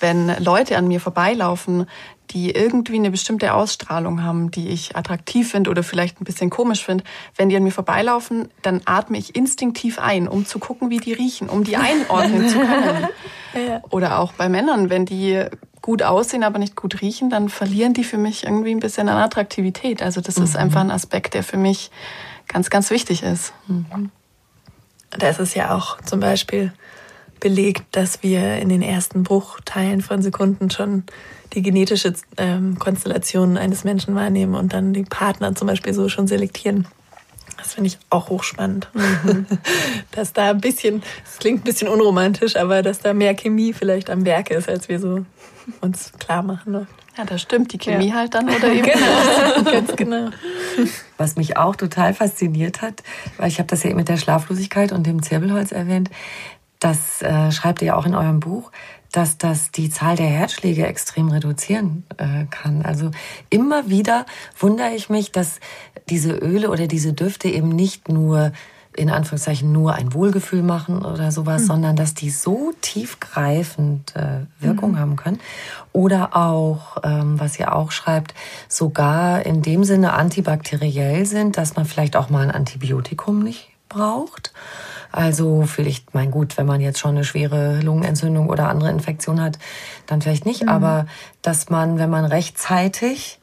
wenn 0.00 0.28
Leute 0.42 0.76
an 0.76 0.86
mir 0.86 1.00
vorbeilaufen, 1.00 1.86
die 2.30 2.50
irgendwie 2.50 2.96
eine 2.96 3.10
bestimmte 3.10 3.54
Ausstrahlung 3.54 4.22
haben, 4.22 4.50
die 4.50 4.68
ich 4.68 4.96
attraktiv 4.96 5.50
finde 5.50 5.70
oder 5.70 5.82
vielleicht 5.82 6.20
ein 6.20 6.24
bisschen 6.24 6.50
komisch 6.50 6.84
finde, 6.84 7.04
wenn 7.36 7.48
die 7.48 7.56
an 7.56 7.62
mir 7.62 7.70
vorbeilaufen, 7.70 8.48
dann 8.62 8.80
atme 8.84 9.18
ich 9.18 9.36
instinktiv 9.36 9.98
ein, 9.98 10.28
um 10.28 10.46
zu 10.46 10.58
gucken, 10.58 10.90
wie 10.90 10.98
die 10.98 11.12
riechen, 11.12 11.48
um 11.48 11.64
die 11.64 11.76
einordnen 11.76 12.48
zu 12.48 12.58
können. 12.58 13.08
Oder 13.90 14.18
auch 14.18 14.32
bei 14.32 14.48
Männern, 14.48 14.90
wenn 14.90 15.06
die 15.06 15.44
gut 15.80 16.02
aussehen, 16.02 16.42
aber 16.42 16.58
nicht 16.58 16.76
gut 16.76 17.02
riechen, 17.02 17.28
dann 17.28 17.48
verlieren 17.48 17.92
die 17.92 18.04
für 18.04 18.16
mich 18.16 18.44
irgendwie 18.44 18.70
ein 18.70 18.80
bisschen 18.80 19.08
an 19.08 19.18
Attraktivität. 19.18 20.02
Also 20.02 20.20
das 20.20 20.38
mhm. 20.38 20.44
ist 20.44 20.56
einfach 20.56 20.80
ein 20.80 20.90
Aspekt, 20.90 21.34
der 21.34 21.44
für 21.44 21.58
mich 21.58 21.90
ganz, 22.48 22.70
ganz 22.70 22.90
wichtig 22.90 23.22
ist. 23.22 23.52
Mhm. 23.66 24.10
Da 25.10 25.28
ist 25.28 25.40
es 25.40 25.54
ja 25.54 25.76
auch 25.76 26.00
zum 26.00 26.20
Beispiel 26.20 26.72
belegt, 27.44 27.84
dass 27.90 28.22
wir 28.22 28.56
in 28.56 28.70
den 28.70 28.80
ersten 28.80 29.22
Bruchteilen 29.22 30.00
von 30.00 30.22
Sekunden 30.22 30.70
schon 30.70 31.02
die 31.52 31.60
genetische 31.60 32.14
ähm, 32.38 32.78
Konstellation 32.78 33.58
eines 33.58 33.84
Menschen 33.84 34.14
wahrnehmen 34.14 34.54
und 34.54 34.72
dann 34.72 34.94
die 34.94 35.02
Partner 35.02 35.54
zum 35.54 35.68
Beispiel 35.68 35.92
so 35.92 36.08
schon 36.08 36.26
selektieren. 36.26 36.86
Das 37.58 37.74
finde 37.74 37.88
ich 37.88 37.98
auch 38.08 38.30
hochspannend. 38.30 38.88
Mhm. 38.94 39.44
dass 40.12 40.32
da 40.32 40.50
ein 40.50 40.60
bisschen, 40.62 41.02
das 41.22 41.36
klingt 41.38 41.60
ein 41.60 41.64
bisschen 41.64 41.88
unromantisch, 41.88 42.56
aber 42.56 42.80
dass 42.80 43.00
da 43.00 43.12
mehr 43.12 43.34
Chemie 43.34 43.74
vielleicht 43.74 44.08
am 44.08 44.24
Werke 44.24 44.54
ist, 44.54 44.70
als 44.70 44.88
wir 44.88 44.98
so 44.98 45.26
uns 45.82 46.12
klar 46.18 46.42
machen. 46.42 46.72
Ne? 46.72 46.86
Ja, 47.16 47.24
das 47.24 47.42
stimmt. 47.42 47.72
Die 47.72 47.78
Chemie 47.78 48.08
ja. 48.08 48.14
halt 48.14 48.34
dann 48.34 48.48
oder 48.48 48.72
eben. 48.72 48.82
genau, 48.82 49.70
ganz 49.70 49.94
genau. 49.96 50.30
Was 51.16 51.36
mich 51.36 51.56
auch 51.56 51.76
total 51.76 52.12
fasziniert 52.12 52.82
hat, 52.82 53.02
weil 53.36 53.48
ich 53.48 53.58
habe 53.58 53.68
das 53.68 53.84
ja 53.84 53.90
eben 53.90 53.98
mit 53.98 54.08
der 54.08 54.16
Schlaflosigkeit 54.16 54.90
und 54.90 55.06
dem 55.06 55.22
Zirbelholz 55.22 55.70
erwähnt, 55.70 56.10
das 56.84 57.22
äh, 57.22 57.50
schreibt 57.50 57.80
ihr 57.80 57.96
auch 57.96 58.04
in 58.04 58.14
eurem 58.14 58.40
Buch, 58.40 58.70
dass 59.10 59.38
das 59.38 59.70
die 59.70 59.88
Zahl 59.88 60.16
der 60.16 60.26
Herzschläge 60.26 60.86
extrem 60.86 61.28
reduzieren 61.28 62.04
äh, 62.18 62.44
kann. 62.50 62.82
Also 62.82 63.10
immer 63.48 63.88
wieder 63.88 64.26
wundere 64.58 64.90
ich 64.90 65.08
mich, 65.08 65.32
dass 65.32 65.60
diese 66.10 66.32
Öle 66.32 66.68
oder 66.68 66.86
diese 66.86 67.14
Düfte 67.14 67.48
eben 67.48 67.70
nicht 67.70 68.08
nur 68.10 68.52
in 68.96 69.10
Anführungszeichen 69.10 69.72
nur 69.72 69.94
ein 69.94 70.12
Wohlgefühl 70.12 70.62
machen 70.62 71.04
oder 71.04 71.32
sowas, 71.32 71.62
mhm. 71.62 71.66
sondern 71.66 71.96
dass 71.96 72.14
die 72.14 72.30
so 72.30 72.72
tiefgreifend 72.80 74.14
äh, 74.14 74.46
Wirkung 74.60 74.92
mhm. 74.92 74.98
haben 74.98 75.16
können. 75.16 75.40
Oder 75.92 76.36
auch, 76.36 76.98
ähm, 77.02 77.40
was 77.40 77.58
ihr 77.58 77.74
auch 77.74 77.92
schreibt, 77.92 78.34
sogar 78.68 79.46
in 79.46 79.62
dem 79.62 79.84
Sinne 79.84 80.12
antibakteriell 80.12 81.24
sind, 81.24 81.56
dass 81.56 81.76
man 81.76 81.86
vielleicht 81.86 82.14
auch 82.14 82.28
mal 82.28 82.42
ein 82.42 82.50
Antibiotikum 82.50 83.42
nicht 83.42 83.70
braucht. 83.88 84.52
Also 85.14 85.62
vielleicht, 85.62 86.12
mein 86.12 86.32
gut, 86.32 86.58
wenn 86.58 86.66
man 86.66 86.80
jetzt 86.80 86.98
schon 86.98 87.12
eine 87.12 87.22
schwere 87.22 87.80
Lungenentzündung 87.80 88.48
oder 88.48 88.68
andere 88.68 88.90
Infektion 88.90 89.40
hat, 89.40 89.60
dann 90.06 90.20
vielleicht 90.20 90.44
nicht. 90.44 90.64
Mhm. 90.64 90.68
Aber 90.68 91.06
dass 91.40 91.70
man, 91.70 91.98
wenn 91.98 92.10
man 92.10 92.24
rechtzeitig 92.24 93.38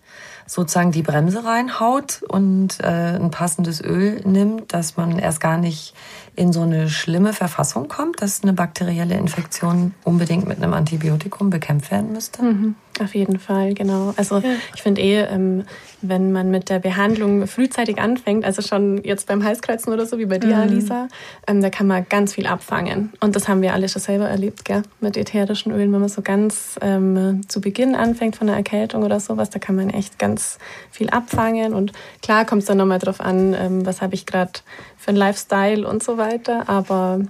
sozusagen 0.46 0.92
die 0.92 1.02
Bremse 1.02 1.46
reinhaut 1.46 2.24
und 2.28 2.82
äh, 2.82 3.16
ein 3.16 3.32
passendes 3.32 3.82
Öl 3.82 4.20
nimmt, 4.26 4.74
dass 4.74 4.98
man 4.98 5.18
erst 5.18 5.40
gar 5.40 5.58
nicht 5.58 5.94
in 6.36 6.52
so 6.52 6.64
eine 6.64 6.90
schlimme 6.90 7.32
Verfassung 7.32 7.88
kommt, 7.88 8.22
dass 8.22 8.44
eine 8.44 8.52
bakterielle 8.52 9.16
Infektion 9.16 9.94
unbedingt 10.04 10.50
mit 10.50 10.62
einem 10.62 10.74
Antibiotikum 10.74 11.50
bekämpft 11.50 11.90
werden 11.90 12.12
müsste? 12.12 12.44
Mhm, 12.44 12.76
auf 13.02 13.16
jeden 13.16 13.39
Fall, 13.39 13.74
genau. 13.74 14.14
Also 14.18 14.38
ja. 14.38 14.49
ich 14.76 14.82
finde 14.82 15.02
eh, 15.02 15.22
ähm, 15.24 15.64
wenn 16.02 16.32
man 16.32 16.49
mit 16.49 16.70
der 16.70 16.80
Behandlung 16.80 17.45
frühzeitig 17.47 17.99
anfängt, 17.99 18.43
also 18.45 18.62
schon 18.62 19.04
jetzt 19.04 19.28
beim 19.28 19.43
Halskreuzen 19.43 19.93
oder 19.93 20.06
so 20.06 20.18
wie 20.18 20.26
bei 20.26 20.39
dir, 20.39 20.56
mhm. 20.56 20.62
Alisa, 20.62 21.08
ähm, 21.47 21.62
da 21.62 21.70
kann 21.70 21.88
man 21.88 22.06
ganz 22.10 22.34
viel 22.34 22.47
abfangen. 22.47 23.14
Und 23.20 23.36
das 23.36 23.47
haben 23.47 23.62
wir 23.62 23.74
alle 23.74 23.88
schon 23.89 24.02
selber 24.02 24.28
erlebt, 24.28 24.66
gell? 24.66 24.84
mit 24.99 25.18
ätherischen 25.18 25.72
Ölen, 25.72 25.93
wenn 25.93 25.99
man 25.99 26.10
so 26.10 26.22
ganz 26.22 26.78
ähm, 26.82 27.41
zu 27.47 27.62
Beginn 27.62 27.95
anfängt 27.95 28.36
von 28.36 28.47
einer 28.47 28.58
Erkältung 28.58 29.04
oder 29.04 29.20
sowas, 29.20 29.49
da 29.49 29.60
kann 29.60 29.76
man 29.76 29.89
echt 29.89 30.18
ganz 30.18 30.58
viel 30.89 31.10
abfangen. 31.10 31.74
Und 31.74 31.91
klar 32.22 32.45
kommt 32.45 32.62
es 32.62 32.68
dann 32.68 32.78
nochmal 32.78 32.99
drauf 32.99 33.22
an, 33.22 33.54
ähm, 33.54 33.86
was 33.86 34.02
habe 34.02 34.16
ich 34.16 34.26
gerade 34.26 34.52
für 34.97 35.10
einen 35.10 35.18
Lifestyle 35.18 35.88
und 35.88 36.04
so 36.04 36.18
weiter, 36.18 36.68
aber 36.70 37.22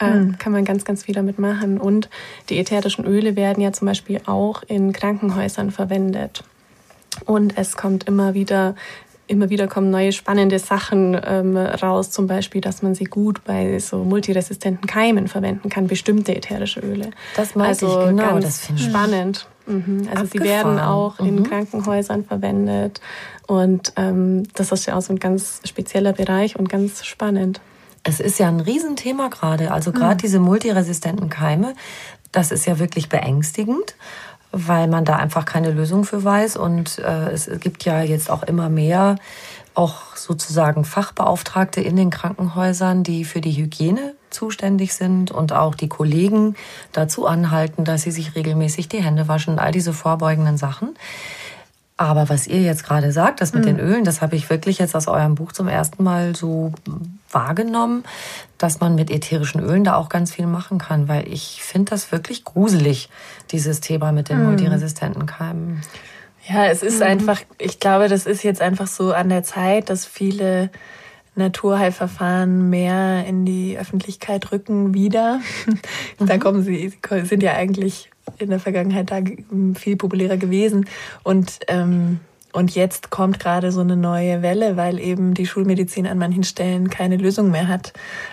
äh, 0.00 0.10
mhm. 0.10 0.38
kann 0.38 0.52
man 0.52 0.64
ganz, 0.64 0.84
ganz 0.84 1.04
viel 1.04 1.14
damit 1.14 1.38
machen. 1.38 1.78
Und 1.78 2.08
die 2.48 2.58
ätherischen 2.58 3.04
Öle 3.04 3.36
werden 3.36 3.62
ja 3.62 3.72
zum 3.72 3.86
Beispiel 3.86 4.20
auch 4.26 4.62
in 4.66 4.92
Krankenhäusern 4.92 5.70
verwendet. 5.70 6.44
Und 7.26 7.56
es 7.58 7.76
kommt 7.76 8.04
immer 8.04 8.34
wieder 8.34 8.74
immer 9.30 9.48
wieder 9.48 9.68
kommen 9.68 9.90
neue 9.90 10.10
spannende 10.10 10.58
Sachen 10.58 11.18
ähm, 11.24 11.56
raus, 11.56 12.10
zum 12.10 12.26
Beispiel, 12.26 12.60
dass 12.60 12.82
man 12.82 12.96
sie 12.96 13.04
gut 13.04 13.44
bei 13.44 13.78
so 13.78 13.98
multiresistenten 13.98 14.88
Keimen 14.88 15.28
verwenden 15.28 15.68
kann, 15.68 15.86
bestimmte 15.86 16.34
ätherische 16.34 16.80
Öle. 16.80 17.10
Das 17.36 17.54
meinte 17.54 17.86
also 17.86 18.00
ich, 18.00 18.08
genau, 18.08 18.40
das 18.40 18.66
finde 18.66 18.82
ich 18.82 18.88
spannend. 18.88 19.46
Mhm. 19.66 20.08
Also 20.10 20.24
Abgefahren. 20.24 20.28
sie 20.32 20.40
werden 20.40 20.78
auch 20.80 21.20
mhm. 21.20 21.26
in 21.28 21.42
Krankenhäusern 21.44 22.24
verwendet 22.24 23.00
und 23.46 23.92
ähm, 23.96 24.42
das 24.54 24.72
ist 24.72 24.86
ja 24.86 24.96
auch 24.96 25.02
so 25.02 25.12
ein 25.12 25.20
ganz 25.20 25.60
spezieller 25.64 26.12
Bereich 26.12 26.58
und 26.58 26.68
ganz 26.68 27.04
spannend. 27.04 27.60
Es 28.02 28.20
ist 28.20 28.38
ja 28.38 28.48
ein 28.48 28.60
Riesenthema 28.60 29.28
gerade, 29.28 29.72
also 29.72 29.92
gerade 29.92 30.14
mhm. 30.14 30.18
diese 30.18 30.40
multiresistenten 30.40 31.28
Keime, 31.28 31.74
das 32.32 32.50
ist 32.52 32.66
ja 32.66 32.78
wirklich 32.78 33.08
beängstigend 33.08 33.94
weil 34.52 34.88
man 34.88 35.04
da 35.04 35.16
einfach 35.16 35.44
keine 35.44 35.70
Lösung 35.70 36.04
für 36.04 36.24
weiß. 36.24 36.56
Und 36.56 36.98
äh, 36.98 37.30
es 37.30 37.48
gibt 37.60 37.84
ja 37.84 38.02
jetzt 38.02 38.30
auch 38.30 38.42
immer 38.42 38.68
mehr 38.68 39.16
auch 39.74 40.16
sozusagen 40.16 40.84
Fachbeauftragte 40.84 41.80
in 41.80 41.96
den 41.96 42.10
Krankenhäusern, 42.10 43.04
die 43.04 43.24
für 43.24 43.40
die 43.40 43.52
Hygiene 43.52 44.14
zuständig 44.30 44.94
sind 44.94 45.30
und 45.30 45.52
auch 45.52 45.74
die 45.74 45.88
Kollegen 45.88 46.56
dazu 46.92 47.26
anhalten, 47.26 47.84
dass 47.84 48.02
sie 48.02 48.10
sich 48.10 48.34
regelmäßig 48.34 48.88
die 48.88 49.02
Hände 49.02 49.28
waschen, 49.28 49.58
all 49.58 49.72
diese 49.72 49.92
vorbeugenden 49.92 50.56
Sachen. 50.56 50.96
Aber 52.00 52.30
was 52.30 52.46
ihr 52.46 52.62
jetzt 52.62 52.84
gerade 52.84 53.12
sagt, 53.12 53.42
das 53.42 53.52
mit 53.52 53.64
mhm. 53.64 53.76
den 53.76 53.80
Ölen, 53.80 54.04
das 54.04 54.22
habe 54.22 54.34
ich 54.34 54.48
wirklich 54.48 54.78
jetzt 54.78 54.96
aus 54.96 55.06
eurem 55.06 55.34
Buch 55.34 55.52
zum 55.52 55.68
ersten 55.68 56.02
Mal 56.02 56.34
so 56.34 56.72
wahrgenommen, 57.30 58.04
dass 58.56 58.80
man 58.80 58.94
mit 58.94 59.10
ätherischen 59.10 59.60
Ölen 59.60 59.84
da 59.84 59.96
auch 59.96 60.08
ganz 60.08 60.32
viel 60.32 60.46
machen 60.46 60.78
kann, 60.78 61.08
weil 61.08 61.28
ich 61.28 61.62
finde 61.62 61.90
das 61.90 62.10
wirklich 62.10 62.46
gruselig, 62.46 63.10
dieses 63.50 63.80
Thema 63.80 64.12
mit 64.12 64.30
den 64.30 64.38
mhm. 64.38 64.46
multiresistenten 64.46 65.26
Keimen. 65.26 65.82
Ja, 66.48 66.64
es 66.64 66.82
ist 66.82 67.00
mhm. 67.00 67.06
einfach, 67.06 67.42
ich 67.58 67.80
glaube, 67.80 68.08
das 68.08 68.24
ist 68.24 68.44
jetzt 68.44 68.62
einfach 68.62 68.86
so 68.86 69.12
an 69.12 69.28
der 69.28 69.42
Zeit, 69.42 69.90
dass 69.90 70.06
viele 70.06 70.70
Naturheilverfahren 71.40 72.70
mehr 72.70 73.26
in 73.26 73.44
die 73.44 73.78
Öffentlichkeit 73.78 74.52
rücken 74.52 74.94
wieder. 74.94 75.40
da 76.18 76.36
mhm. 76.36 76.40
kommen 76.40 76.62
sie, 76.62 76.88
sie 76.88 77.26
sind 77.26 77.42
ja 77.42 77.54
eigentlich 77.54 78.10
in 78.38 78.50
der 78.50 78.60
Vergangenheit 78.60 79.10
da 79.10 79.20
viel 79.74 79.96
populärer 79.96 80.36
gewesen. 80.36 80.86
Und, 81.22 81.60
ähm, 81.68 82.20
und 82.52 82.74
jetzt 82.74 83.10
kommt 83.10 83.40
gerade 83.40 83.72
so 83.72 83.80
eine 83.80 83.96
neue 83.96 84.42
Welle, 84.42 84.76
weil 84.76 84.98
eben 84.98 85.34
die 85.34 85.46
Schulmedizin 85.46 86.06
an 86.06 86.18
manchen 86.18 86.44
Stellen 86.44 86.90
keine 86.90 87.16
Lösung 87.16 87.50
mehr 87.50 87.68
hat. 87.68 87.92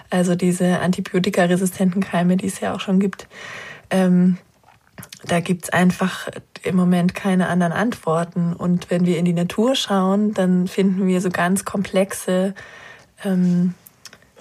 Also 0.09 0.35
diese 0.35 0.79
antibiotikaresistenten 0.79 2.01
Keime, 2.01 2.37
die 2.37 2.47
es 2.47 2.59
ja 2.59 2.73
auch 2.73 2.79
schon 2.79 2.99
gibt. 2.99 3.27
Ähm, 3.89 4.37
da 5.25 5.39
gibt's 5.39 5.69
einfach 5.69 6.29
im 6.63 6.75
Moment 6.75 7.15
keine 7.15 7.47
anderen 7.47 7.73
Antworten. 7.73 8.53
Und 8.53 8.89
wenn 8.89 9.05
wir 9.05 9.17
in 9.17 9.25
die 9.25 9.33
Natur 9.33 9.75
schauen, 9.75 10.33
dann 10.33 10.67
finden 10.67 11.07
wir 11.07 11.21
so 11.21 11.29
ganz 11.29 11.65
komplexe 11.65 12.53
ähm, 13.23 13.73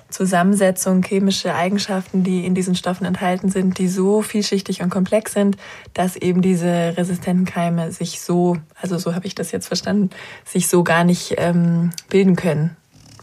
Zusammensetzung, 0.09 1.03
chemische 1.03 1.55
Eigenschaften, 1.55 2.22
die 2.22 2.47
in 2.47 2.55
diesen 2.55 2.74
Stoffen 2.74 3.07
enthalten 3.07 3.51
sind, 3.51 3.79
die 3.79 3.89
so 3.89 4.22
vielschichtig 4.22 4.83
und 4.83 4.91
komplex 4.91 5.33
sind, 5.33 5.57
dass 5.95 6.16
eben 6.16 6.43
diese 6.43 6.95
resistenten 6.97 7.45
Keime 7.45 7.91
sich 7.91 8.20
so, 8.20 8.57
also 8.81 8.99
so 8.99 9.14
habe 9.14 9.27
ich 9.27 9.35
das 9.35 9.51
jetzt 9.51 9.66
verstanden, 9.66 10.11
sich 10.45 10.68
so 10.68 10.85
gar 10.85 11.05
nicht 11.05 11.35
ähm, 11.39 11.91
bilden 12.09 12.37
können, 12.37 12.77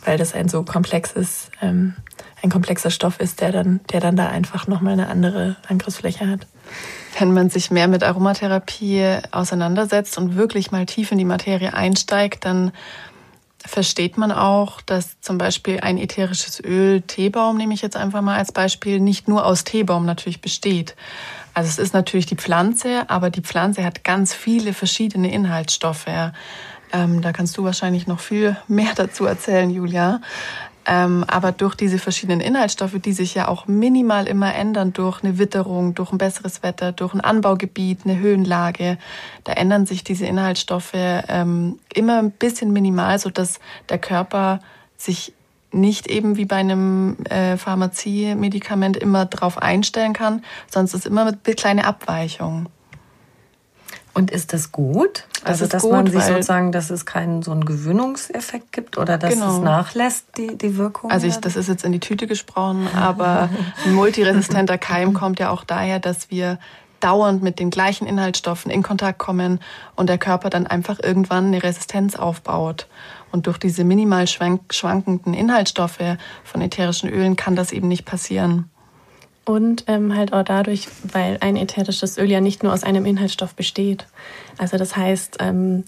weil 0.06 0.18
das 0.18 0.34
ein 0.34 0.49
so 0.49 0.64
komplexes, 0.64 1.49
ähm, 1.62 1.95
ein 2.41 2.49
komplexer 2.49 2.91
Stoff 2.91 3.20
ist, 3.20 3.39
der 3.39 3.54
dann, 3.54 3.80
der 3.91 4.01
dann 4.01 4.18
da 4.18 4.28
einfach 4.28 4.68
nochmal 4.68 4.93
eine 4.93 5.08
andere 5.08 5.56
Angriffsfläche 5.70 6.30
hat. 6.30 6.47
Wenn 7.18 7.32
man 7.32 7.49
sich 7.49 7.72
mehr 7.72 7.88
mit 7.88 8.04
Aromatherapie 8.04 9.20
auseinandersetzt 9.32 10.18
und 10.18 10.36
wirklich 10.36 10.72
mal 10.72 10.86
tief 10.86 11.12
in 11.12 11.18
die 11.18 11.26
Materie 11.26 11.74
einsteigt, 11.74 12.43
dann 12.43 12.72
versteht 13.66 14.18
man 14.18 14.32
auch, 14.32 14.82
dass 14.82 15.20
zum 15.22 15.38
Beispiel 15.38 15.80
ein 15.80 15.97
ätherisches 15.97 16.59
Öl, 16.64 17.01
Teebaum 17.01 17.57
nehme 17.57 17.74
ich 17.74 17.82
jetzt 17.82 17.95
einfach 17.95 18.22
mal 18.22 18.38
als 18.38 18.51
Beispiel, 18.51 18.99
nicht 18.99 19.28
nur 19.28 19.45
aus 19.45 19.64
Teebaum 19.64 20.05
natürlich 20.05 20.41
besteht. 20.41 20.95
Also 21.53 21.70
es 21.70 21.78
ist 21.78 21.93
natürlich 21.93 22.26
die 22.26 22.36
Pflanze, 22.36 23.09
aber 23.09 23.30
die 23.30 23.41
Pflanze 23.41 23.86
hat 23.86 24.03
ganz 24.03 24.34
viele 24.34 24.74
verschiedene 24.74 25.32
Inhaltsstoffe. 25.32 26.07
Ähm, 26.91 27.22
da 27.22 27.32
kannst 27.32 27.57
du 27.57 27.64
wahrscheinlich 27.64 28.07
noch 28.07 28.20
viel 28.20 28.57
mehr 28.68 28.91
dazu 28.95 29.26
erzählen, 29.26 29.70
Julia. 29.70 30.22
Ähm, 30.86 31.23
aber 31.27 31.51
durch 31.51 31.75
diese 31.75 31.97
verschiedenen 31.97 32.41
Inhaltsstoffe, 32.41 32.99
die 32.99 33.13
sich 33.13 33.36
ja 33.36 33.47
auch 33.47 33.67
minimal 33.67 34.27
immer 34.27 34.53
ändern 34.53 34.91
durch 34.91 35.23
eine 35.23 35.38
Witterung, 35.38 35.95
durch 35.95 36.11
ein 36.11 36.17
besseres 36.17 36.61
Wetter, 36.61 36.91
durch 36.91 37.13
ein 37.13 37.21
Anbaugebiet, 37.21 38.01
eine 38.03 38.19
Höhenlage, 38.19 38.97
da 39.43 39.53
ändern 39.53 39.86
sich 39.86 40.03
diese 40.03 40.25
Inhaltsstoffe 40.25 40.93
ähm, 40.93 41.79
immer 41.93 42.19
ein 42.19 42.31
bisschen 42.31 42.73
minimal, 42.73 43.17
so 43.19 43.29
dass 43.29 43.59
der 43.89 43.97
Körper 43.97 44.59
sich 44.97 45.34
nicht 45.71 46.07
eben 46.07 46.38
wie 46.38 46.45
bei 46.45 46.57
einem 46.57 47.17
äh, 47.25 47.57
Pharmazie-Medikament 47.57 48.97
immer 48.97 49.25
drauf 49.25 49.57
einstellen 49.57 50.13
kann, 50.13 50.43
sonst 50.69 50.93
ist 50.93 51.05
immer 51.05 51.25
mit 51.25 51.57
kleine 51.57 51.86
Abweichungen. 51.86 52.69
Und 54.16 54.30
ist 54.30 54.53
das 54.53 54.72
gut? 54.72 55.26
Das 55.41 55.61
also, 55.61 55.68
dass 55.68 55.82
gut, 55.82 55.91
man 55.91 56.07
sich 56.07 56.22
sozusagen, 56.22 56.72
dass 56.72 56.91
es 56.91 57.05
keinen 57.05 57.41
so 57.41 57.51
einen 57.51 57.66
Gewöhnungseffekt 57.66 58.72
gibt 58.72 58.97
oder 58.97 59.18
dass 59.18 59.34
genau. 59.34 59.55
es 59.55 59.61
nachlässt, 59.61 60.38
die, 60.38 60.55
die 60.55 60.78
Wirkung? 60.78 61.09
Also, 61.09 61.26
ich, 61.26 61.38
das 61.38 61.55
ist 61.55 61.68
jetzt 61.68 61.84
in 61.84 61.91
die 61.91 61.99
Tüte 61.99 62.28
gesprochen, 62.28 62.88
aber 62.95 63.49
ein 63.86 63.93
multiresistenter 63.93 64.78
Keim 64.78 65.14
kommt 65.14 65.39
ja 65.39 65.49
auch 65.49 65.64
daher, 65.64 65.99
dass 65.99 66.30
wir 66.30 66.59
dauernd 66.99 67.43
mit 67.43 67.59
den 67.59 67.70
gleichen 67.70 68.07
Inhaltsstoffen 68.07 68.72
in 68.72 68.82
Kontakt 68.82 69.20
kommen 69.20 69.59
und 69.95 70.07
der 70.07 70.18
Körper 70.18 70.49
dann 70.49 70.68
einfach 70.68 70.99
irgendwann 71.01 71.47
eine 71.47 71.61
Resistenz 71.61 72.16
aufbaut. 72.16 72.88
Und 73.32 73.47
durch 73.47 73.57
diese 73.57 73.84
minimal 73.84 74.28
schwankenden 74.28 75.34
Inhaltsstoffe 75.34 76.18
von 76.43 76.61
ätherischen 76.61 77.09
Ölen 77.09 77.36
kann 77.36 77.55
das 77.55 77.72
eben 77.72 77.88
nicht 77.88 78.05
passieren. 78.05 78.70
Und 79.45 79.85
ähm, 79.87 80.15
halt 80.15 80.31
auch 80.31 80.43
dadurch, 80.43 80.87
weil 81.11 81.37
ein 81.41 81.57
ätherisches 81.57 82.17
Öl 82.17 82.31
ja 82.31 82.39
nicht 82.39 82.63
nur 82.63 82.73
aus 82.73 82.83
einem 82.83 83.05
Inhaltsstoff 83.05 83.55
besteht. 83.55 84.05
Also 84.57 84.77
das 84.77 84.95
heißt, 84.95 85.37
ähm, 85.39 85.83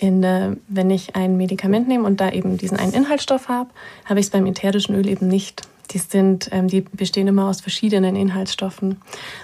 der, 0.00 0.56
wenn 0.68 0.90
ich 0.90 1.16
ein 1.16 1.36
Medikament 1.36 1.88
nehme 1.88 2.04
und 2.04 2.20
da 2.20 2.30
eben 2.30 2.56
diesen 2.56 2.78
einen 2.78 2.92
Inhaltsstoff 2.92 3.48
habe, 3.48 3.70
habe 4.04 4.20
ich 4.20 4.26
es 4.26 4.30
beim 4.30 4.46
ätherischen 4.46 4.94
Öl 4.94 5.08
eben 5.08 5.28
nicht. 5.28 5.62
Die 5.90 5.98
sind, 5.98 6.48
ähm, 6.52 6.68
die 6.68 6.82
bestehen 6.82 7.26
immer 7.26 7.48
aus 7.48 7.60
verschiedenen 7.60 8.14
Inhaltsstoffen. 8.14 9.00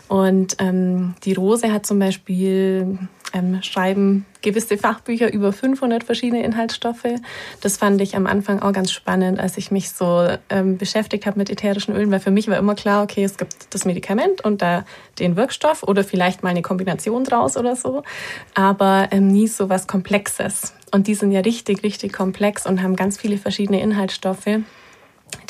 Und 0.08 0.56
ähm, 0.60 1.14
die 1.24 1.34
Rose 1.34 1.72
hat 1.72 1.86
zum 1.86 1.98
Beispiel 1.98 2.98
ähm, 3.32 3.62
schreiben 3.62 4.24
gewisse 4.42 4.78
Fachbücher 4.78 5.32
über 5.32 5.52
500 5.52 6.04
verschiedene 6.04 6.42
Inhaltsstoffe. 6.44 7.06
Das 7.60 7.76
fand 7.76 8.00
ich 8.00 8.16
am 8.16 8.26
Anfang 8.26 8.60
auch 8.60 8.72
ganz 8.72 8.92
spannend, 8.92 9.40
als 9.40 9.56
ich 9.58 9.70
mich 9.70 9.90
so 9.90 10.28
ähm, 10.50 10.78
beschäftigt 10.78 11.26
habe 11.26 11.38
mit 11.38 11.50
ätherischen 11.50 11.94
Ölen, 11.94 12.10
weil 12.10 12.20
für 12.20 12.30
mich 12.30 12.48
war 12.48 12.56
immer 12.56 12.74
klar, 12.74 13.02
okay, 13.02 13.24
es 13.24 13.36
gibt 13.36 13.54
das 13.70 13.84
Medikament 13.84 14.44
und 14.44 14.62
da 14.62 14.84
den 15.18 15.36
Wirkstoff 15.36 15.82
oder 15.82 16.04
vielleicht 16.04 16.42
mal 16.42 16.50
eine 16.50 16.62
Kombination 16.62 17.24
draus 17.24 17.56
oder 17.56 17.76
so, 17.76 18.02
aber 18.54 19.08
ähm, 19.10 19.28
nie 19.28 19.48
so 19.48 19.68
was 19.68 19.86
Komplexes. 19.86 20.74
Und 20.92 21.08
die 21.08 21.14
sind 21.14 21.32
ja 21.32 21.40
richtig, 21.40 21.82
richtig 21.82 22.12
komplex 22.12 22.66
und 22.66 22.82
haben 22.82 22.94
ganz 22.94 23.18
viele 23.18 23.38
verschiedene 23.38 23.80
Inhaltsstoffe 23.80 24.60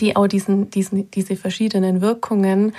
die 0.00 0.16
auch 0.16 0.26
diesen, 0.26 0.70
diesen, 0.70 1.10
diese 1.10 1.36
verschiedenen 1.36 2.00
Wirkungen 2.00 2.74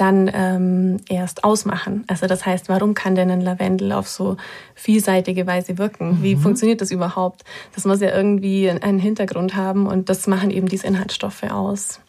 dann 0.00 0.30
ähm, 0.32 0.96
erst 1.08 1.44
ausmachen. 1.44 2.04
Also 2.06 2.26
das 2.26 2.46
heißt, 2.46 2.68
warum 2.68 2.94
kann 2.94 3.14
denn 3.14 3.30
ein 3.30 3.40
Lavendel 3.40 3.92
auf 3.92 4.08
so 4.08 4.36
vielseitige 4.74 5.46
Weise 5.46 5.78
wirken? 5.78 6.18
Wie 6.22 6.36
mhm. 6.36 6.40
funktioniert 6.40 6.80
das 6.80 6.90
überhaupt? 6.90 7.44
Das 7.74 7.84
muss 7.84 8.00
ja 8.00 8.14
irgendwie 8.14 8.70
einen 8.70 8.98
Hintergrund 8.98 9.56
haben 9.56 9.86
und 9.86 10.08
das 10.08 10.26
machen 10.26 10.50
eben 10.50 10.68
diese 10.68 10.86
Inhaltsstoffe 10.86 11.44
aus. 11.44 12.00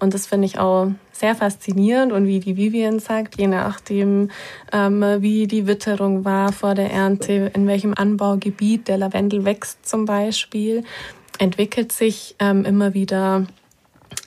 Und 0.00 0.14
das 0.14 0.26
finde 0.26 0.46
ich 0.46 0.58
auch 0.58 0.88
sehr 1.12 1.34
faszinierend 1.34 2.12
und 2.12 2.26
wie 2.26 2.40
die 2.40 2.56
Vivian 2.56 2.98
sagt, 2.98 3.38
je 3.38 3.46
nachdem, 3.46 4.30
ähm, 4.72 5.02
wie 5.20 5.46
die 5.46 5.66
Witterung 5.66 6.24
war 6.24 6.52
vor 6.52 6.74
der 6.74 6.90
Ernte, 6.90 7.50
in 7.54 7.66
welchem 7.66 7.94
Anbaugebiet 7.96 8.88
der 8.88 8.98
Lavendel 8.98 9.44
wächst 9.44 9.86
zum 9.88 10.04
Beispiel, 10.04 10.84
entwickelt 11.38 11.92
sich 11.92 12.34
ähm, 12.38 12.64
immer 12.64 12.94
wieder 12.94 13.46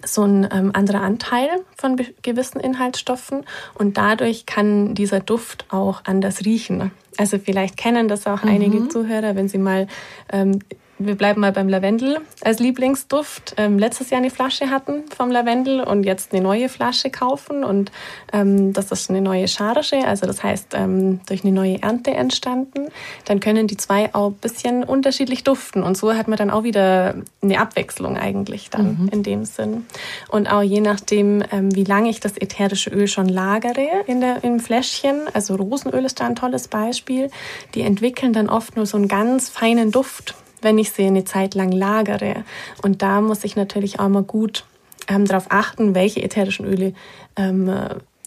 so 0.05 0.23
ein 0.23 0.47
ähm, 0.51 0.71
anderer 0.73 1.01
Anteil 1.01 1.49
von 1.77 1.95
gewissen 2.21 2.59
Inhaltsstoffen 2.59 3.45
und 3.75 3.97
dadurch 3.97 4.45
kann 4.45 4.95
dieser 4.95 5.19
Duft 5.19 5.65
auch 5.69 6.01
anders 6.05 6.45
riechen. 6.45 6.91
Also 7.17 7.37
vielleicht 7.37 7.77
kennen 7.77 8.07
das 8.07 8.27
auch 8.27 8.43
mhm. 8.43 8.49
einige 8.49 8.87
Zuhörer, 8.87 9.35
wenn 9.35 9.49
sie 9.49 9.57
mal 9.57 9.87
ähm, 10.31 10.59
wir 10.99 11.15
bleiben 11.15 11.39
mal 11.39 11.53
beim 11.53 11.69
Lavendel 11.69 12.19
als 12.41 12.59
Lieblingsduft. 12.59 13.55
Ähm, 13.55 13.79
letztes 13.79 14.09
Jahr 14.09 14.19
eine 14.19 14.29
Flasche 14.29 14.69
hatten 14.69 15.05
vom 15.15 15.31
Lavendel 15.31 15.81
und 15.81 16.03
jetzt 16.03 16.33
eine 16.33 16.41
neue 16.41 16.67
Flasche 16.67 17.09
kaufen. 17.09 17.63
Und 17.63 17.91
ähm, 18.33 18.73
das 18.73 18.91
ist 18.91 19.09
eine 19.09 19.21
neue 19.21 19.47
Charge, 19.47 20.05
also 20.05 20.27
das 20.27 20.43
heißt 20.43 20.73
ähm, 20.73 21.21
durch 21.25 21.43
eine 21.43 21.53
neue 21.53 21.81
Ernte 21.81 22.11
entstanden. 22.11 22.89
Dann 23.25 23.39
können 23.39 23.67
die 23.67 23.77
zwei 23.77 24.13
auch 24.13 24.31
ein 24.31 24.33
bisschen 24.33 24.83
unterschiedlich 24.83 25.45
duften. 25.45 25.83
Und 25.83 25.95
so 25.97 26.13
hat 26.13 26.27
man 26.27 26.37
dann 26.37 26.49
auch 26.49 26.63
wieder 26.63 27.15
eine 27.41 27.59
Abwechslung 27.59 28.17
eigentlich 28.17 28.69
dann 28.69 29.03
mhm. 29.03 29.09
in 29.13 29.23
dem 29.23 29.45
Sinn. 29.45 29.85
Und 30.27 30.51
auch 30.51 30.61
je 30.61 30.81
nachdem, 30.81 31.41
ähm, 31.51 31.73
wie 31.73 31.85
lange 31.85 32.09
ich 32.09 32.19
das 32.19 32.37
ätherische 32.37 32.89
Öl 32.89 33.07
schon 33.07 33.29
lagere 33.29 33.87
in 34.05 34.19
der, 34.19 34.43
im 34.43 34.59
Fläschchen, 34.59 35.21
also 35.33 35.55
Rosenöl 35.55 36.03
ist 36.03 36.19
da 36.19 36.25
ein 36.25 36.35
tolles 36.35 36.67
Beispiel, 36.67 37.31
die 37.73 37.81
entwickeln 37.81 38.33
dann 38.33 38.49
oft 38.49 38.75
nur 38.75 38.85
so 38.85 38.97
einen 38.97 39.07
ganz 39.07 39.47
feinen 39.47 39.91
Duft 39.91 40.35
wenn 40.61 40.77
ich 40.77 40.91
sie 40.91 41.05
eine 41.05 41.25
Zeit 41.25 41.55
lang 41.55 41.71
lagere. 41.71 42.43
Und 42.81 43.01
da 43.01 43.21
muss 43.21 43.43
ich 43.43 43.55
natürlich 43.55 43.99
auch 43.99 44.09
mal 44.09 44.23
gut 44.23 44.65
ähm, 45.07 45.25
darauf 45.25 45.47
achten, 45.49 45.95
welche 45.95 46.21
ätherischen 46.21 46.65
Öle 46.65 46.93
ähm, 47.35 47.71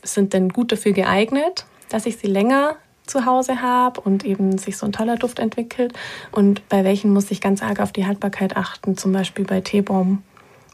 sind 0.02 0.32
denn 0.32 0.48
gut 0.48 0.72
dafür 0.72 0.92
geeignet, 0.92 1.64
dass 1.88 2.06
ich 2.06 2.16
sie 2.16 2.26
länger 2.26 2.76
zu 3.06 3.26
Hause 3.26 3.62
habe 3.62 4.00
und 4.00 4.24
eben 4.24 4.58
sich 4.58 4.76
so 4.76 4.86
ein 4.86 4.92
toller 4.92 5.16
Duft 5.16 5.38
entwickelt. 5.38 5.92
Und 6.30 6.66
bei 6.68 6.84
welchen 6.84 7.12
muss 7.12 7.30
ich 7.30 7.40
ganz 7.40 7.62
arg 7.62 7.80
auf 7.80 7.92
die 7.92 8.06
Haltbarkeit 8.06 8.56
achten, 8.56 8.96
zum 8.96 9.12
Beispiel 9.12 9.44
bei 9.44 9.60
Teebaum, 9.60 10.22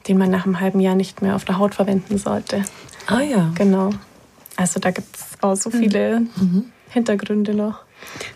den 0.06 0.18
man 0.18 0.30
nach 0.30 0.44
einem 0.44 0.60
halben 0.60 0.80
Jahr 0.80 0.94
nicht 0.94 1.22
mehr 1.22 1.34
auf 1.34 1.44
der 1.44 1.58
Haut 1.58 1.74
verwenden 1.74 2.18
sollte. 2.18 2.64
Ah 3.06 3.20
ja. 3.20 3.50
Genau. 3.54 3.90
Also 4.56 4.80
da 4.80 4.90
gibt 4.90 5.16
es 5.16 5.26
auch 5.40 5.56
so 5.56 5.70
viele 5.70 6.20
mhm. 6.20 6.66
Hintergründe 6.90 7.54
noch. 7.54 7.80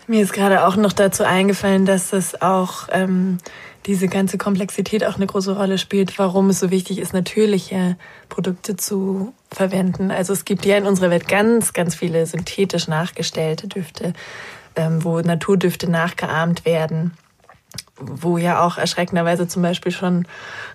Mir 0.07 0.21
ist 0.21 0.33
gerade 0.33 0.65
auch 0.65 0.75
noch 0.75 0.93
dazu 0.93 1.23
eingefallen, 1.23 1.85
dass 1.85 2.13
es 2.13 2.41
auch 2.41 2.87
ähm, 2.91 3.37
diese 3.85 4.07
ganze 4.07 4.37
Komplexität 4.37 5.05
auch 5.05 5.15
eine 5.15 5.27
große 5.27 5.55
Rolle 5.55 5.77
spielt, 5.77 6.17
warum 6.19 6.49
es 6.49 6.59
so 6.59 6.71
wichtig 6.71 6.99
ist, 6.99 7.13
natürliche 7.13 7.97
Produkte 8.29 8.75
zu 8.77 9.33
verwenden. 9.51 10.11
Also 10.11 10.33
es 10.33 10.45
gibt 10.45 10.65
ja 10.65 10.77
in 10.77 10.85
unserer 10.85 11.09
Welt 11.09 11.27
ganz, 11.27 11.73
ganz 11.73 11.95
viele 11.95 12.25
synthetisch 12.25 12.87
nachgestellte 12.87 13.67
Düfte, 13.67 14.13
ähm, 14.75 15.03
wo 15.03 15.19
Naturdüfte 15.19 15.89
nachgeahmt 15.89 16.65
werden 16.65 17.11
wo 17.99 18.39
ja 18.39 18.65
auch 18.65 18.77
erschreckenderweise 18.77 19.47
zum 19.47 19.61
Beispiel 19.61 19.91
schon 19.91 20.27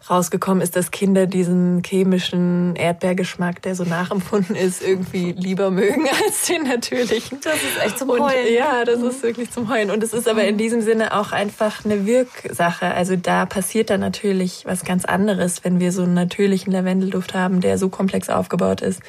rausgekommen 0.09 0.62
ist, 0.62 0.77
dass 0.77 0.93
Kinder 0.93 1.27
diesen 1.27 1.83
chemischen 1.85 2.77
Erdbeergeschmack, 2.77 3.61
der 3.62 3.75
so 3.75 3.83
nachempfunden 3.83 4.55
ist, 4.55 4.83
irgendwie 4.83 5.33
lieber 5.33 5.71
mögen 5.71 6.07
als 6.25 6.47
den 6.47 6.62
natürlichen. 6.62 7.41
Das 7.43 7.57
ist 7.57 7.85
echt 7.85 7.99
zum 7.99 8.11
Heulen. 8.11 8.23
Und, 8.23 8.55
ja, 8.55 8.85
das 8.85 9.03
ist 9.03 9.23
wirklich 9.25 9.51
zum 9.51 9.69
Heulen. 9.69 9.91
Und 9.91 10.03
es 10.05 10.12
ist 10.12 10.29
aber 10.29 10.45
in 10.45 10.59
diesem 10.59 10.81
Sinne 10.81 11.19
auch 11.19 11.33
einfach 11.33 11.85
eine 11.85 12.07
Wirksache. 12.07 12.95
Also 12.95 13.16
da 13.16 13.47
passiert 13.47 13.91
dann 13.91 14.01
natürlich 14.01 14.64
was 14.64 14.85
ganz 14.85 15.05
anderes, 15.05 15.64
wenn 15.64 15.81
wir 15.81 15.91
so 15.91 16.03
einen 16.03 16.14
natürlichen 16.14 16.73
Lavendelduft 16.73 17.35
haben, 17.35 17.61
der 17.61 17.79
so 17.79 17.89
komplex 17.89 18.29
aufgebaut 18.29 18.81
ist, 18.81 19.03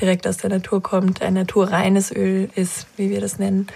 direkt 0.00 0.26
aus 0.28 0.36
der 0.36 0.50
Natur 0.50 0.80
kommt, 0.82 1.20
ein 1.20 1.34
naturreines 1.34 2.12
Öl 2.14 2.48
ist, 2.54 2.86
wie 2.96 3.10
wir 3.10 3.20
das 3.20 3.40
nennen, 3.40 3.66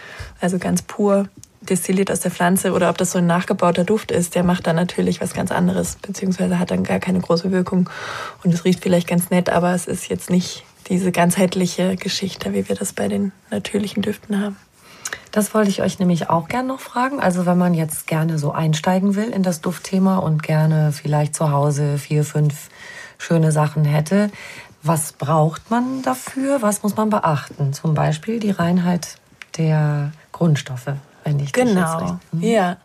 also 0.40 0.58
ganz 0.58 0.82
pur 0.82 1.28
destilliert 1.70 2.10
aus 2.10 2.20
der 2.20 2.30
Pflanze 2.30 2.72
oder 2.72 2.90
ob 2.90 2.98
das 2.98 3.12
so 3.12 3.18
ein 3.18 3.26
nachgebauter 3.26 3.84
Duft 3.84 4.10
ist, 4.10 4.34
der 4.34 4.42
macht 4.42 4.66
dann 4.66 4.76
natürlich 4.76 5.20
was 5.20 5.32
ganz 5.32 5.50
anderes, 5.52 5.96
beziehungsweise 6.02 6.58
hat 6.58 6.70
dann 6.70 6.84
gar 6.84 6.98
keine 6.98 7.20
große 7.20 7.50
Wirkung. 7.50 7.88
Und 8.44 8.52
es 8.52 8.64
riecht 8.64 8.82
vielleicht 8.82 9.08
ganz 9.08 9.30
nett, 9.30 9.48
aber 9.48 9.74
es 9.74 9.86
ist 9.86 10.08
jetzt 10.08 10.30
nicht 10.30 10.64
diese 10.88 11.12
ganzheitliche 11.12 11.96
Geschichte, 11.96 12.52
wie 12.52 12.68
wir 12.68 12.76
das 12.76 12.92
bei 12.92 13.08
den 13.08 13.32
natürlichen 13.50 14.02
Düften 14.02 14.40
haben. 14.42 14.56
Das 15.32 15.54
wollte 15.54 15.70
ich 15.70 15.80
euch 15.80 15.98
nämlich 16.00 16.28
auch 16.28 16.48
gerne 16.48 16.68
noch 16.68 16.80
fragen. 16.80 17.20
Also 17.20 17.46
wenn 17.46 17.56
man 17.56 17.74
jetzt 17.74 18.08
gerne 18.08 18.38
so 18.38 18.52
einsteigen 18.52 19.14
will 19.14 19.30
in 19.30 19.44
das 19.44 19.60
Duftthema 19.60 20.18
und 20.18 20.42
gerne 20.42 20.92
vielleicht 20.92 21.36
zu 21.36 21.52
Hause 21.52 21.98
vier, 21.98 22.24
fünf 22.24 22.68
schöne 23.18 23.52
Sachen 23.52 23.84
hätte, 23.84 24.30
was 24.82 25.12
braucht 25.12 25.70
man 25.70 26.02
dafür? 26.02 26.62
Was 26.62 26.82
muss 26.82 26.96
man 26.96 27.10
beachten? 27.10 27.72
Zum 27.72 27.94
Beispiel 27.94 28.40
die 28.40 28.50
Reinheit 28.50 29.16
der 29.56 30.12
Grundstoffe 30.32 30.94
wenn 31.24 31.38
ich 31.40 31.52
genau. 31.52 32.18
Mhm. 32.32 32.42
Ja, 32.42 32.76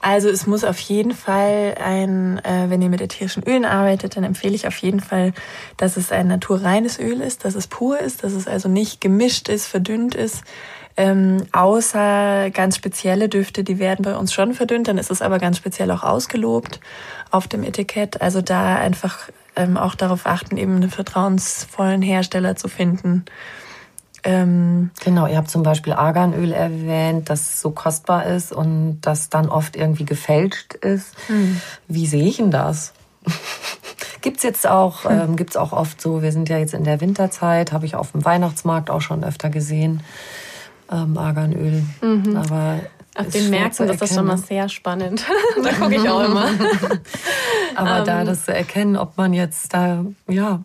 also 0.00 0.28
es 0.28 0.46
muss 0.46 0.64
auf 0.64 0.78
jeden 0.80 1.12
Fall 1.12 1.74
ein, 1.82 2.38
äh, 2.44 2.68
wenn 2.68 2.82
ihr 2.82 2.88
mit 2.88 3.00
ätherischen 3.00 3.42
Ölen 3.46 3.64
arbeitet, 3.64 4.16
dann 4.16 4.24
empfehle 4.24 4.54
ich 4.54 4.66
auf 4.66 4.76
jeden 4.78 5.00
Fall, 5.00 5.32
dass 5.76 5.96
es 5.96 6.12
ein 6.12 6.28
naturreines 6.28 6.98
Öl 6.98 7.20
ist, 7.20 7.44
dass 7.44 7.54
es 7.54 7.66
pur 7.66 7.98
ist, 7.98 8.24
dass 8.24 8.32
es 8.32 8.46
also 8.46 8.68
nicht 8.68 9.00
gemischt 9.00 9.48
ist, 9.48 9.66
verdünnt 9.66 10.14
ist. 10.14 10.42
Ähm, 10.96 11.46
außer 11.52 12.50
ganz 12.50 12.76
spezielle 12.76 13.28
Düfte, 13.28 13.64
die 13.64 13.78
werden 13.78 14.02
bei 14.02 14.14
uns 14.14 14.32
schon 14.32 14.52
verdünnt, 14.52 14.88
dann 14.88 14.98
ist 14.98 15.10
es 15.10 15.22
aber 15.22 15.38
ganz 15.38 15.56
speziell 15.56 15.90
auch 15.90 16.02
ausgelobt 16.02 16.80
auf 17.30 17.48
dem 17.48 17.62
Etikett. 17.62 18.20
Also 18.20 18.42
da 18.42 18.76
einfach 18.76 19.30
ähm, 19.56 19.76
auch 19.76 19.94
darauf 19.94 20.26
achten, 20.26 20.56
eben 20.56 20.76
einen 20.76 20.90
vertrauensvollen 20.90 22.02
Hersteller 22.02 22.56
zu 22.56 22.68
finden. 22.68 23.24
Ähm, 24.24 24.90
genau, 25.04 25.26
ihr 25.26 25.36
habt 25.36 25.50
zum 25.50 25.62
Beispiel 25.62 25.92
Arganöl 25.94 26.52
erwähnt, 26.52 27.28
das 27.28 27.60
so 27.60 27.70
kostbar 27.70 28.26
ist 28.26 28.52
und 28.52 29.00
das 29.00 29.30
dann 29.30 29.48
oft 29.48 29.76
irgendwie 29.76 30.04
gefälscht 30.04 30.74
ist. 30.74 31.14
Hm. 31.26 31.60
Wie 31.88 32.06
sehe 32.06 32.24
ich 32.24 32.36
denn 32.36 32.50
das? 32.50 32.92
Gibt's 34.20 34.44
jetzt 34.44 34.68
auch, 34.68 35.04
hm. 35.04 35.20
ähm, 35.20 35.36
gibt's 35.36 35.56
auch 35.56 35.72
oft 35.72 36.00
so, 36.00 36.22
wir 36.22 36.30
sind 36.30 36.48
ja 36.48 36.58
jetzt 36.58 36.74
in 36.74 36.84
der 36.84 37.00
Winterzeit, 37.00 37.72
habe 37.72 37.86
ich 37.86 37.96
auf 37.96 38.12
dem 38.12 38.24
Weihnachtsmarkt 38.24 38.88
auch 38.88 39.00
schon 39.00 39.24
öfter 39.24 39.50
gesehen, 39.50 40.00
ähm, 40.92 41.18
Arganöl. 41.18 41.82
Mhm. 42.00 42.36
Aber 42.36 42.78
auf 43.16 43.28
den 43.28 43.50
Märkten 43.50 43.88
ist 43.88 44.00
das 44.00 44.14
schon 44.14 44.26
mal 44.26 44.38
sehr 44.38 44.68
spannend. 44.68 45.24
da 45.62 45.72
gucke 45.72 45.96
ich 45.96 46.08
auch 46.08 46.24
immer. 46.24 46.48
Aber 47.74 48.04
da 48.04 48.20
ähm. 48.20 48.26
das 48.26 48.44
zu 48.44 48.54
erkennen, 48.54 48.96
ob 48.96 49.16
man 49.16 49.32
jetzt 49.32 49.74
da, 49.74 50.04
ja, 50.28 50.62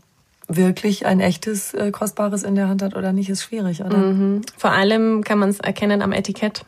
wirklich 0.47 1.05
ein 1.05 1.19
echtes 1.19 1.73
äh, 1.73 1.91
Kostbares 1.91 2.43
in 2.43 2.55
der 2.55 2.69
Hand 2.69 2.81
hat 2.81 2.95
oder 2.95 3.11
nicht, 3.11 3.29
ist 3.29 3.43
schwierig, 3.43 3.83
oder? 3.83 3.97
Mhm. 3.97 4.41
Vor 4.57 4.71
allem 4.71 5.23
kann 5.23 5.39
man 5.39 5.49
es 5.49 5.59
erkennen 5.59 6.01
am 6.01 6.13
Etikett. 6.13 6.63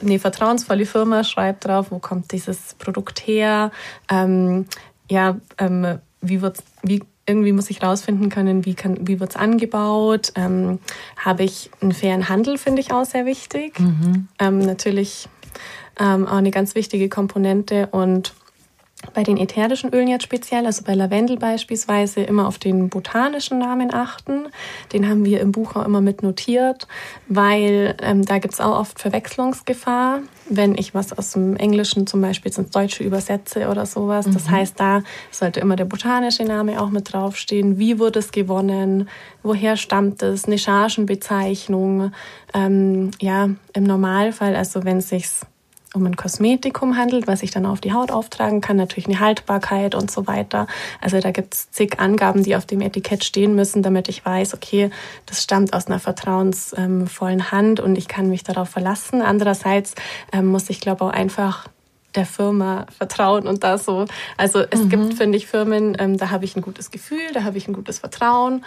Eine 0.00 0.18
vertrauensvolle 0.18 0.84
Firma 0.84 1.24
schreibt 1.24 1.64
drauf, 1.64 1.86
wo 1.90 1.98
kommt 1.98 2.32
dieses 2.32 2.74
Produkt 2.74 3.26
her, 3.26 3.70
ähm, 4.10 4.66
ja, 5.10 5.38
ähm, 5.58 5.98
wie 6.20 6.42
wird 6.42 6.58
wie 6.82 7.02
irgendwie 7.26 7.52
muss 7.52 7.70
ich 7.70 7.82
rausfinden 7.82 8.28
können, 8.28 8.66
wie, 8.66 8.74
kann, 8.74 9.06
wie 9.08 9.18
wird 9.18 9.30
es 9.30 9.36
angebaut. 9.36 10.32
Ähm, 10.34 10.78
Habe 11.16 11.44
ich 11.44 11.70
einen 11.80 11.92
fairen 11.92 12.28
Handel, 12.28 12.58
finde 12.58 12.82
ich 12.82 12.92
auch 12.92 13.06
sehr 13.06 13.24
wichtig. 13.24 13.80
Mhm. 13.80 14.28
Ähm, 14.38 14.58
natürlich 14.58 15.28
ähm, 15.98 16.26
auch 16.26 16.36
eine 16.36 16.50
ganz 16.50 16.74
wichtige 16.74 17.08
Komponente 17.08 17.88
und 17.88 18.34
bei 19.12 19.22
den 19.22 19.36
ätherischen 19.36 19.92
Ölen 19.92 20.08
jetzt 20.08 20.24
speziell, 20.24 20.66
also 20.66 20.82
bei 20.84 20.94
Lavendel 20.94 21.36
beispielsweise, 21.36 22.22
immer 22.22 22.46
auf 22.48 22.58
den 22.58 22.88
botanischen 22.88 23.58
Namen 23.58 23.92
achten. 23.92 24.46
Den 24.92 25.08
haben 25.08 25.24
wir 25.24 25.40
im 25.40 25.52
Buch 25.52 25.76
auch 25.76 25.84
immer 25.84 26.00
mit 26.00 26.22
notiert, 26.22 26.86
weil 27.28 27.96
ähm, 28.02 28.24
da 28.24 28.38
gibt 28.38 28.54
es 28.54 28.60
auch 28.60 28.78
oft 28.78 28.98
Verwechslungsgefahr, 28.98 30.20
wenn 30.48 30.76
ich 30.76 30.94
was 30.94 31.12
aus 31.16 31.32
dem 31.32 31.56
Englischen 31.56 32.06
zum 32.06 32.20
Beispiel 32.20 32.52
ins 32.56 32.70
Deutsche 32.70 33.04
übersetze 33.04 33.68
oder 33.68 33.86
sowas. 33.86 34.26
Mhm. 34.26 34.34
Das 34.34 34.50
heißt, 34.50 34.80
da 34.80 35.02
sollte 35.30 35.60
immer 35.60 35.76
der 35.76 35.86
botanische 35.86 36.44
Name 36.44 36.80
auch 36.80 36.90
mit 36.90 37.12
draufstehen. 37.12 37.78
Wie 37.78 37.98
wurde 37.98 38.18
es 38.18 38.32
gewonnen? 38.32 39.08
Woher 39.42 39.76
stammt 39.76 40.22
es? 40.22 40.44
Eine 40.44 40.58
Chargenbezeichnung. 40.58 42.12
Ähm, 42.52 43.10
ja, 43.20 43.50
im 43.72 43.84
Normalfall, 43.84 44.56
also 44.56 44.84
wenn 44.84 44.98
es 44.98 45.08
sich 45.08 45.28
um 45.94 46.04
ein 46.06 46.16
Kosmetikum 46.16 46.96
handelt, 46.96 47.26
was 47.26 47.42
ich 47.42 47.50
dann 47.50 47.66
auf 47.66 47.80
die 47.80 47.92
Haut 47.92 48.10
auftragen 48.10 48.60
kann, 48.60 48.76
natürlich 48.76 49.06
eine 49.06 49.20
Haltbarkeit 49.20 49.94
und 49.94 50.10
so 50.10 50.26
weiter. 50.26 50.66
Also 51.00 51.20
da 51.20 51.30
gibt 51.30 51.54
es 51.54 51.70
zig 51.70 52.00
Angaben, 52.00 52.42
die 52.42 52.56
auf 52.56 52.66
dem 52.66 52.80
Etikett 52.80 53.24
stehen 53.24 53.54
müssen, 53.54 53.82
damit 53.82 54.08
ich 54.08 54.24
weiß, 54.24 54.54
okay, 54.54 54.90
das 55.26 55.42
stammt 55.42 55.72
aus 55.72 55.86
einer 55.86 56.00
vertrauensvollen 56.00 57.52
Hand 57.52 57.80
und 57.80 57.96
ich 57.96 58.08
kann 58.08 58.28
mich 58.28 58.42
darauf 58.42 58.68
verlassen. 58.68 59.22
Andererseits 59.22 59.94
ähm, 60.32 60.46
muss 60.46 60.68
ich, 60.68 60.80
glaube 60.80 61.04
auch 61.04 61.10
einfach 61.10 61.68
der 62.14 62.26
Firma 62.26 62.86
vertrauen 62.96 63.46
und 63.46 63.64
da 63.64 63.78
so. 63.78 64.06
Also 64.36 64.60
es 64.68 64.84
mhm. 64.84 64.88
gibt, 64.88 65.14
finde 65.14 65.36
ich, 65.38 65.46
Firmen, 65.46 65.96
ähm, 65.98 66.16
da 66.16 66.30
habe 66.30 66.44
ich 66.44 66.56
ein 66.56 66.62
gutes 66.62 66.90
Gefühl, 66.90 67.32
da 67.32 67.44
habe 67.44 67.58
ich 67.58 67.68
ein 67.68 67.74
gutes 67.74 67.98
Vertrauen 67.98 68.64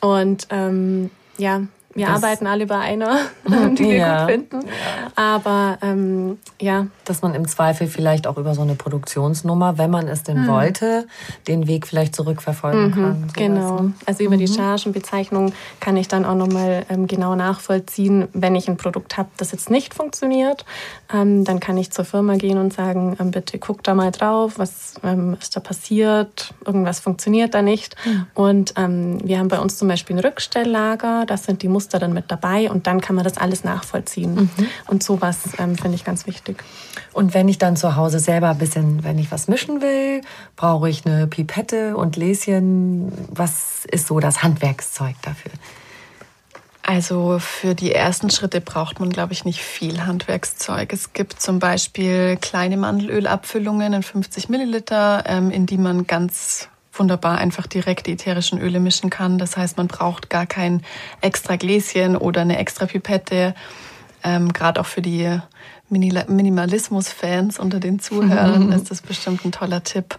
und 0.00 0.46
ähm, 0.50 1.10
ja, 1.38 1.62
wir 1.94 2.06
das 2.06 2.22
arbeiten 2.22 2.46
alle 2.46 2.66
bei 2.66 2.78
einer, 2.78 3.18
die 3.44 3.84
wir 3.84 3.96
ja. 3.96 4.20
gut 4.20 4.30
finden. 4.30 4.60
Ja. 4.62 5.12
Aber 5.14 5.78
ähm, 5.82 6.38
ja. 6.60 6.86
Dass 7.04 7.22
man 7.22 7.34
im 7.34 7.46
Zweifel 7.46 7.86
vielleicht 7.86 8.26
auch 8.26 8.36
über 8.36 8.54
so 8.54 8.62
eine 8.62 8.74
Produktionsnummer, 8.74 9.78
wenn 9.78 9.90
man 9.90 10.08
es 10.08 10.22
denn 10.22 10.42
mhm. 10.42 10.48
wollte, 10.48 11.06
den 11.46 11.66
Weg 11.66 11.86
vielleicht 11.86 12.14
zurückverfolgen 12.14 12.88
mhm, 12.88 12.92
kann. 12.92 13.26
Genau. 13.34 13.80
Ne? 13.80 13.92
Also 14.06 14.24
über 14.24 14.34
mhm. 14.34 14.40
die 14.40 14.48
Chargenbezeichnung 14.48 15.52
kann 15.80 15.96
ich 15.96 16.08
dann 16.08 16.24
auch 16.24 16.34
nochmal 16.34 16.84
ähm, 16.88 17.06
genau 17.06 17.34
nachvollziehen, 17.34 18.28
wenn 18.32 18.54
ich 18.54 18.68
ein 18.68 18.76
Produkt 18.76 19.16
habe, 19.16 19.28
das 19.36 19.52
jetzt 19.52 19.70
nicht 19.70 19.94
funktioniert. 19.94 20.64
Ähm, 21.12 21.44
dann 21.44 21.60
kann 21.60 21.76
ich 21.76 21.90
zur 21.90 22.04
Firma 22.04 22.36
gehen 22.36 22.58
und 22.58 22.72
sagen, 22.72 23.16
ähm, 23.20 23.30
bitte 23.30 23.58
guck 23.58 23.82
da 23.84 23.94
mal 23.94 24.10
drauf, 24.10 24.54
was 24.58 24.94
ähm, 25.04 25.36
ist 25.40 25.54
da 25.56 25.60
passiert, 25.60 26.54
irgendwas 26.66 27.00
funktioniert 27.00 27.54
da 27.54 27.62
nicht. 27.62 27.96
Mhm. 28.04 28.26
Und 28.34 28.74
ähm, 28.76 29.18
wir 29.22 29.38
haben 29.38 29.48
bei 29.48 29.58
uns 29.58 29.78
zum 29.78 29.88
Beispiel 29.88 30.16
ein 30.16 30.20
Rückstelllager, 30.20 31.24
das 31.26 31.44
sind 31.44 31.62
die 31.62 31.68
Muster 31.68 31.83
Muster 31.84 31.98
dann 31.98 32.14
mit 32.14 32.30
dabei 32.30 32.70
und 32.70 32.86
dann 32.86 33.00
kann 33.00 33.14
man 33.14 33.24
das 33.24 33.36
alles 33.36 33.62
nachvollziehen. 33.62 34.34
Mhm. 34.34 34.66
Und 34.86 35.02
sowas 35.02 35.38
ähm, 35.58 35.76
finde 35.76 35.96
ich 35.96 36.04
ganz 36.04 36.26
wichtig. 36.26 36.64
Und 37.12 37.34
wenn 37.34 37.48
ich 37.48 37.58
dann 37.58 37.76
zu 37.76 37.96
Hause 37.96 38.18
selber 38.18 38.50
ein 38.50 38.58
bisschen, 38.58 39.04
wenn 39.04 39.18
ich 39.18 39.30
was 39.30 39.48
mischen 39.48 39.82
will, 39.82 40.22
brauche 40.56 40.88
ich 40.88 41.04
eine 41.04 41.26
Pipette 41.26 41.96
und 41.96 42.14
Gläschen. 42.14 43.12
Was 43.28 43.84
ist 43.84 44.06
so 44.06 44.18
das 44.18 44.42
Handwerkszeug 44.42 45.14
dafür? 45.22 45.52
Also 46.82 47.38
für 47.38 47.74
die 47.74 47.92
ersten 47.92 48.30
Schritte 48.30 48.60
braucht 48.60 49.00
man, 49.00 49.10
glaube 49.10 49.32
ich, 49.32 49.44
nicht 49.44 49.60
viel 49.60 50.04
Handwerkszeug. 50.04 50.92
Es 50.92 51.12
gibt 51.12 51.40
zum 51.40 51.58
Beispiel 51.58 52.36
kleine 52.36 52.76
Mandelölabfüllungen 52.76 53.94
in 53.94 54.02
50 54.02 54.48
Milliliter, 54.48 55.24
ähm, 55.26 55.50
in 55.50 55.66
die 55.66 55.78
man 55.78 56.06
ganz 56.06 56.68
wunderbar 56.98 57.38
einfach 57.38 57.66
direkt 57.66 58.06
die 58.06 58.12
ätherischen 58.12 58.60
Öle 58.60 58.80
mischen 58.80 59.10
kann. 59.10 59.38
Das 59.38 59.56
heißt, 59.56 59.76
man 59.76 59.88
braucht 59.88 60.30
gar 60.30 60.46
kein 60.46 60.82
extra 61.20 61.56
Gläschen 61.56 62.16
oder 62.16 62.42
eine 62.42 62.58
extra 62.58 62.86
Pipette. 62.86 63.54
Ähm, 64.22 64.52
Gerade 64.52 64.80
auch 64.80 64.86
für 64.86 65.02
die 65.02 65.38
Minimalismus-Fans 65.88 67.58
unter 67.58 67.80
den 67.80 67.98
Zuhörern 67.98 68.72
ist 68.72 68.90
das 68.90 69.02
bestimmt 69.02 69.44
ein 69.44 69.52
toller 69.52 69.84
Tipp. 69.84 70.18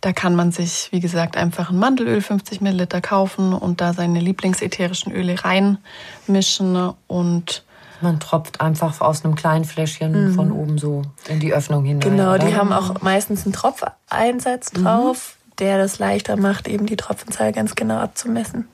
Da 0.00 0.12
kann 0.12 0.34
man 0.34 0.50
sich, 0.50 0.88
wie 0.92 1.00
gesagt, 1.00 1.36
einfach 1.36 1.70
ein 1.70 1.78
Mandelöl 1.78 2.22
50 2.22 2.62
Milliliter 2.62 3.02
kaufen 3.02 3.52
und 3.52 3.82
da 3.82 3.92
seine 3.92 4.18
Lieblingsätherischen 4.18 5.12
Öle 5.12 5.36
reinmischen 5.44 6.94
und 7.06 7.64
man 8.02 8.18
tropft 8.18 8.62
einfach 8.62 8.98
aus 9.02 9.26
einem 9.26 9.34
kleinen 9.34 9.66
Fläschchen 9.66 10.28
mhm. 10.28 10.34
von 10.34 10.52
oben 10.52 10.78
so 10.78 11.02
in 11.28 11.38
die 11.38 11.52
Öffnung 11.52 11.84
hinein. 11.84 12.00
Genau, 12.00 12.34
oder? 12.34 12.38
die 12.38 12.56
haben 12.56 12.72
auch 12.72 13.02
meistens 13.02 13.44
einen 13.44 13.52
Tropfeinsatz 13.52 14.72
mhm. 14.72 14.84
drauf. 14.84 15.34
Mhm 15.34 15.39
der 15.60 15.78
das 15.78 15.98
leichter 15.98 16.36
macht, 16.36 16.68
eben 16.68 16.86
die 16.86 16.96
Tropfenzahl 16.96 17.52
ganz 17.52 17.74
genau 17.74 17.98
abzumessen. 17.98 18.68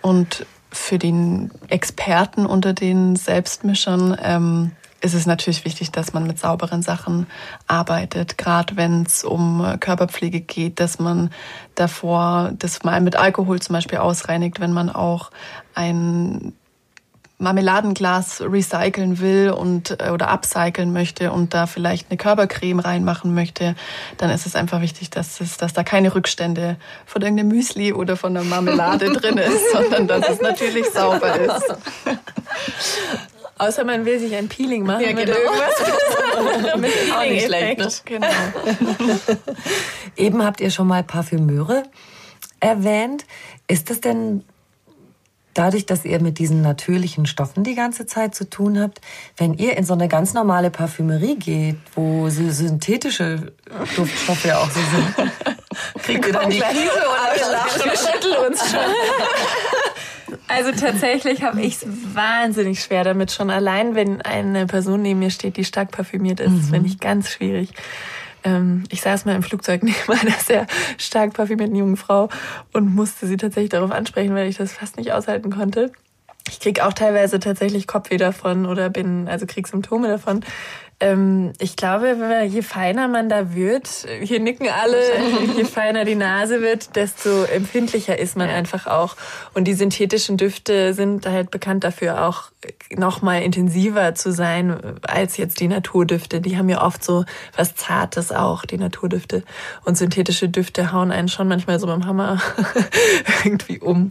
Und 0.00 0.46
für 0.70 0.98
den 0.98 1.50
Experten 1.68 2.46
unter 2.46 2.72
den 2.72 3.14
Selbstmischern 3.16 4.16
ähm, 4.22 4.72
ist 5.02 5.14
es 5.14 5.26
natürlich 5.26 5.64
wichtig, 5.64 5.90
dass 5.90 6.12
man 6.12 6.26
mit 6.26 6.38
sauberen 6.38 6.82
Sachen 6.82 7.26
arbeitet, 7.66 8.38
gerade 8.38 8.76
wenn 8.76 9.02
es 9.02 9.24
um 9.24 9.76
Körperpflege 9.80 10.40
geht, 10.40 10.80
dass 10.80 10.98
man 10.98 11.30
davor 11.74 12.52
das 12.56 12.84
mal 12.84 13.00
mit 13.00 13.16
Alkohol 13.16 13.60
zum 13.60 13.74
Beispiel 13.74 13.98
ausreinigt, 13.98 14.60
wenn 14.60 14.72
man 14.72 14.88
auch 14.88 15.30
ein 15.74 16.54
Marmeladenglas 17.42 18.40
recyceln 18.40 19.18
will 19.18 19.50
und 19.50 20.00
äh, 20.00 20.10
oder 20.10 20.30
upcyclen 20.30 20.92
möchte 20.92 21.32
und 21.32 21.52
da 21.52 21.66
vielleicht 21.66 22.10
eine 22.10 22.16
Körpercreme 22.16 22.80
reinmachen 22.80 23.34
möchte, 23.34 23.74
dann 24.16 24.30
ist 24.30 24.46
es 24.46 24.56
einfach 24.56 24.80
wichtig, 24.80 25.10
dass 25.10 25.40
es, 25.40 25.56
dass 25.56 25.72
da 25.72 25.82
keine 25.82 26.14
Rückstände 26.14 26.76
von 27.04 27.20
irgendeinem 27.20 27.48
Müsli 27.48 27.92
oder 27.92 28.16
von 28.16 28.34
der 28.34 28.44
Marmelade 28.44 29.12
drin 29.12 29.36
ist, 29.38 29.72
sondern 29.72 30.06
dass 30.06 30.28
es 30.28 30.40
natürlich 30.40 30.86
sauber 30.90 31.38
ist. 31.38 31.74
Außer 33.58 33.84
man 33.84 34.04
will 34.04 34.18
sich 34.18 34.34
ein 34.34 34.48
Peeling 34.48 34.84
machen 34.84 35.04
ja, 35.04 35.12
mit 35.12 35.26
genau. 35.26 35.38
irgendwas. 35.38 36.76
mit 36.80 36.90
Auch 37.14 37.24
nicht 37.24 37.46
schlecht. 37.46 37.78
Ne? 37.78 37.88
Genau. 38.04 38.26
Eben 40.16 40.42
habt 40.44 40.60
ihr 40.60 40.70
schon 40.70 40.88
mal 40.88 41.04
Parfümeure 41.04 41.84
erwähnt. 42.58 43.24
Ist 43.68 43.90
das 43.90 44.00
denn 44.00 44.42
dadurch, 45.54 45.86
dass 45.86 46.04
ihr 46.04 46.20
mit 46.20 46.38
diesen 46.38 46.62
natürlichen 46.62 47.26
Stoffen 47.26 47.64
die 47.64 47.74
ganze 47.74 48.06
Zeit 48.06 48.34
zu 48.34 48.48
tun 48.48 48.80
habt, 48.80 49.00
wenn 49.36 49.54
ihr 49.54 49.76
in 49.76 49.84
so 49.84 49.94
eine 49.94 50.08
ganz 50.08 50.34
normale 50.34 50.70
Parfümerie 50.70 51.36
geht, 51.36 51.76
wo 51.94 52.28
so 52.28 52.50
synthetische 52.50 53.52
Duftstoffe 53.96 54.44
ja 54.44 54.58
auch 54.58 54.70
so 54.70 54.80
sind, 54.80 55.32
kriegt 56.02 56.26
ihr 56.26 56.32
dann 56.32 56.50
die 56.50 56.60
Krise 56.60 56.90
oder 56.90 57.84
wir 57.84 57.96
schütteln 57.96 58.46
uns 58.48 58.70
schon. 58.70 58.80
Also 60.48 60.72
tatsächlich 60.72 61.42
habe 61.42 61.62
ich 61.62 61.76
es 61.76 61.86
wahnsinnig 62.14 62.82
schwer 62.82 63.04
damit 63.04 63.32
schon 63.32 63.50
allein, 63.50 63.94
wenn 63.94 64.20
eine 64.20 64.66
Person 64.66 65.02
neben 65.02 65.20
mir 65.20 65.30
steht, 65.30 65.56
die 65.56 65.64
stark 65.64 65.90
parfümiert 65.90 66.40
ist, 66.40 66.50
mhm. 66.50 66.62
finde 66.64 66.88
ich 66.88 67.00
ganz 67.00 67.30
schwierig. 67.30 67.70
Ähm, 68.44 68.84
ich 68.90 69.00
saß 69.00 69.24
mal 69.24 69.34
im 69.34 69.42
Flugzeug 69.42 69.82
neben 69.84 70.12
einer 70.12 70.38
sehr 70.38 70.66
stark 70.98 71.34
parfümierten 71.34 71.76
jungen 71.76 71.96
Frau 71.96 72.28
und 72.72 72.94
musste 72.94 73.26
sie 73.26 73.36
tatsächlich 73.36 73.70
darauf 73.70 73.90
ansprechen, 73.90 74.34
weil 74.34 74.48
ich 74.48 74.56
das 74.56 74.72
fast 74.72 74.96
nicht 74.96 75.12
aushalten 75.12 75.50
konnte. 75.50 75.92
Ich 76.48 76.58
krieg 76.58 76.80
auch 76.80 76.92
teilweise 76.92 77.38
tatsächlich 77.38 77.86
Kopfweh 77.86 78.16
davon 78.16 78.66
oder 78.66 78.90
bin, 78.90 79.28
also 79.28 79.46
krieg 79.46 79.68
Symptome 79.68 80.08
davon. 80.08 80.44
Ähm, 81.02 81.52
ich 81.58 81.74
glaube, 81.74 82.16
je 82.48 82.62
feiner 82.62 83.08
man 83.08 83.28
da 83.28 83.56
wird, 83.56 84.06
hier 84.22 84.38
nicken 84.38 84.68
alle, 84.68 85.02
je 85.56 85.64
feiner 85.64 86.04
die 86.04 86.14
Nase 86.14 86.62
wird, 86.62 86.94
desto 86.94 87.42
empfindlicher 87.42 88.16
ist 88.16 88.36
man 88.36 88.48
ja. 88.48 88.54
einfach 88.54 88.86
auch. 88.86 89.16
Und 89.52 89.64
die 89.64 89.74
synthetischen 89.74 90.36
Düfte 90.36 90.94
sind 90.94 91.26
halt 91.26 91.50
bekannt 91.50 91.82
dafür 91.82 92.28
auch 92.28 92.52
noch 92.96 93.20
mal 93.20 93.42
intensiver 93.42 94.14
zu 94.14 94.30
sein 94.30 94.78
als 95.02 95.38
jetzt 95.38 95.58
die 95.58 95.66
Naturdüfte. 95.66 96.40
Die 96.40 96.56
haben 96.56 96.68
ja 96.68 96.84
oft 96.84 97.02
so 97.02 97.24
was 97.56 97.74
Zartes 97.74 98.30
auch, 98.30 98.64
die 98.64 98.78
Naturdüfte. 98.78 99.42
Und 99.84 99.98
synthetische 99.98 100.48
Düfte 100.48 100.92
hauen 100.92 101.10
einen 101.10 101.28
schon 101.28 101.48
manchmal 101.48 101.80
so 101.80 101.88
beim 101.88 102.06
Hammer 102.06 102.40
irgendwie 103.44 103.80
um. 103.80 104.10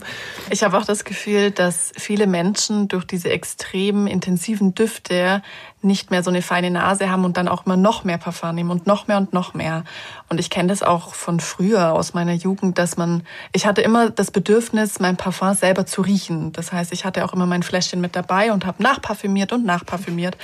Ich 0.50 0.62
habe 0.62 0.76
auch 0.76 0.84
das 0.84 1.04
Gefühl, 1.04 1.52
dass 1.52 1.92
viele 1.96 2.26
Menschen 2.26 2.88
durch 2.88 3.06
diese 3.06 3.30
extrem 3.30 4.06
intensiven 4.06 4.74
Düfte 4.74 5.42
nicht 5.84 6.10
mehr 6.10 6.22
so 6.22 6.30
eine 6.30 6.42
feine 6.42 6.70
Nase 6.70 7.10
haben 7.10 7.24
und 7.24 7.36
dann 7.36 7.48
auch 7.48 7.66
immer 7.66 7.76
noch 7.76 8.04
mehr 8.04 8.18
Parfum 8.18 8.54
nehmen 8.54 8.70
und 8.70 8.86
noch 8.86 9.08
mehr 9.08 9.16
und 9.16 9.32
noch 9.32 9.54
mehr. 9.54 9.84
Und 10.28 10.38
ich 10.38 10.50
kenne 10.50 10.68
das 10.68 10.82
auch 10.82 11.14
von 11.14 11.40
früher 11.40 11.92
aus 11.92 12.14
meiner 12.14 12.32
Jugend, 12.32 12.78
dass 12.78 12.96
man, 12.96 13.24
ich 13.52 13.66
hatte 13.66 13.82
immer 13.82 14.10
das 14.10 14.30
Bedürfnis, 14.30 15.00
mein 15.00 15.16
Parfum 15.16 15.54
selber 15.54 15.86
zu 15.86 16.02
riechen. 16.02 16.52
Das 16.52 16.72
heißt, 16.72 16.92
ich 16.92 17.04
hatte 17.04 17.24
auch 17.24 17.32
immer 17.32 17.46
mein 17.46 17.62
Fläschchen 17.62 18.00
mit 18.00 18.16
dabei 18.16 18.52
und 18.52 18.66
habe 18.66 18.82
nachparfümiert 18.82 19.52
und 19.52 19.64
nachparfümiert. 19.64 20.36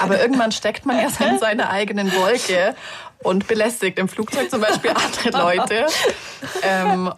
Aber 0.00 0.20
irgendwann 0.20 0.52
steckt 0.52 0.86
man 0.86 0.96
ja 0.96 1.08
in 1.26 1.38
seiner 1.38 1.70
eigenen 1.70 2.12
Wolke 2.12 2.74
und 3.24 3.48
belästigt 3.48 3.98
im 3.98 4.08
Flugzeug 4.08 4.50
zum 4.50 4.60
Beispiel 4.60 4.90
andere 4.90 5.30
Leute 5.30 5.86
ähm, 6.62 7.12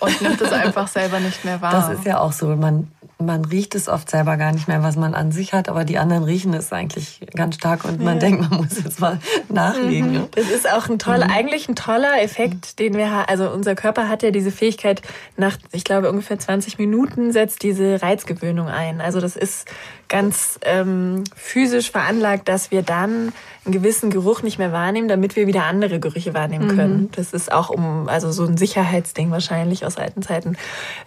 und 0.00 0.22
nimmt 0.22 0.40
es 0.40 0.52
einfach 0.52 0.88
selber 0.88 1.20
nicht 1.20 1.44
mehr 1.44 1.60
wahr. 1.60 1.72
Das 1.72 1.98
ist 1.98 2.06
ja 2.06 2.18
auch 2.18 2.32
so. 2.32 2.46
Man 2.56 2.90
man 3.18 3.44
riecht 3.44 3.74
es 3.74 3.88
oft 3.88 4.10
selber 4.10 4.36
gar 4.36 4.52
nicht 4.52 4.66
mehr, 4.66 4.82
was 4.82 4.96
man 4.96 5.14
an 5.14 5.30
sich 5.30 5.52
hat, 5.52 5.68
aber 5.68 5.84
die 5.84 5.98
anderen 5.98 6.24
riechen 6.24 6.52
es 6.54 6.72
eigentlich 6.72 7.20
ganz 7.34 7.54
stark 7.56 7.84
und 7.84 8.00
man 8.00 8.14
ja. 8.14 8.20
denkt, 8.20 8.50
man 8.50 8.60
muss 8.60 8.82
jetzt 8.82 9.00
mal 9.00 9.18
nachlegen. 9.48 10.12
Mhm. 10.12 10.28
Das 10.32 10.50
ist 10.50 10.70
auch 10.70 10.88
ein 10.88 10.98
toller, 10.98 11.26
mhm. 11.26 11.32
eigentlich 11.32 11.68
ein 11.68 11.76
toller 11.76 12.20
Effekt, 12.22 12.78
den 12.78 12.94
wir 12.94 13.10
haben. 13.10 13.28
Also 13.28 13.50
unser 13.50 13.74
Körper 13.74 14.08
hat 14.08 14.22
ja 14.22 14.30
diese 14.30 14.50
Fähigkeit, 14.50 15.02
nach, 15.36 15.56
ich 15.72 15.84
glaube, 15.84 16.10
ungefähr 16.10 16.38
20 16.38 16.78
Minuten 16.78 17.32
setzt 17.32 17.62
diese 17.62 18.02
Reizgewöhnung 18.02 18.68
ein. 18.68 19.00
Also 19.00 19.20
das 19.20 19.36
ist 19.36 19.68
ganz 20.08 20.58
ähm, 20.62 21.24
physisch 21.34 21.90
veranlagt, 21.90 22.48
dass 22.48 22.70
wir 22.70 22.82
dann 22.82 23.32
einen 23.64 23.72
gewissen 23.72 24.10
Geruch 24.10 24.42
nicht 24.42 24.58
mehr 24.58 24.72
wahrnehmen, 24.72 25.08
damit 25.08 25.36
wir 25.36 25.46
wieder 25.46 25.64
andere 25.64 26.00
Gerüche 26.00 26.34
wahrnehmen 26.34 26.76
können. 26.76 27.00
Mhm. 27.02 27.10
Das 27.12 27.32
ist 27.32 27.50
auch 27.50 27.70
um, 27.70 28.08
also 28.08 28.30
so 28.30 28.44
ein 28.44 28.56
Sicherheitsding 28.56 29.30
wahrscheinlich 29.30 29.86
aus 29.86 29.96
alten 29.96 30.22
Zeiten. 30.22 30.56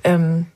Ähm, 0.03 0.47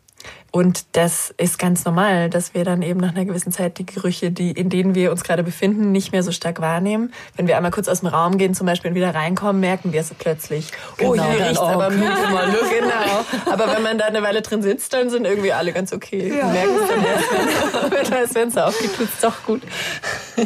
und 0.52 0.84
das 0.98 1.34
ist 1.38 1.58
ganz 1.58 1.86
normal, 1.86 2.30
dass 2.30 2.54
wir 2.54 2.66
dann 2.66 2.82
eben 2.82 3.00
nach 3.00 3.16
einer 3.16 3.24
gewissen 3.24 3.54
Zeit 3.54 3.78
die 3.78 3.86
Gerüche, 3.86 4.32
die, 4.32 4.52
in 4.52 4.70
denen 4.70 4.96
wir 4.96 5.12
uns 5.12 5.24
gerade 5.24 5.44
befinden, 5.44 5.94
nicht 5.94 6.12
mehr 6.12 6.24
so 6.24 6.34
stark 6.34 6.60
wahrnehmen. 6.60 7.14
Wenn 7.38 7.48
wir 7.48 7.56
einmal 7.56 7.72
kurz 7.72 7.88
aus 7.88 8.02
dem 8.02 8.10
Raum 8.10 8.38
gehen 8.38 8.54
zum 8.54 8.68
Beispiel 8.68 8.90
und 8.90 8.96
wieder 8.96 9.16
reinkommen, 9.16 9.62
merken 9.62 9.94
wir 9.94 10.02
es 10.02 10.14
plötzlich. 10.14 10.72
Oh, 11.02 11.12
genau, 11.12 11.24
oh, 11.24 11.32
hier 11.32 11.46
riecht's 11.46 11.60
aber 11.60 11.90
mal 11.90 11.92
Genau. 12.80 13.52
Aber 13.54 13.74
wenn 13.74 13.82
man 13.82 13.98
da 13.98 14.06
eine 14.06 14.22
Weile 14.24 14.42
drin 14.42 14.62
sitzt, 14.62 14.92
dann 14.94 15.10
sind 15.10 15.26
irgendwie 15.26 15.54
alle 15.54 15.72
ganz 15.72 15.94
okay. 15.94 16.38
Ja. 16.38 16.48
merken 16.48 16.72
es 16.82 16.90
dann 16.90 17.06
erst, 17.06 17.92
wenn 18.12 18.22
das 18.22 18.32
Fenster 18.34 18.68
aufgeht, 18.68 18.96
tut's 18.98 19.22
doch 19.22 19.44
gut. 19.44 19.62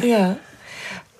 Ja. 0.02 0.36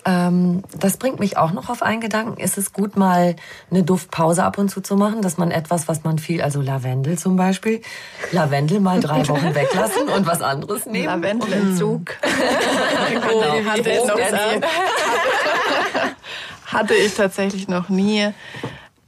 Ähm, 0.06 0.62
das 0.78 0.98
bringt 0.98 1.18
mich 1.18 1.36
auch 1.36 1.50
noch 1.50 1.68
auf 1.68 1.82
einen 1.82 2.00
Gedanken. 2.00 2.40
Ist 2.40 2.56
es 2.58 2.72
gut, 2.72 2.96
mal 2.96 3.34
eine 3.70 3.82
Duftpause 3.82 4.44
ab 4.44 4.56
und 4.56 4.68
zu 4.68 4.80
zu 4.80 4.96
machen, 4.96 5.20
dass 5.20 5.36
man 5.36 5.50
etwas, 5.50 5.88
was 5.88 6.04
man 6.04 6.18
viel, 6.18 6.42
also 6.42 6.60
Lavendel 6.60 7.18
zum 7.18 7.36
Beispiel, 7.36 7.82
Lavendel 8.30 8.78
mal 8.78 9.00
drei 9.00 9.26
Wochen 9.28 9.54
weglassen 9.54 10.08
und 10.08 10.26
was 10.26 10.42
anderes 10.42 10.86
nehmen? 10.86 11.06
Lavendelentzug. 11.06 12.16
genau. 13.10 13.70
hatte, 13.70 13.90
ich 13.90 14.06
noch 14.06 14.20
hatte 16.66 16.94
ich 16.94 17.14
tatsächlich 17.14 17.66
noch 17.68 17.88
nie 17.88 18.32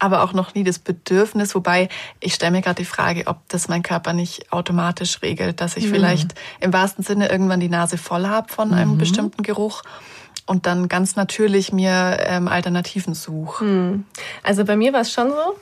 aber 0.01 0.23
auch 0.23 0.33
noch 0.33 0.55
nie 0.55 0.63
das 0.63 0.79
Bedürfnis, 0.79 1.57
wobei 1.57 1.89
ich 2.21 2.35
stelle 2.35 2.53
mir 2.53 2.63
gerade 2.63 2.77
die 2.77 2.85
Frage, 2.85 3.27
ob 3.27 3.39
das 3.49 3.67
mein 3.67 3.83
Körper 3.83 4.13
nicht 4.13 4.53
automatisch 4.53 5.23
regelt, 5.23 5.61
dass 5.61 5.77
ich 5.77 5.87
mhm. 5.87 5.91
vielleicht 5.91 6.35
im 6.61 6.73
wahrsten 6.73 7.03
Sinne 7.03 7.29
irgendwann 7.29 7.59
die 7.59 7.69
Nase 7.69 7.99
voll 7.99 8.27
habe 8.29 8.53
von 8.53 8.73
einem 8.73 8.93
mhm. 8.93 8.99
bestimmten 8.99 9.43
Geruch 9.43 9.83
und 10.47 10.67
dann 10.67 10.89
ganz 10.89 11.17
natürlich 11.17 11.73
mir 11.73 12.19
ähm, 12.21 12.49
Alternativen 12.49 13.15
suche. 13.15 13.65
Hm. 13.65 14.05
Also 14.43 14.65
bei 14.65 14.77
mir 14.77 14.93
war 14.93 15.03
es 15.03 15.13
schon 15.13 15.31
so, 15.31 15.57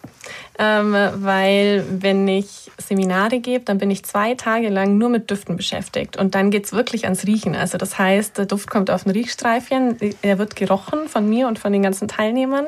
ähm, 0.59 0.95
weil 1.17 1.85
wenn 1.91 2.27
ich 2.29 2.71
Seminare 2.79 3.41
gebe, 3.41 3.65
dann 3.65 3.79
bin 3.79 3.91
ich 3.91 4.05
zwei 4.05 4.35
Tage 4.35 4.69
lang 4.69 4.99
nur 4.99 5.09
mit 5.09 5.31
Düften 5.31 5.57
beschäftigt 5.57 6.17
und 6.17 6.35
dann 6.35 6.51
geht's 6.51 6.73
wirklich 6.73 7.05
ans 7.05 7.27
Riechen. 7.27 7.55
Also 7.55 7.79
das 7.79 7.99
heißt, 7.99 8.39
der 8.39 8.47
Duft 8.47 8.71
kommt 8.71 8.91
auf 8.91 9.07
ein 9.07 9.11
Riechstreifchen, 9.11 9.99
er 10.23 10.39
wird 10.39 10.57
gerochen 10.57 11.09
von 11.09 11.29
mir 11.29 11.49
und 11.49 11.59
von 11.59 11.73
den 11.73 11.83
ganzen 11.83 12.09
Teilnehmern 12.09 12.67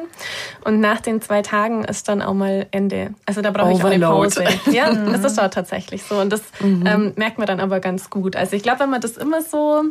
und 0.64 0.80
nach 0.80 1.00
den 1.00 1.22
zwei 1.22 1.42
Tagen 1.42 1.84
ist 1.84 2.08
dann 2.08 2.22
auch 2.22 2.34
mal 2.34 2.66
Ende. 2.70 3.14
Also 3.26 3.42
da 3.42 3.50
brauche 3.50 3.72
ich 3.72 3.82
auch 3.82 3.90
eine 3.90 4.06
Pause. 4.06 4.44
Ja, 4.70 4.92
das 5.12 5.24
ist 5.24 5.40
auch 5.40 5.50
tatsächlich 5.50 6.02
so 6.02 6.16
und 6.20 6.32
das 6.32 6.42
mhm. 6.60 6.86
ähm, 6.86 7.12
merkt 7.16 7.38
man 7.38 7.46
dann 7.46 7.60
aber 7.60 7.80
ganz 7.80 8.10
gut. 8.10 8.36
Also 8.36 8.56
ich 8.56 8.62
glaube, 8.62 8.80
wenn 8.80 8.90
man 8.90 9.00
das 9.00 9.16
immer 9.16 9.42
so 9.42 9.84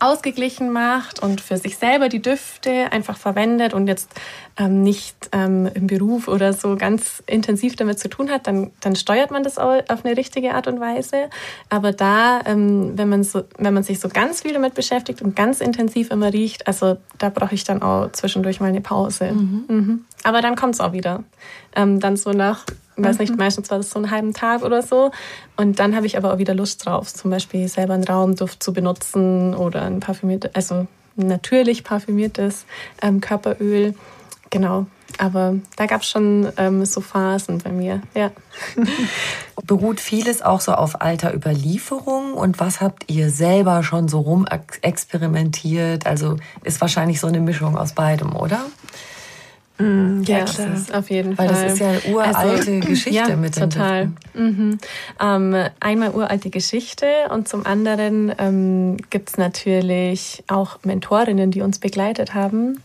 ausgeglichen 0.00 0.72
macht 0.72 1.20
und 1.20 1.40
für 1.40 1.56
sich 1.56 1.78
selber 1.78 2.08
die 2.08 2.22
Düfte 2.22 2.92
einfach 2.92 3.16
verwendet 3.16 3.74
und 3.74 3.86
jetzt 3.86 4.10
ähm, 4.58 4.82
nicht 4.82 5.30
ähm, 5.32 5.70
im 5.72 5.86
Beruf 5.86 6.28
oder 6.28 6.52
so 6.52 6.76
ganz 6.76 7.22
intensiv 7.26 7.76
damit 7.76 7.98
zu 7.98 8.08
tun 8.08 8.30
hat, 8.30 8.46
dann, 8.46 8.70
dann 8.80 8.96
steuert 8.96 9.30
man 9.30 9.42
das 9.42 9.58
auch 9.58 9.80
auf 9.88 10.04
eine 10.04 10.16
richtige 10.16 10.54
Art 10.54 10.66
und 10.66 10.80
Weise. 10.80 11.30
Aber 11.68 11.92
da, 11.92 12.40
ähm, 12.44 12.98
wenn, 12.98 13.08
man 13.08 13.22
so, 13.22 13.44
wenn 13.56 13.72
man 13.72 13.84
sich 13.84 14.00
so 14.00 14.08
ganz 14.08 14.42
viel 14.42 14.52
damit 14.52 14.74
beschäftigt 14.74 15.22
und 15.22 15.36
ganz 15.36 15.60
intensiv 15.60 16.10
immer 16.10 16.32
riecht, 16.32 16.66
also 16.66 16.96
da 17.18 17.28
brauche 17.30 17.54
ich 17.54 17.64
dann 17.64 17.82
auch 17.82 18.10
zwischendurch 18.12 18.60
mal 18.60 18.66
eine 18.66 18.80
Pause. 18.80 19.32
Mhm. 19.32 19.64
Mhm. 19.68 20.04
Aber 20.24 20.42
dann 20.42 20.56
kommt 20.56 20.74
es 20.74 20.80
auch 20.80 20.92
wieder. 20.92 21.22
Ähm, 21.76 22.00
dann 22.00 22.16
so 22.16 22.32
nach 22.32 22.66
weiß 22.98 23.18
nicht, 23.20 23.30
mhm. 23.30 23.38
meistens 23.38 23.70
war 23.70 23.78
das 23.78 23.90
so 23.90 23.98
einen 23.98 24.10
halben 24.10 24.34
Tag 24.34 24.62
oder 24.62 24.82
so. 24.82 25.10
Und 25.56 25.78
dann 25.78 25.94
habe 25.94 26.06
ich 26.06 26.16
aber 26.16 26.34
auch 26.34 26.38
wieder 26.38 26.54
Lust 26.54 26.84
drauf, 26.84 27.12
zum 27.12 27.30
Beispiel 27.30 27.68
selber 27.68 27.94
einen 27.94 28.04
Raumduft 28.04 28.62
zu 28.62 28.72
benutzen 28.72 29.54
oder 29.54 29.82
ein 29.82 30.00
parfümiertes, 30.00 30.50
also 30.54 30.86
natürlich 31.16 31.84
parfümiertes 31.84 32.66
ähm, 33.02 33.20
Körperöl. 33.20 33.94
Genau. 34.50 34.86
Aber 35.16 35.54
da 35.76 35.86
gab 35.86 36.02
es 36.02 36.08
schon 36.08 36.52
ähm, 36.58 36.84
so 36.84 37.00
Phasen 37.00 37.58
bei 37.58 37.70
mir, 37.70 38.02
ja. 38.14 38.30
Beruht 39.64 40.00
vieles 40.00 40.42
auch 40.42 40.60
so 40.60 40.72
auf 40.72 41.00
alter 41.00 41.34
Überlieferung? 41.34 42.34
Und 42.34 42.60
was 42.60 42.80
habt 42.80 43.10
ihr 43.10 43.30
selber 43.30 43.82
schon 43.82 44.08
so 44.08 44.20
rum 44.20 44.46
experimentiert? 44.82 46.06
Also 46.06 46.36
ist 46.62 46.80
wahrscheinlich 46.80 47.20
so 47.20 47.26
eine 47.26 47.40
Mischung 47.40 47.76
aus 47.76 47.94
beidem, 47.94 48.36
oder? 48.36 48.60
Mm, 49.78 50.22
ja, 50.24 50.44
klar. 50.44 50.68
auf 50.92 51.08
jeden 51.08 51.36
Fall. 51.36 51.48
Weil 51.48 51.54
das 51.54 51.72
ist 51.72 51.78
ja 51.78 51.88
eine 51.90 52.00
uralte 52.12 52.38
also, 52.38 52.80
Geschichte 52.80 53.10
ja, 53.10 53.36
mit 53.36 53.56
den 53.56 53.70
total. 53.70 54.10
Mhm. 54.34 54.78
Ähm, 55.20 55.54
einmal 55.78 56.10
uralte 56.10 56.50
Geschichte 56.50 57.06
und 57.30 57.46
zum 57.46 57.64
anderen 57.64 58.32
ähm, 58.38 58.96
gibt 59.10 59.30
es 59.30 59.38
natürlich 59.38 60.42
auch 60.48 60.78
Mentorinnen, 60.82 61.52
die 61.52 61.62
uns 61.62 61.78
begleitet 61.78 62.34
haben, 62.34 62.80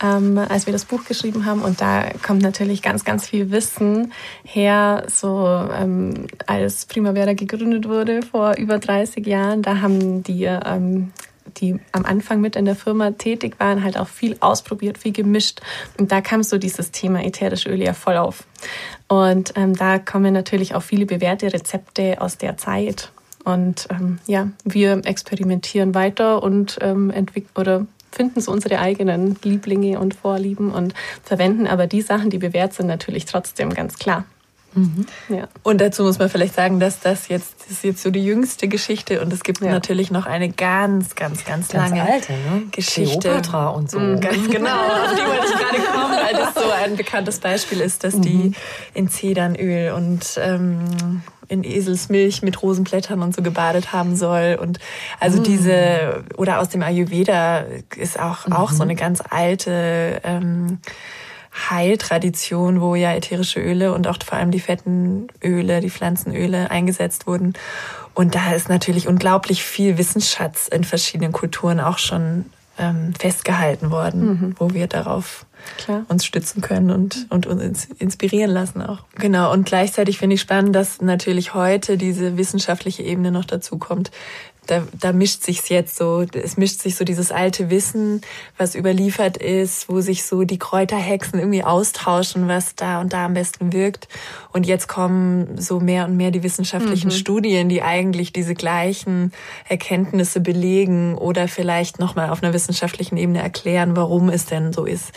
ähm, 0.00 0.38
als 0.38 0.66
wir 0.66 0.72
das 0.72 0.84
Buch 0.84 1.04
geschrieben 1.04 1.46
haben. 1.46 1.62
Und 1.62 1.80
da 1.80 2.04
kommt 2.24 2.42
natürlich 2.42 2.80
ganz, 2.80 3.04
ganz 3.04 3.26
viel 3.26 3.50
Wissen 3.50 4.12
her. 4.44 5.04
So 5.08 5.68
ähm, 5.76 6.28
als 6.46 6.86
Primavera 6.86 7.32
gegründet 7.32 7.88
wurde 7.88 8.22
vor 8.22 8.56
über 8.56 8.78
30 8.78 9.26
Jahren, 9.26 9.62
da 9.62 9.80
haben 9.80 10.22
die 10.22 10.44
ähm, 10.44 11.10
die 11.56 11.78
am 11.92 12.04
Anfang 12.04 12.40
mit 12.40 12.56
in 12.56 12.64
der 12.64 12.76
Firma 12.76 13.12
tätig 13.12 13.56
waren, 13.58 13.82
halt 13.82 13.98
auch 13.98 14.08
viel 14.08 14.36
ausprobiert, 14.40 14.98
viel 14.98 15.12
gemischt. 15.12 15.60
Und 15.98 16.12
da 16.12 16.20
kam 16.20 16.42
so 16.42 16.58
dieses 16.58 16.90
Thema 16.90 17.24
ätherische 17.24 17.68
Öle 17.68 17.84
ja 17.84 17.92
voll 17.92 18.16
auf. 18.16 18.44
Und 19.08 19.52
ähm, 19.56 19.74
da 19.74 19.98
kommen 19.98 20.32
natürlich 20.32 20.74
auch 20.74 20.82
viele 20.82 21.06
bewährte 21.06 21.52
Rezepte 21.52 22.20
aus 22.20 22.38
der 22.38 22.56
Zeit. 22.56 23.12
Und 23.44 23.86
ähm, 23.90 24.18
ja, 24.26 24.48
wir 24.64 25.00
experimentieren 25.04 25.94
weiter 25.94 26.42
und 26.42 26.78
ähm, 26.80 27.10
entwickeln 27.10 27.50
oder 27.56 27.86
finden 28.10 28.40
so 28.40 28.50
unsere 28.50 28.78
eigenen 28.80 29.36
Lieblinge 29.42 30.00
und 30.00 30.14
Vorlieben 30.14 30.72
und 30.72 30.94
verwenden 31.22 31.66
aber 31.66 31.86
die 31.86 32.00
Sachen, 32.00 32.30
die 32.30 32.38
bewährt 32.38 32.72
sind, 32.72 32.86
natürlich 32.86 33.26
trotzdem 33.26 33.72
ganz 33.74 33.98
klar. 33.98 34.24
Mhm. 34.76 35.06
Ja. 35.28 35.48
Und 35.62 35.80
dazu 35.80 36.04
muss 36.04 36.18
man 36.18 36.28
vielleicht 36.28 36.54
sagen, 36.54 36.80
dass 36.80 37.00
das 37.00 37.28
jetzt 37.28 37.56
das 37.66 37.78
ist 37.78 37.84
jetzt 37.84 38.02
so 38.02 38.12
die 38.12 38.24
jüngste 38.24 38.68
Geschichte 38.68 39.20
und 39.20 39.32
es 39.32 39.42
gibt 39.42 39.60
ja. 39.60 39.72
natürlich 39.72 40.12
noch 40.12 40.26
eine 40.26 40.50
ganz, 40.50 41.16
ganz, 41.16 41.44
ganz, 41.44 41.68
ganz 41.68 41.72
lange 41.72 42.00
alte, 42.00 42.32
ne? 42.32 42.62
Geschichte. 42.70 43.18
Kleopatra 43.28 43.70
und 43.70 43.90
so. 43.90 43.98
Mhm, 43.98 44.20
ganz 44.20 44.48
genau, 44.48 44.70
auf 44.70 45.14
die 45.16 45.22
wollte 45.22 45.46
ich 45.46 45.58
gerade 45.58 45.82
kommen, 45.82 46.16
weil 46.16 46.34
das 46.34 46.54
so 46.54 46.70
ein 46.70 46.96
bekanntes 46.96 47.40
Beispiel 47.40 47.80
ist, 47.80 48.04
dass 48.04 48.14
mhm. 48.14 48.22
die 48.22 48.52
in 48.94 49.08
Zedernöl 49.08 49.90
und 49.94 50.38
ähm, 50.40 51.22
in 51.48 51.64
Eselsmilch 51.64 52.42
mit 52.42 52.62
Rosenblättern 52.62 53.20
und 53.20 53.34
so 53.34 53.42
gebadet 53.42 53.92
haben 53.92 54.14
soll. 54.14 54.58
Und 54.60 54.78
also 55.18 55.40
mhm. 55.40 55.44
diese, 55.44 56.24
oder 56.36 56.60
aus 56.60 56.68
dem 56.68 56.82
Ayurveda 56.82 57.64
ist 57.96 58.20
auch, 58.20 58.48
auch 58.50 58.70
so 58.70 58.76
mhm. 58.76 58.82
eine 58.82 58.94
ganz 58.94 59.24
alte 59.28 60.20
ähm, 60.22 60.78
Heiltradition, 61.70 62.80
wo 62.80 62.94
ja 62.94 63.12
ätherische 63.14 63.60
Öle 63.60 63.94
und 63.94 64.06
auch 64.06 64.18
vor 64.24 64.38
allem 64.38 64.50
die 64.50 64.60
fetten 64.60 65.28
Öle, 65.42 65.80
die 65.80 65.90
Pflanzenöle 65.90 66.70
eingesetzt 66.70 67.26
wurden. 67.26 67.54
Und 68.14 68.34
da 68.34 68.52
ist 68.52 68.68
natürlich 68.68 69.08
unglaublich 69.08 69.62
viel 69.62 69.98
Wissensschatz 69.98 70.68
in 70.68 70.84
verschiedenen 70.84 71.32
Kulturen 71.32 71.80
auch 71.80 71.98
schon 71.98 72.46
ähm, 72.78 73.14
festgehalten 73.18 73.90
worden, 73.90 74.26
mhm. 74.26 74.54
wo 74.58 74.72
wir 74.74 74.86
darauf 74.86 75.46
Klar. 75.78 76.04
uns 76.08 76.24
stützen 76.24 76.60
können 76.60 76.90
und, 76.90 77.26
und 77.30 77.46
uns 77.46 77.86
inspirieren 77.98 78.50
lassen 78.50 78.82
auch. 78.82 79.00
Genau. 79.16 79.52
Und 79.52 79.66
gleichzeitig 79.66 80.18
finde 80.18 80.34
ich 80.34 80.40
spannend, 80.40 80.76
dass 80.76 81.00
natürlich 81.00 81.54
heute 81.54 81.96
diese 81.96 82.36
wissenschaftliche 82.36 83.02
Ebene 83.02 83.32
noch 83.32 83.44
dazu 83.44 83.78
kommt, 83.78 84.10
da, 84.66 84.86
da 84.98 85.12
mischt 85.12 85.42
sich's 85.42 85.68
jetzt 85.68 85.96
so, 85.96 86.24
es 86.32 86.56
mischt 86.56 86.80
sich 86.80 86.96
so 86.96 87.04
dieses 87.04 87.32
alte 87.32 87.70
Wissen, 87.70 88.20
was 88.58 88.74
überliefert 88.74 89.36
ist, 89.36 89.88
wo 89.88 90.00
sich 90.00 90.24
so 90.24 90.44
die 90.44 90.58
Kräuterhexen 90.58 91.38
irgendwie 91.38 91.64
austauschen, 91.64 92.48
was 92.48 92.74
da 92.74 93.00
und 93.00 93.12
da 93.12 93.26
am 93.26 93.34
besten 93.34 93.72
wirkt. 93.72 94.08
Und 94.52 94.66
jetzt 94.66 94.88
kommen 94.88 95.58
so 95.58 95.80
mehr 95.80 96.04
und 96.04 96.16
mehr 96.16 96.30
die 96.30 96.42
wissenschaftlichen 96.42 97.08
mhm. 97.08 97.14
Studien, 97.14 97.68
die 97.68 97.82
eigentlich 97.82 98.32
diese 98.32 98.54
gleichen 98.54 99.32
Erkenntnisse 99.68 100.40
belegen 100.40 101.16
oder 101.16 101.48
vielleicht 101.48 101.98
nochmal 101.98 102.30
auf 102.30 102.42
einer 102.42 102.52
wissenschaftlichen 102.52 103.16
Ebene 103.16 103.42
erklären, 103.42 103.96
warum 103.96 104.28
es 104.28 104.46
denn 104.46 104.72
so 104.72 104.84
ist. 104.84 105.12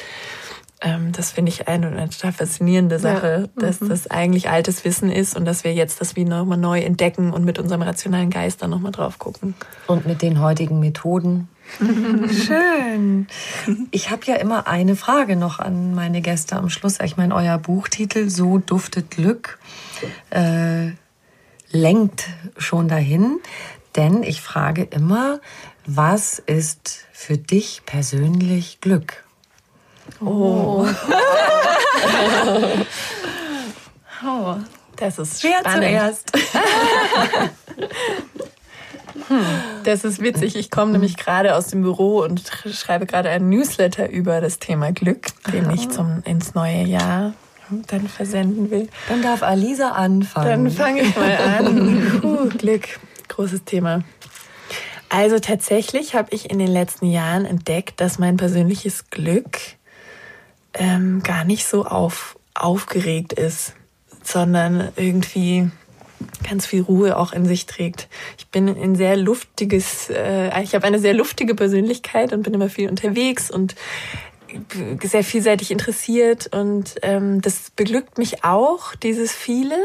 Ähm, 0.81 1.11
das 1.11 1.31
finde 1.31 1.51
ich 1.51 1.67
eine, 1.67 1.87
eine, 1.87 2.09
total 2.09 2.31
faszinierende 2.31 2.99
Sache, 2.99 3.49
ja. 3.53 3.61
dass 3.61 3.81
mhm. 3.81 3.89
das 3.89 4.09
eigentlich 4.09 4.49
altes 4.49 4.85
Wissen 4.85 5.11
ist 5.11 5.35
und 5.35 5.43
dass 5.45 5.63
wir 5.63 5.73
jetzt 5.73 5.99
das 5.99 6.15
wie 6.15 6.23
nochmal 6.23 6.57
neu 6.57 6.79
entdecken 6.79 7.31
und 7.33 7.43
mit 7.43 7.59
unserem 7.59 7.81
rationalen 7.81 8.29
Geist 8.29 8.61
dann 8.61 8.69
nochmal 8.69 8.93
drauf 8.93 9.19
gucken. 9.19 9.55
Und 9.87 10.05
mit 10.05 10.21
den 10.21 10.39
heutigen 10.39 10.79
Methoden. 10.79 11.49
Schön. 12.31 13.27
Ich 13.91 14.09
habe 14.09 14.21
ja 14.25 14.35
immer 14.35 14.67
eine 14.67 14.95
Frage 14.95 15.35
noch 15.35 15.59
an 15.59 15.93
meine 15.93 16.21
Gäste 16.21 16.55
am 16.55 16.69
Schluss. 16.69 16.97
Ich 17.03 17.17
meine, 17.17 17.35
euer 17.35 17.57
Buchtitel 17.57 18.29
So 18.29 18.57
duftet 18.57 19.11
Glück 19.11 19.59
äh, 20.29 20.91
lenkt 21.71 22.29
schon 22.57 22.87
dahin. 22.87 23.39
Denn 23.95 24.23
ich 24.23 24.41
frage 24.41 24.83
immer, 24.83 25.39
was 25.85 26.39
ist 26.39 27.05
für 27.11 27.37
dich 27.37 27.81
persönlich 27.85 28.81
Glück? 28.81 29.25
Oh. 30.21 30.85
oh. 34.25 34.55
Das 34.99 35.17
ist 35.17 35.43
Wer 35.43 35.59
spannend. 35.59 35.83
zuerst? 35.83 36.31
hm. 39.29 39.45
Das 39.85 40.03
ist 40.03 40.21
witzig. 40.21 40.57
Ich 40.57 40.71
komme 40.71 40.91
nämlich 40.91 41.15
gerade 41.15 41.55
aus 41.55 41.67
dem 41.67 41.83
Büro 41.83 42.21
und 42.21 42.43
schreibe 42.69 43.05
gerade 43.05 43.29
einen 43.29 43.49
Newsletter 43.49 44.09
über 44.09 44.41
das 44.41 44.59
Thema 44.59 44.91
Glück, 44.91 45.27
den 45.53 45.71
ich 45.71 45.89
zum, 45.89 46.21
ins 46.25 46.53
neue 46.53 46.83
Jahr 46.83 47.33
dann 47.87 48.09
versenden 48.09 48.71
will. 48.71 48.89
Dann 49.07 49.21
darf 49.21 49.41
Alisa 49.41 49.91
anfangen. 49.91 50.65
Dann 50.65 50.71
fange 50.71 51.01
ich 51.01 51.15
mal 51.15 51.37
an. 51.37 52.17
Puh, 52.21 52.49
Glück, 52.57 52.99
großes 53.29 53.63
Thema. 53.63 54.01
Also 55.07 55.39
tatsächlich 55.39 56.13
habe 56.13 56.27
ich 56.31 56.51
in 56.51 56.59
den 56.59 56.67
letzten 56.67 57.05
Jahren 57.05 57.45
entdeckt, 57.45 58.01
dass 58.01 58.19
mein 58.19 58.35
persönliches 58.37 59.09
Glück 59.09 59.57
ähm, 60.79 61.21
gar 61.21 61.43
nicht 61.43 61.67
so 61.67 61.85
auf, 61.85 62.37
aufgeregt 62.55 63.33
ist, 63.33 63.73
sondern 64.23 64.89
irgendwie 64.95 65.69
ganz 66.47 66.65
viel 66.65 66.81
Ruhe 66.81 67.17
auch 67.17 67.31
in 67.33 67.45
sich 67.45 67.65
trägt. 67.65 68.07
Ich 68.37 68.47
bin 68.47 68.67
ein 68.67 68.95
sehr 68.95 69.15
luftiges, 69.15 70.09
äh, 70.09 70.63
ich 70.63 70.73
habe 70.73 70.85
eine 70.85 70.99
sehr 70.99 71.13
luftige 71.13 71.55
Persönlichkeit 71.55 72.33
und 72.33 72.43
bin 72.43 72.53
immer 72.53 72.69
viel 72.69 72.89
unterwegs 72.89 73.51
und 73.51 73.75
sehr 75.03 75.23
vielseitig 75.23 75.69
interessiert 75.69 76.53
und 76.55 76.95
ähm, 77.03 77.39
das 77.41 77.69
beglückt 77.75 78.17
mich 78.17 78.43
auch, 78.43 78.95
dieses 78.95 79.31
viele. 79.31 79.75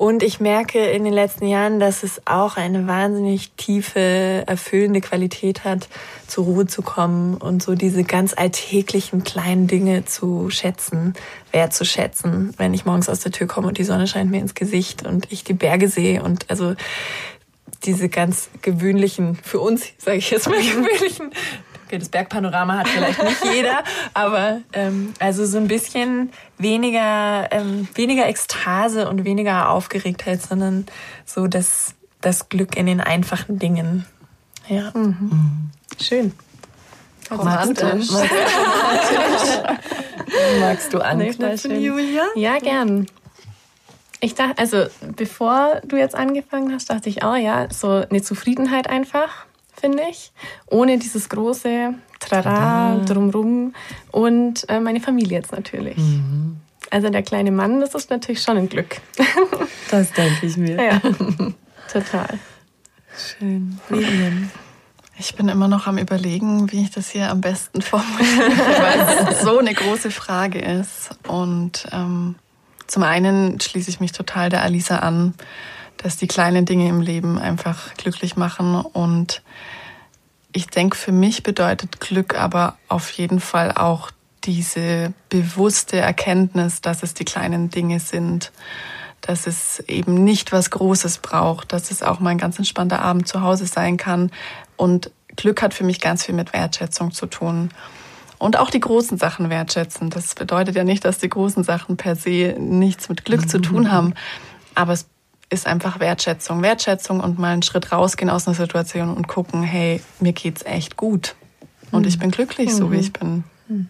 Und 0.00 0.22
ich 0.22 0.40
merke 0.40 0.78
in 0.78 1.04
den 1.04 1.12
letzten 1.12 1.46
Jahren, 1.46 1.78
dass 1.78 2.02
es 2.02 2.22
auch 2.24 2.56
eine 2.56 2.86
wahnsinnig 2.86 3.50
tiefe, 3.58 4.44
erfüllende 4.46 5.02
Qualität 5.02 5.64
hat, 5.64 5.90
zur 6.26 6.46
Ruhe 6.46 6.66
zu 6.66 6.80
kommen 6.80 7.36
und 7.36 7.62
so 7.62 7.74
diese 7.74 8.02
ganz 8.02 8.32
alltäglichen 8.32 9.24
kleinen 9.24 9.66
Dinge 9.66 10.06
zu 10.06 10.48
schätzen, 10.48 11.12
wertzuschätzen, 11.52 12.54
wenn 12.56 12.72
ich 12.72 12.86
morgens 12.86 13.10
aus 13.10 13.20
der 13.20 13.30
Tür 13.30 13.46
komme 13.46 13.68
und 13.68 13.76
die 13.76 13.84
Sonne 13.84 14.06
scheint 14.06 14.30
mir 14.30 14.40
ins 14.40 14.54
Gesicht 14.54 15.04
und 15.04 15.30
ich 15.30 15.44
die 15.44 15.52
Berge 15.52 15.86
sehe 15.88 16.22
und 16.22 16.48
also 16.48 16.76
diese 17.84 18.08
ganz 18.08 18.48
gewöhnlichen, 18.62 19.34
für 19.42 19.60
uns, 19.60 19.84
sage 19.98 20.16
ich 20.16 20.30
jetzt 20.30 20.48
mal, 20.48 20.62
gewöhnlichen 20.62 21.30
Okay, 21.90 21.98
das 21.98 22.08
Bergpanorama 22.08 22.76
hat 22.76 22.88
vielleicht 22.88 23.20
nicht 23.20 23.44
jeder, 23.52 23.82
aber 24.14 24.60
ähm, 24.74 25.12
also 25.18 25.44
so 25.44 25.58
ein 25.58 25.66
bisschen 25.66 26.30
weniger, 26.56 27.48
ähm, 27.50 27.88
weniger 27.96 28.28
Ekstase 28.28 29.08
und 29.08 29.24
weniger 29.24 29.70
Aufgeregtheit, 29.70 30.40
sondern 30.40 30.86
so 31.26 31.48
das, 31.48 31.96
das 32.20 32.48
Glück 32.48 32.76
in 32.76 32.86
den 32.86 33.00
einfachen 33.00 33.58
Dingen. 33.58 34.06
Ja. 34.68 34.92
Mhm. 34.94 35.72
Schön. 36.00 36.32
Magst 37.28 37.82
du, 37.82 37.84
magst, 37.84 38.12
magst 40.60 40.94
du 40.94 41.00
anknüpfen, 41.00 41.80
Julia? 41.80 42.22
Ja, 42.36 42.58
gern. 42.58 43.08
Ich 44.20 44.36
dachte, 44.36 44.58
also 44.58 44.84
bevor 45.16 45.80
du 45.84 45.96
jetzt 45.96 46.14
angefangen 46.14 46.72
hast, 46.72 46.88
dachte 46.88 47.08
ich, 47.08 47.24
oh 47.24 47.34
ja, 47.34 47.66
so 47.68 48.04
eine 48.08 48.22
Zufriedenheit 48.22 48.88
einfach 48.88 49.46
finde 49.80 50.02
ich. 50.10 50.32
Ohne 50.66 50.98
dieses 50.98 51.28
große 51.28 51.94
Trara 52.20 52.98
drumrum 53.04 53.74
und 54.12 54.68
äh, 54.68 54.80
meine 54.80 55.00
Familie 55.00 55.38
jetzt 55.38 55.52
natürlich. 55.52 55.96
Mhm. 55.96 56.56
Also 56.90 57.08
der 57.08 57.22
kleine 57.22 57.50
Mann, 57.50 57.80
das 57.80 57.94
ist 57.94 58.10
natürlich 58.10 58.42
schon 58.42 58.56
ein 58.56 58.68
Glück. 58.68 59.00
Das 59.90 60.12
denke 60.12 60.46
ich 60.46 60.56
mir. 60.56 60.80
Ja, 60.80 61.00
total. 61.92 62.38
Schön. 63.16 63.80
Vivian. 63.88 64.48
Ich 65.18 65.34
bin 65.34 65.48
immer 65.48 65.66
noch 65.66 65.88
am 65.88 65.98
Überlegen, 65.98 66.70
wie 66.70 66.82
ich 66.82 66.92
das 66.92 67.10
hier 67.10 67.28
am 67.28 67.40
besten 67.40 67.82
formuliere, 67.82 68.50
weil 69.26 69.28
es 69.28 69.42
so 69.42 69.58
eine 69.58 69.74
große 69.74 70.12
Frage 70.12 70.60
ist. 70.60 71.10
Und 71.26 71.88
ähm, 71.90 72.36
zum 72.86 73.02
einen 73.02 73.60
schließe 73.60 73.90
ich 73.90 73.98
mich 73.98 74.12
total 74.12 74.48
der 74.48 74.62
Alisa 74.62 75.00
an 75.00 75.34
dass 76.02 76.16
die 76.16 76.26
kleinen 76.26 76.64
Dinge 76.64 76.88
im 76.88 77.02
Leben 77.02 77.38
einfach 77.38 77.94
glücklich 77.94 78.36
machen. 78.36 78.74
Und 78.74 79.42
ich 80.52 80.66
denke, 80.66 80.96
für 80.96 81.12
mich 81.12 81.42
bedeutet 81.42 82.00
Glück 82.00 82.38
aber 82.38 82.76
auf 82.88 83.10
jeden 83.10 83.38
Fall 83.38 83.72
auch 83.72 84.10
diese 84.44 85.12
bewusste 85.28 85.98
Erkenntnis, 85.98 86.80
dass 86.80 87.02
es 87.02 87.12
die 87.12 87.26
kleinen 87.26 87.68
Dinge 87.68 88.00
sind, 88.00 88.50
dass 89.20 89.46
es 89.46 89.80
eben 89.80 90.24
nicht 90.24 90.52
was 90.52 90.70
Großes 90.70 91.18
braucht, 91.18 91.74
dass 91.74 91.90
es 91.90 92.02
auch 92.02 92.18
mal 92.18 92.30
ein 92.30 92.38
ganz 92.38 92.56
entspannter 92.56 93.02
Abend 93.02 93.28
zu 93.28 93.42
Hause 93.42 93.66
sein 93.66 93.98
kann. 93.98 94.30
Und 94.78 95.10
Glück 95.36 95.60
hat 95.60 95.74
für 95.74 95.84
mich 95.84 96.00
ganz 96.00 96.24
viel 96.24 96.34
mit 96.34 96.54
Wertschätzung 96.54 97.12
zu 97.12 97.26
tun. 97.26 97.70
Und 98.38 98.58
auch 98.58 98.70
die 98.70 98.80
großen 98.80 99.18
Sachen 99.18 99.50
wertschätzen. 99.50 100.08
Das 100.08 100.34
bedeutet 100.34 100.74
ja 100.74 100.84
nicht, 100.84 101.04
dass 101.04 101.18
die 101.18 101.28
großen 101.28 101.62
Sachen 101.62 101.98
per 101.98 102.16
se 102.16 102.56
nichts 102.58 103.10
mit 103.10 103.26
Glück 103.26 103.50
zu 103.50 103.58
tun 103.58 103.92
haben. 103.92 104.14
Aber 104.74 104.94
es 104.94 105.06
ist 105.50 105.66
einfach 105.66 106.00
Wertschätzung. 106.00 106.62
Wertschätzung 106.62 107.20
und 107.20 107.38
mal 107.38 107.52
einen 107.52 107.62
Schritt 107.62 107.92
rausgehen 107.92 108.30
aus 108.30 108.46
einer 108.46 108.54
Situation 108.54 109.14
und 109.14 109.28
gucken, 109.28 109.62
hey, 109.62 110.00
mir 110.20 110.32
geht's 110.32 110.64
echt 110.64 110.96
gut. 110.96 111.34
Und 111.90 112.06
ich 112.06 112.18
bin 112.18 112.30
glücklich, 112.30 112.74
so 112.74 112.90
wie 112.90 112.96
mhm. 112.96 113.00
ich 113.00 113.12
bin. 113.12 113.44
Mhm. 113.68 113.88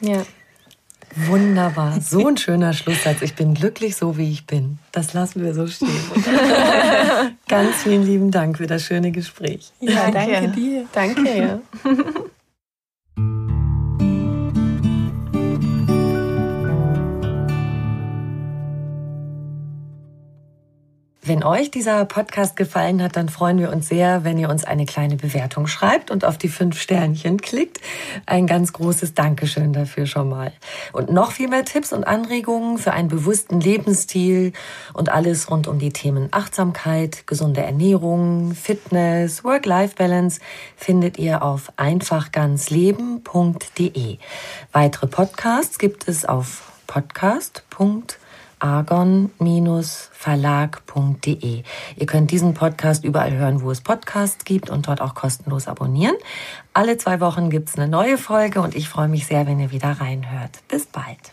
Ja. 0.00 0.26
Wunderbar. 1.14 2.00
So 2.00 2.26
ein 2.26 2.36
schöner 2.38 2.72
Schlusssatz. 2.72 3.22
Ich 3.22 3.34
bin 3.34 3.54
glücklich, 3.54 3.96
so 3.96 4.16
wie 4.16 4.30
ich 4.30 4.46
bin. 4.46 4.78
Das 4.90 5.12
lassen 5.12 5.42
wir 5.42 5.54
so 5.54 5.66
stehen. 5.66 5.90
Ganz 7.48 7.76
vielen 7.82 8.04
lieben 8.04 8.30
Dank 8.30 8.56
für 8.58 8.66
das 8.66 8.82
schöne 8.82 9.12
Gespräch. 9.12 9.70
Ja, 9.80 10.10
danke, 10.10 10.32
danke 10.32 10.48
dir. 10.48 10.84
Danke. 10.92 11.38
Ja. 11.38 11.60
Wenn 21.24 21.44
euch 21.44 21.70
dieser 21.70 22.04
Podcast 22.04 22.56
gefallen 22.56 23.00
hat, 23.00 23.14
dann 23.14 23.28
freuen 23.28 23.60
wir 23.60 23.70
uns 23.70 23.86
sehr, 23.86 24.24
wenn 24.24 24.38
ihr 24.38 24.48
uns 24.48 24.64
eine 24.64 24.86
kleine 24.86 25.14
Bewertung 25.14 25.68
schreibt 25.68 26.10
und 26.10 26.24
auf 26.24 26.36
die 26.36 26.48
fünf 26.48 26.80
Sternchen 26.80 27.40
klickt. 27.40 27.78
Ein 28.26 28.48
ganz 28.48 28.72
großes 28.72 29.14
Dankeschön 29.14 29.72
dafür 29.72 30.06
schon 30.06 30.28
mal. 30.28 30.52
Und 30.92 31.12
noch 31.12 31.30
viel 31.30 31.46
mehr 31.46 31.64
Tipps 31.64 31.92
und 31.92 32.02
Anregungen 32.02 32.76
für 32.76 32.92
einen 32.92 33.06
bewussten 33.06 33.60
Lebensstil 33.60 34.52
und 34.94 35.12
alles 35.12 35.48
rund 35.48 35.68
um 35.68 35.78
die 35.78 35.92
Themen 35.92 36.26
Achtsamkeit, 36.32 37.24
gesunde 37.28 37.62
Ernährung, 37.62 38.56
Fitness, 38.56 39.44
Work-Life-Balance 39.44 40.40
findet 40.76 41.20
ihr 41.20 41.44
auf 41.44 41.72
einfachganzleben.de. 41.76 44.18
Weitere 44.72 45.06
Podcasts 45.06 45.78
gibt 45.78 46.08
es 46.08 46.24
auf 46.24 46.72
podcast.de 46.88 48.21
argon-verlag.de. 48.62 51.62
Ihr 51.96 52.06
könnt 52.06 52.30
diesen 52.30 52.54
Podcast 52.54 53.04
überall 53.04 53.32
hören, 53.32 53.62
wo 53.62 53.70
es 53.70 53.80
Podcasts 53.80 54.44
gibt 54.44 54.70
und 54.70 54.86
dort 54.86 55.00
auch 55.00 55.14
kostenlos 55.14 55.66
abonnieren. 55.66 56.14
Alle 56.72 56.96
zwei 56.96 57.18
Wochen 57.20 57.50
gibt's 57.50 57.76
eine 57.76 57.88
neue 57.88 58.16
Folge 58.16 58.60
und 58.60 58.76
ich 58.76 58.88
freue 58.88 59.08
mich 59.08 59.26
sehr, 59.26 59.46
wenn 59.46 59.58
ihr 59.58 59.72
wieder 59.72 60.00
reinhört. 60.00 60.60
Bis 60.68 60.86
bald. 60.86 61.32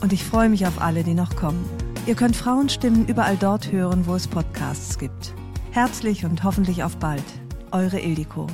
Und 0.00 0.12
ich 0.12 0.22
freue 0.22 0.48
mich 0.48 0.66
auf 0.66 0.80
alle, 0.80 1.02
die 1.04 1.14
noch 1.14 1.36
kommen. 1.36 1.68
Ihr 2.06 2.14
könnt 2.14 2.36
Frauenstimmen 2.36 3.06
überall 3.06 3.36
dort 3.36 3.72
hören, 3.72 4.06
wo 4.06 4.14
es 4.14 4.28
Podcasts 4.28 4.98
gibt. 4.98 5.34
Herzlich 5.72 6.24
und 6.24 6.44
hoffentlich 6.44 6.82
auf 6.84 6.96
bald. 6.96 7.24
Eure 7.72 7.98
Ildiko. 7.98 8.46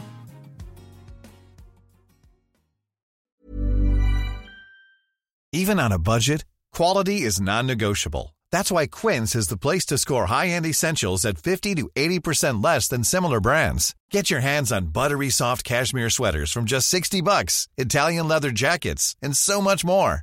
Even 5.55 5.79
on 5.79 5.93
a 5.93 5.99
budget, 5.99 6.47
quality 6.73 7.21
is 7.21 7.39
non-negotiable. 7.39 8.35
That's 8.51 8.73
why 8.73 8.87
Quince 8.87 9.35
is 9.35 9.49
the 9.49 9.59
place 9.59 9.85
to 9.87 9.99
score 9.99 10.27
high-end 10.27 10.65
essentials 10.65 11.25
at 11.27 11.39
50 11.39 11.75
to 11.75 11.91
80% 11.95 12.65
less 12.65 12.89
than 12.89 13.05
similar 13.05 13.39
brands. 13.39 13.95
Get 14.11 14.31
your 14.31 14.41
hands 14.41 14.73
on 14.73 14.93
buttery 14.93 15.31
soft 15.31 15.63
cashmere 15.65 16.11
sweaters 16.11 16.53
from 16.53 16.65
just 16.65 16.89
60 16.89 17.21
bucks, 17.21 17.69
Italian 17.77 18.29
leather 18.29 18.51
jackets, 18.51 19.15
and 19.23 19.37
so 19.37 19.61
much 19.61 19.85
more. 19.85 20.23